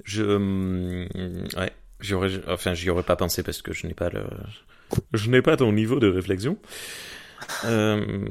[0.04, 1.08] Je, hum,
[1.56, 4.24] ouais, j'y aurais, enfin, j'y aurais pas pensé parce que je n'ai pas le,
[5.12, 6.56] je n'ai pas ton niveau de réflexion.
[7.64, 8.26] Euh,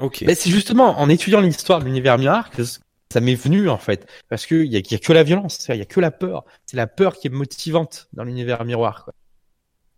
[0.00, 0.24] ok.
[0.26, 4.06] Mais c'est justement en étudiant l'histoire de l'univers miroir que ça m'est venu en fait,
[4.28, 6.44] parce qu'il y a, y a que la violence, il y a que la peur.
[6.66, 9.04] C'est la peur qui est motivante dans l'univers miroir.
[9.04, 9.14] Quoi.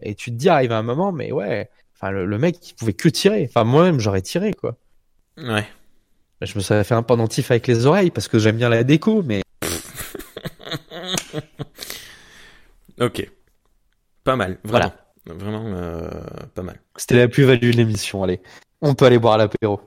[0.00, 2.74] Et tu te dis arrive à un moment, mais ouais, enfin le, le mec il
[2.74, 3.46] pouvait que tirer.
[3.48, 4.76] Enfin moi-même j'aurais tiré quoi.
[5.36, 5.66] Ouais.
[6.42, 9.22] Je me serais fait un pendentif avec les oreilles parce que j'aime bien la déco,
[9.22, 9.42] mais
[13.00, 13.30] ok.
[14.24, 14.58] Pas mal.
[14.64, 14.92] Vraiment.
[15.26, 16.08] Vraiment euh,
[16.54, 16.80] pas mal.
[16.96, 18.22] c'était la plus-value de l'émission.
[18.22, 18.40] Allez,
[18.80, 19.80] on peut aller boire à l'apéro.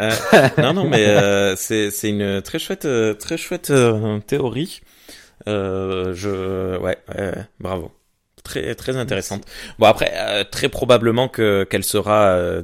[0.00, 0.14] Euh,
[0.58, 4.80] non, non, mais euh, c'est c'est une très chouette, euh, très chouette euh, théorie.
[5.48, 7.92] Euh, je, ouais, ouais, bravo.
[8.46, 9.44] Très très intéressante.
[9.80, 12.62] Bon après, euh, très probablement que qu'elle sera euh,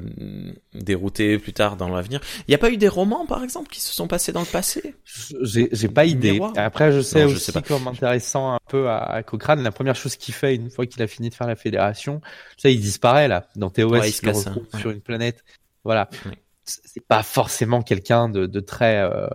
[0.75, 2.21] déroutée plus tard dans l'avenir.
[2.47, 4.47] Il n'y a pas eu des romans, par exemple, qui se sont passés dans le
[4.47, 4.95] passé?
[5.43, 6.33] J'ai j'ai pas idée.
[6.35, 7.63] Miroir Après, je sais Non, je aussi sais pas.
[7.63, 11.03] comme intéressant un peu à, à Cochrane, la première chose qu'il fait une fois qu'il
[11.03, 12.21] a fini de faire la fédération,
[12.57, 15.43] ça il disparaît là dans TOS, Ouais, il se se casse, hein, sur une planète.
[15.83, 16.39] Voilà, Ouais.
[16.65, 19.27] c'est pas forcément quelqu'un de, de très euh,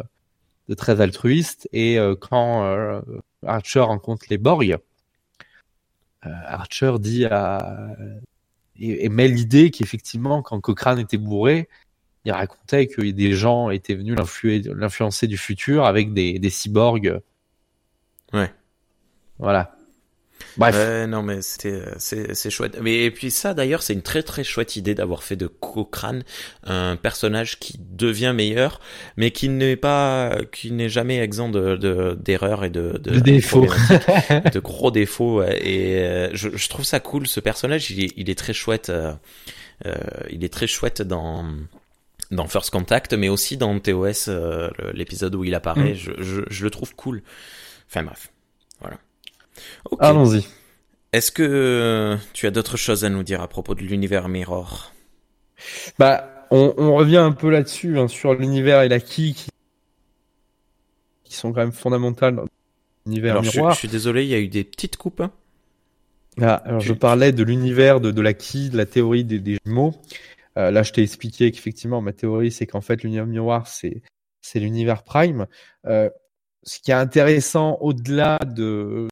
[0.69, 1.68] de très altruiste.
[1.74, 3.02] Et euh, quand euh,
[3.45, 4.78] Archer rencontre les Borg,
[6.45, 7.95] Archer dit à
[8.80, 11.68] et, et met l'idée qu'effectivement quand Cochrane était bourré,
[12.26, 14.16] il racontait que des gens étaient venus
[14.66, 17.22] l'influencer du futur avec des, des cyborgs.
[18.34, 18.52] Ouais.
[19.40, 19.77] Voilà.
[20.58, 20.76] Bref.
[20.76, 22.78] Ouais, non, mais c'était, euh, c'est, c'est chouette.
[22.82, 26.24] Mais et puis ça, d'ailleurs, c'est une très très chouette idée d'avoir fait de Cochrane
[26.64, 28.80] un personnage qui devient meilleur,
[29.18, 33.22] mais qui n'est pas, qui n'est jamais exempt de, de d'erreurs et de, de, Le
[33.22, 33.66] défaut.
[33.66, 35.44] problématiques, de gros défauts.
[35.44, 37.28] Et euh, je, je trouve ça cool.
[37.28, 38.90] Ce personnage, il est, il est très chouette.
[38.90, 39.14] euh,
[39.86, 39.96] euh,
[40.32, 41.46] il est très chouette dans
[42.32, 45.94] dans First Contact, mais aussi dans TOS, euh, l'épisode où il apparaît.
[45.94, 45.96] Mm.
[45.96, 47.22] Je, je, je le trouve cool.
[47.90, 48.32] Enfin bref,
[48.82, 48.98] voilà.
[50.00, 50.46] Allons-y.
[51.14, 54.94] Est-ce que euh, tu as d'autres choses à nous dire à propos de l'univers Mirror?
[55.98, 59.50] Bah, on, on revient un peu là-dessus, hein, sur l'univers et la qui, qui
[61.24, 62.46] qui sont quand même fondamentales dans
[63.06, 63.74] l'univers Alors, je, suis- miroir.
[63.74, 65.22] je suis désolé, il y a eu des petites coupes.
[65.22, 65.32] hein.
[66.42, 69.40] Ah, alors Tu- je parlais de l'univers de, de la qui, de la théorie des,
[69.40, 69.94] des jumeaux.
[70.58, 74.02] Euh, là, je t'ai expliqué qu'effectivement, ma théorie, c'est qu'en fait, l'univers miroir, c'est
[74.42, 75.48] c'est l'univers prime.
[75.86, 76.10] Euh,
[76.64, 79.08] ce qui est intéressant au-delà de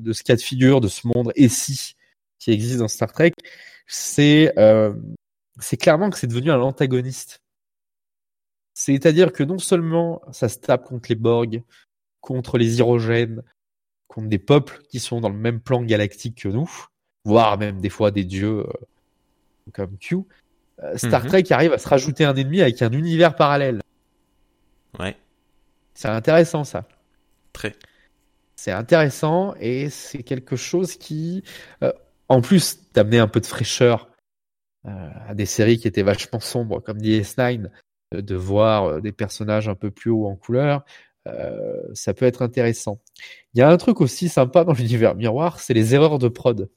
[0.00, 1.94] de ce cas de figure, de ce monde et si
[2.38, 3.32] qui existe dans Star Trek,
[3.86, 4.94] c'est euh,
[5.58, 7.40] c'est clairement que c'est devenu un antagoniste.
[8.74, 11.62] C'est-à-dire que non seulement ça se tape contre les Borg,
[12.20, 13.42] contre les hydrogènes,
[14.06, 16.70] contre des peuples qui sont dans le même plan galactique que nous,
[17.24, 18.72] voire même des fois des dieux euh,
[19.72, 20.18] comme Q,
[20.82, 21.28] euh, Star Mhm.
[21.28, 23.80] Trek arrive à se rajouter un ennemi avec un univers parallèle.
[24.98, 25.16] Ouais,
[25.94, 26.86] C'est intéressant ça.
[27.52, 27.74] très.
[28.58, 31.44] C'est intéressant et c'est quelque chose qui,
[31.84, 31.92] euh,
[32.28, 34.08] en plus d'amener un peu de fraîcheur
[34.84, 34.90] euh,
[35.28, 37.70] à des séries qui étaient vachement sombres comme DS9,
[38.14, 40.84] euh, de voir des personnages un peu plus haut en couleur,
[41.28, 43.00] euh, ça peut être intéressant.
[43.54, 46.68] Il y a un truc aussi sympa dans l'univers miroir, c'est les erreurs de prod.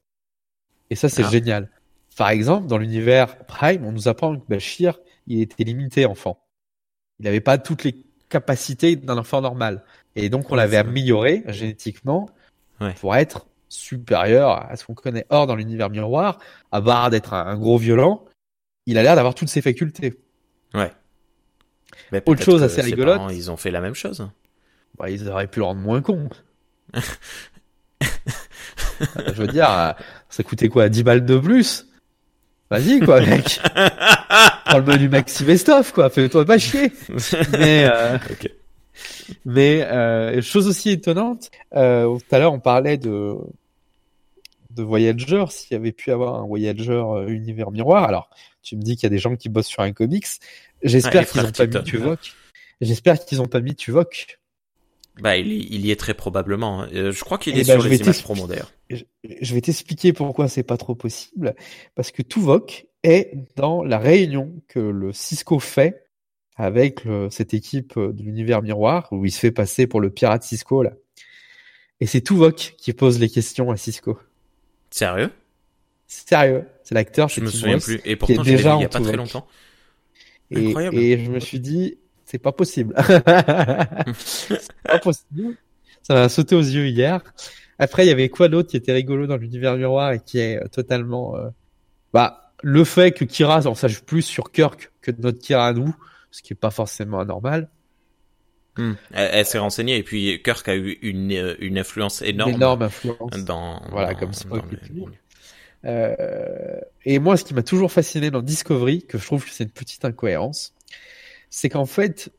[0.91, 1.29] Et ça, c'est Ah.
[1.31, 1.67] génial.
[2.15, 6.45] Par exemple, dans l'univers Prime, on nous apprend que Bashir, il était limité enfant.
[7.17, 7.95] Il n'avait pas toutes les
[8.29, 9.83] capacités d'un enfant normal.
[10.15, 12.29] Et donc, on l'avait amélioré génétiquement
[12.79, 12.93] Ouais.
[12.99, 15.25] pour être supérieur à ce qu'on connaît.
[15.29, 16.39] Or, dans l'univers miroir,
[16.71, 18.25] à part d'être un, gros violent,
[18.87, 20.19] il a l'air d'avoir toutes ses facultés.
[20.73, 20.91] Ouais.
[22.11, 23.17] Mais Autre chose assez rigolote.
[23.17, 24.27] parents, ils ont fait la même chose.
[24.97, 26.27] Bah, ils auraient pu le rendre moins con.
[29.27, 29.91] Je veux dire, euh,
[30.29, 31.87] ça coûtait quoi 10 balles de plus?
[32.69, 33.59] Vas-y, quoi, mec.
[34.65, 36.09] Prends le menu Maxi Best-of, quoi.
[36.09, 36.91] Fais-toi pas chier.
[37.53, 38.51] Mais, euh, Ok.
[39.45, 43.35] Mais euh, chose aussi étonnante, euh, tout à l'heure, on parlait de
[44.71, 48.05] de Voyager, s'il y avait pu avoir un Voyager euh, univers miroir.
[48.05, 48.29] Alors,
[48.63, 50.25] tu me dis qu'il y a des gens qui bossent sur un comics.
[50.81, 51.83] J'espère qu'ils ont frères pas mis.
[51.83, 52.19] Tuvok.
[52.79, 54.39] J'espère qu'ils ont pas mis Tuvok.
[55.21, 56.83] Bah, il, y- il y est très probablement.
[56.83, 56.89] hein.
[56.93, 58.71] Euh, je crois qu'il Eh est ben, sur les images promo d'ailleurs.
[58.89, 59.03] je
[59.41, 61.53] je vais t'expliquer pourquoi c'est pas trop possible.
[61.95, 66.05] Parce que Tuvok est dans la réunion que le Cisco fait
[66.61, 70.09] avec le- cette équipe euh, de l'univers miroir où il se fait passer pour le
[70.09, 70.91] pirate Cisco là.
[71.99, 74.17] Et c'est Tuvok qui pose les questions à Cisco.
[74.89, 75.29] Sérieux?
[76.07, 77.29] Sérieux, c'est l'acteur.
[77.29, 77.85] Je me Tim souviens Ross.
[77.85, 78.01] plus.
[78.05, 79.47] Et pourtant, est je l'ai vu déjà il y a pas très longtemps.
[80.51, 80.97] Et, Incroyable.
[80.97, 82.93] et je me suis dit, c'est pas possible.
[84.15, 85.55] c'est pas possible.
[86.03, 87.21] Ça m'a sauté aux yeux hier.
[87.79, 90.61] Après, il y avait quoi d'autre qui était rigolo dans l'univers miroir et qui est
[90.61, 91.49] euh, totalement, euh,
[92.13, 95.95] bah, le fait que Kira en sache plus sur Kirk que notre Kira à nous,
[96.31, 97.69] ce qui est pas forcément anormal.
[98.77, 98.93] Hmm.
[99.13, 102.81] Elle, elle s'est renseignée et puis Kirk a eu une, euh, une influence énorme, Énorme
[102.83, 103.31] influence.
[103.43, 103.81] dans.
[103.91, 105.09] Voilà, dans- comme tout.
[105.85, 109.63] Euh, et moi, ce qui m'a toujours fasciné dans Discovery, que je trouve que c'est
[109.63, 110.73] une petite incohérence,
[111.49, 112.31] c'est qu'en fait,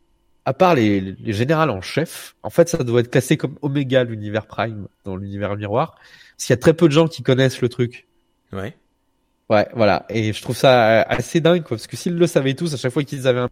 [0.44, 4.05] à part les, les générales en chef, en fait, ça doit être classé comme Oméga
[4.05, 5.97] l'univers Prime dans l'univers miroir,
[6.36, 8.06] parce qu'il y a très peu de gens qui connaissent le truc.
[8.52, 8.77] Ouais.
[9.51, 10.06] Ouais, voilà.
[10.09, 12.77] Et je trouve ça euh, assez dingue, quoi, parce que s'ils le savaient tous, à
[12.77, 13.51] chaque fois qu'ils avaient un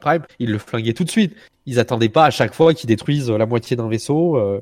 [0.00, 1.34] Prime, ils le flinguaient tout de suite.
[1.66, 4.60] Ils attendaient pas à chaque fois qu'ils détruisent la moitié d'un vaisseau euh,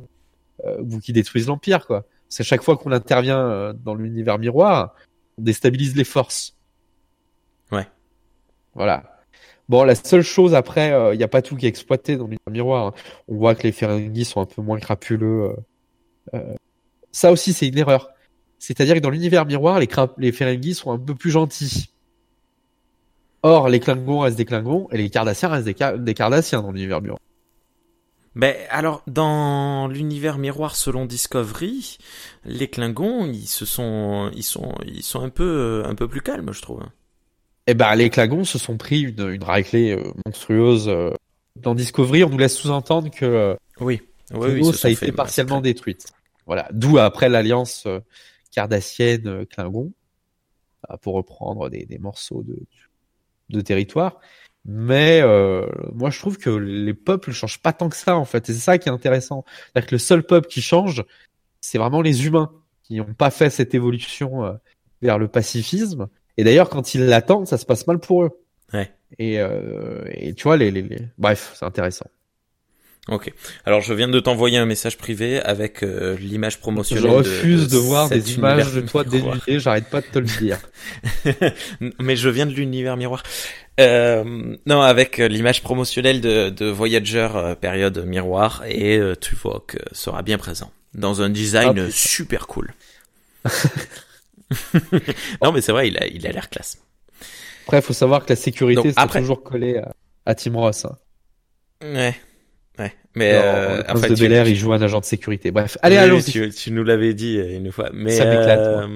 [0.67, 2.05] euh, ou qu'ils détruisent l'Empire, quoi.
[2.29, 4.95] C'est chaque fois qu'on intervient euh, dans l'univers miroir,
[5.39, 6.57] on déstabilise les forces.
[7.73, 7.87] Ouais.
[8.75, 9.19] Voilà.
[9.69, 12.51] Bon, la seule chose après, il n'y a pas tout qui est exploité dans l'univers
[12.51, 12.87] miroir.
[12.87, 12.95] hein.
[13.29, 15.51] On voit que les Ferengi sont un peu moins crapuleux.
[15.51, 15.57] euh,
[16.35, 16.55] euh.
[17.13, 18.11] Ça aussi, c'est une erreur.
[18.59, 19.89] C'est-à-dire que dans l'univers miroir, les,
[20.19, 21.91] les Ferengi sont un peu plus gentils.
[23.43, 26.73] Or, les Klingons restent des Klingons et les Cardassiens restent des, Ca- des Cardassiens dans
[26.73, 27.21] l'univers miroir.
[28.35, 31.99] Ben alors dans l'univers miroir selon Discovery,
[32.45, 36.53] les Klingons ils se sont ils sont ils sont un peu un peu plus calmes
[36.53, 36.83] je trouve.
[37.67, 40.89] Eh ben, les Klingons se sont pris une, une raclée euh, monstrueuse.
[40.89, 41.13] euh.
[41.57, 44.01] Dans Discovery, on nous laisse sous-entendre que euh, Oui.
[44.33, 46.07] Oui, oui, ça a été partiellement détruite.
[46.47, 46.69] Voilà.
[46.73, 48.01] D'où après l'alliance euh,
[48.53, 49.93] cardassienne euh, Klingon
[50.91, 52.57] euh, pour reprendre des, des morceaux de,
[53.51, 54.21] de territoire.
[54.65, 58.25] Mais euh, moi, je trouve que les peuples ne changent pas tant que ça, en
[58.25, 58.51] fait.
[58.51, 59.45] Et c'est ça qui est intéressant.
[59.49, 61.05] C'est-à-dire que le seul peuple qui change,
[61.61, 62.53] c'est vraiment les humains
[62.83, 64.53] qui n'ont pas fait cette évolution euh,
[65.01, 66.09] vers le pacifisme.
[66.37, 68.31] Et d'ailleurs, quand ils l'attendent, ça se passe mal pour eux.
[68.73, 68.93] Ouais.
[69.19, 71.01] Et, euh, et tu vois, les, les, les...
[71.17, 72.07] bref, c'est intéressant.
[73.09, 73.33] Ok.
[73.65, 77.11] Alors je viens de t'envoyer un message privé avec euh, l'image Je promotionnelle.
[77.11, 80.59] refuse de, voir des images de toi dénudé, j'arrête pas de te le dire.
[82.01, 83.23] Mais je viens de l'univers miroir.
[83.81, 89.77] Euh, non, avec euh, l'image promotionnelle de, de Voyager euh, période miroir et euh, Tuvok
[89.77, 91.89] euh, sera bien présent dans un Ah, design putain.
[91.91, 92.75] super cool.
[95.43, 96.79] non mais c'est vrai, il a il a l'air classe.
[97.67, 99.93] Après, faut savoir que la sécurité, c'est après- toujours collé à,
[100.25, 100.87] à Tim Ross.
[100.87, 100.97] Hein.
[101.83, 102.15] Ouais,
[102.79, 102.93] ouais.
[103.15, 105.51] Mais Dans euh, en fait, de tu- Bel Air, il joue un agent de sécurité.
[105.51, 106.31] Bref, allez, Oui, allons-y.
[106.31, 107.91] Tu, tu nous l'avais dit euh, une fois.
[107.93, 108.87] Mais Ça euh,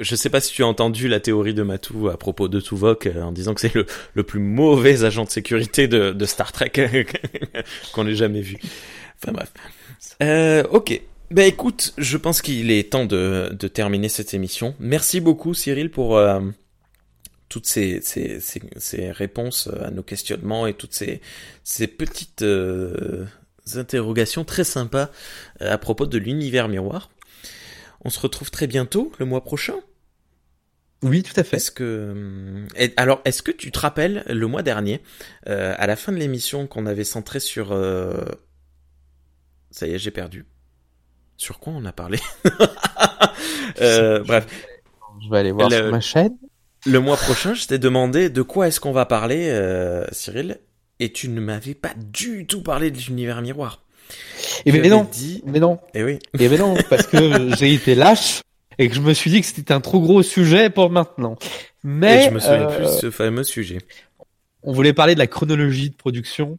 [0.00, 3.06] je sais pas si tu as entendu la théorie de Matou à propos de Tuvok
[3.06, 6.50] euh, en disant que c'est le, le plus mauvais agent de sécurité de, de Star
[6.52, 6.72] Trek
[7.92, 8.56] qu'on ait jamais vu.
[9.22, 9.52] Enfin bref.
[10.22, 11.00] Euh, ok.
[11.30, 14.74] Ben écoute, je pense qu'il est temps de, de terminer cette émission.
[14.80, 16.40] Merci beaucoup Cyril pour euh,
[17.50, 21.20] toutes ces, ces, ces, ces réponses à nos questionnements et toutes ces,
[21.64, 23.26] ces petites euh,
[23.74, 25.10] interrogations très sympas
[25.60, 27.10] euh, à propos de l'univers miroir.
[28.02, 29.74] On se retrouve très bientôt, le mois prochain.
[31.02, 31.56] Oui, tout à fait.
[31.56, 35.02] Est-ce que et- alors est-ce que tu te rappelles le mois dernier
[35.48, 38.24] euh, à la fin de l'émission qu'on avait centré sur euh,
[39.70, 40.44] ça y est j'ai perdu
[41.36, 42.18] sur quoi on a parlé?
[43.80, 44.46] Euh, bref
[45.22, 46.36] Je vais aller voir Le- sur ma chaîne.
[46.86, 50.58] Le mois prochain je t'ai demandé de quoi est-ce qu'on va parler euh, Cyril
[51.00, 53.82] et tu ne m'avais pas du tout parlé de l'univers miroir.
[54.66, 56.18] Et Tu mais non, dit mais non, et oui.
[56.38, 58.42] Et mais non, parce que j'ai été lâche
[58.78, 61.36] et que je me suis dit que c'était un trop gros sujet pour maintenant.
[61.82, 63.78] Mais et je me souviens euh, plus de ce fameux sujet.
[64.62, 66.58] on voulait parler de la chronologie de production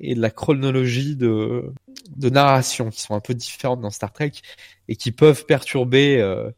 [0.00, 1.72] et de la chronologie de,
[2.16, 4.32] de narration qui sont un peu différentes dans Star Trek
[4.88, 6.50] et qui peuvent perturber euh,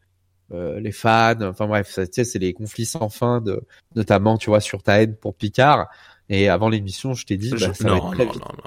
[0.52, 1.40] euh, les fans.
[1.42, 3.62] Enfin bref, ça, tu sais, c'est les conflits sans fin, de,
[3.94, 5.88] notamment tu vois sur ta haine pour Picard.
[6.28, 8.32] Et avant l'émission, je t'ai dit, bah, Je- ça va non, être non, très non,
[8.32, 8.42] vite.
[8.42, 8.64] non, non.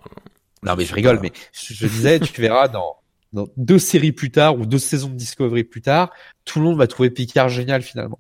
[0.63, 2.97] Non mais je rigole, mais je, je disais, tu verras dans,
[3.33, 6.11] dans deux séries plus tard ou deux saisons de Discovery plus tard,
[6.45, 8.19] tout le monde va trouver Picard génial finalement.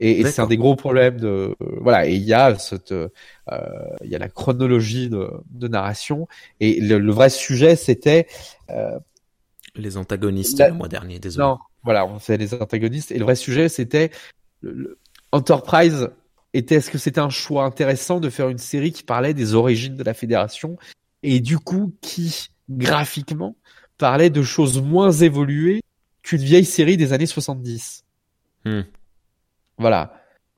[0.00, 2.06] Et, et c'est un des gros problèmes de euh, voilà.
[2.08, 3.08] Et il y a cette, euh,
[4.02, 6.26] il y a la chronologie de, de narration
[6.58, 8.26] et le, le vrai sujet c'était
[9.74, 13.24] les antagonistes La- le mois dernier désolé non voilà on fait les antagonistes et le
[13.24, 14.10] vrai sujet c'était
[15.32, 16.10] Enterprise
[16.52, 19.96] était est-ce que c'était un choix intéressant de faire une série qui parlait des origines
[19.96, 20.76] de la Fédération
[21.22, 23.56] et du coup qui graphiquement
[23.98, 25.82] parlait de choses moins évoluées
[26.22, 28.04] qu'une vieille série des années 70.
[28.64, 28.82] Hmm.
[29.78, 30.14] Voilà.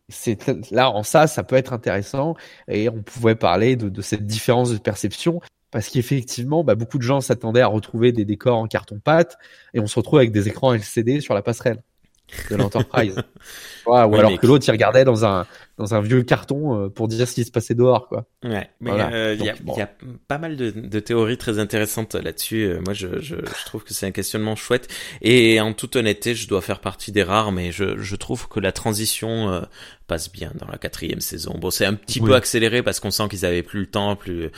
[0.08, 2.34] C'est là en ça, ça peut être intéressant
[2.68, 5.40] et on pouvait parler de, de cette différence de perception
[5.72, 9.38] parce qu'effectivement, bah, beaucoup de gens s'attendaient à retrouver des décors en carton pâte
[9.74, 11.82] et on se retrouve avec des écrans LCD sur la passerelle.
[12.50, 13.16] de l'Enterprise.
[13.86, 15.46] ou alors que l'autre il regardait dans un
[15.78, 18.26] dans un vieux carton euh, pour dire ce qui se passait dehors quoi.
[18.44, 19.90] Ouais, mais euh, il y, a, y, a
[20.28, 22.64] pas mal de, de théories très intéressantes là-dessus.
[22.64, 24.88] Euh, moi, je, je, je, trouve que c'est un questionnement chouette.
[25.20, 28.60] Et en toute honnêteté, je dois faire partie des rares, mais je, je trouve que
[28.60, 29.62] la transition
[30.06, 31.56] passe bien dans la quatrième saison.
[31.58, 34.50] Bon, c'est un petit peu accéléré parce qu'on sent qu'ils avaient plus le temps, plus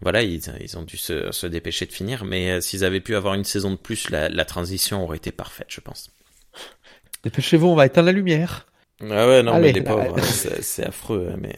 [0.00, 2.24] voilà, ils, ils ont dû se, se dépêcher de finir.
[2.24, 5.68] Mais s'ils avaient pu avoir une saison de plus, la, la transition aurait été parfaite,
[5.68, 6.10] je pense.
[7.24, 8.66] Dépêchez-vous, on va éteindre la lumière.
[9.00, 11.54] Ah ouais, non, mais les pauvres, c'est affreux, hein, mais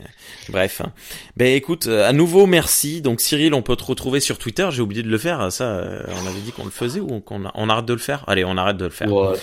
[0.50, 0.82] bref.
[1.38, 3.00] Ben écoute, euh, à nouveau, merci.
[3.00, 4.68] Donc Cyril, on peut te retrouver sur Twitter.
[4.70, 5.50] J'ai oublié de le faire.
[5.50, 8.24] Ça, euh, on avait dit qu'on le faisait ou qu'on on arrête de le faire?
[8.26, 9.10] Allez, on arrête de le faire.
[9.10, 9.38] Ouais.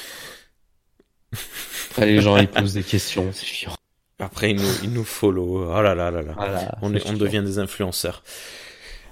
[1.98, 3.74] les gens ils posent des questions, c'est chiant.
[4.19, 5.68] Après, ils nous, ils nous follow.
[5.68, 6.78] Oh là là là là.
[6.84, 8.22] on, on devient des influenceurs.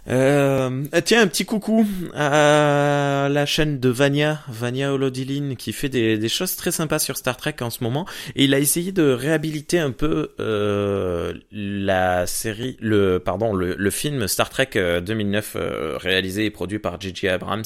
[0.08, 6.30] Euh, tiens, un petit coucou à la chaîne de Vania, Vania Holodilin, qui fait des,
[6.30, 8.06] choses très sympas sur Star Trek en ce moment.
[8.36, 14.28] Et il a essayé de réhabiliter un peu euh, la série, le pardon, le, film
[14.28, 14.72] Star Trek
[15.02, 17.30] 2009 euh, euh, réalisé et produit par J.J.
[17.30, 17.64] Abrams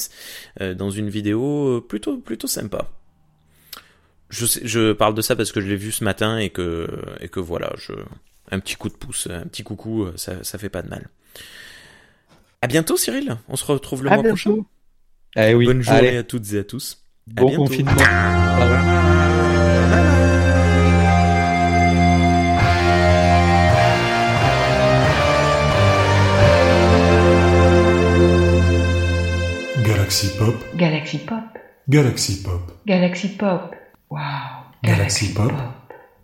[0.60, 2.88] euh, dans une vidéo plutôt plutôt sympa.
[4.28, 6.88] Je, je parle de ça parce que je l'ai vu ce matin et que
[7.20, 7.92] et que voilà, je
[8.52, 11.08] un petit coup de pouce, un petit coucou, ça ça fait pas de mal.
[12.62, 13.36] À bientôt, Cyril.
[13.48, 14.56] On se retrouve le mois prochain.
[15.36, 15.64] Eh oui.
[15.64, 17.02] Bonne journée à toutes et à tous.
[17.26, 17.92] Bon confinement.
[29.82, 30.54] Galaxy Pop.
[30.76, 31.38] Galaxy Pop.
[31.88, 32.72] Galaxy Pop.
[32.86, 33.74] Galaxy Pop.
[34.10, 34.18] Wow.
[34.82, 35.52] Galaxy, Pop.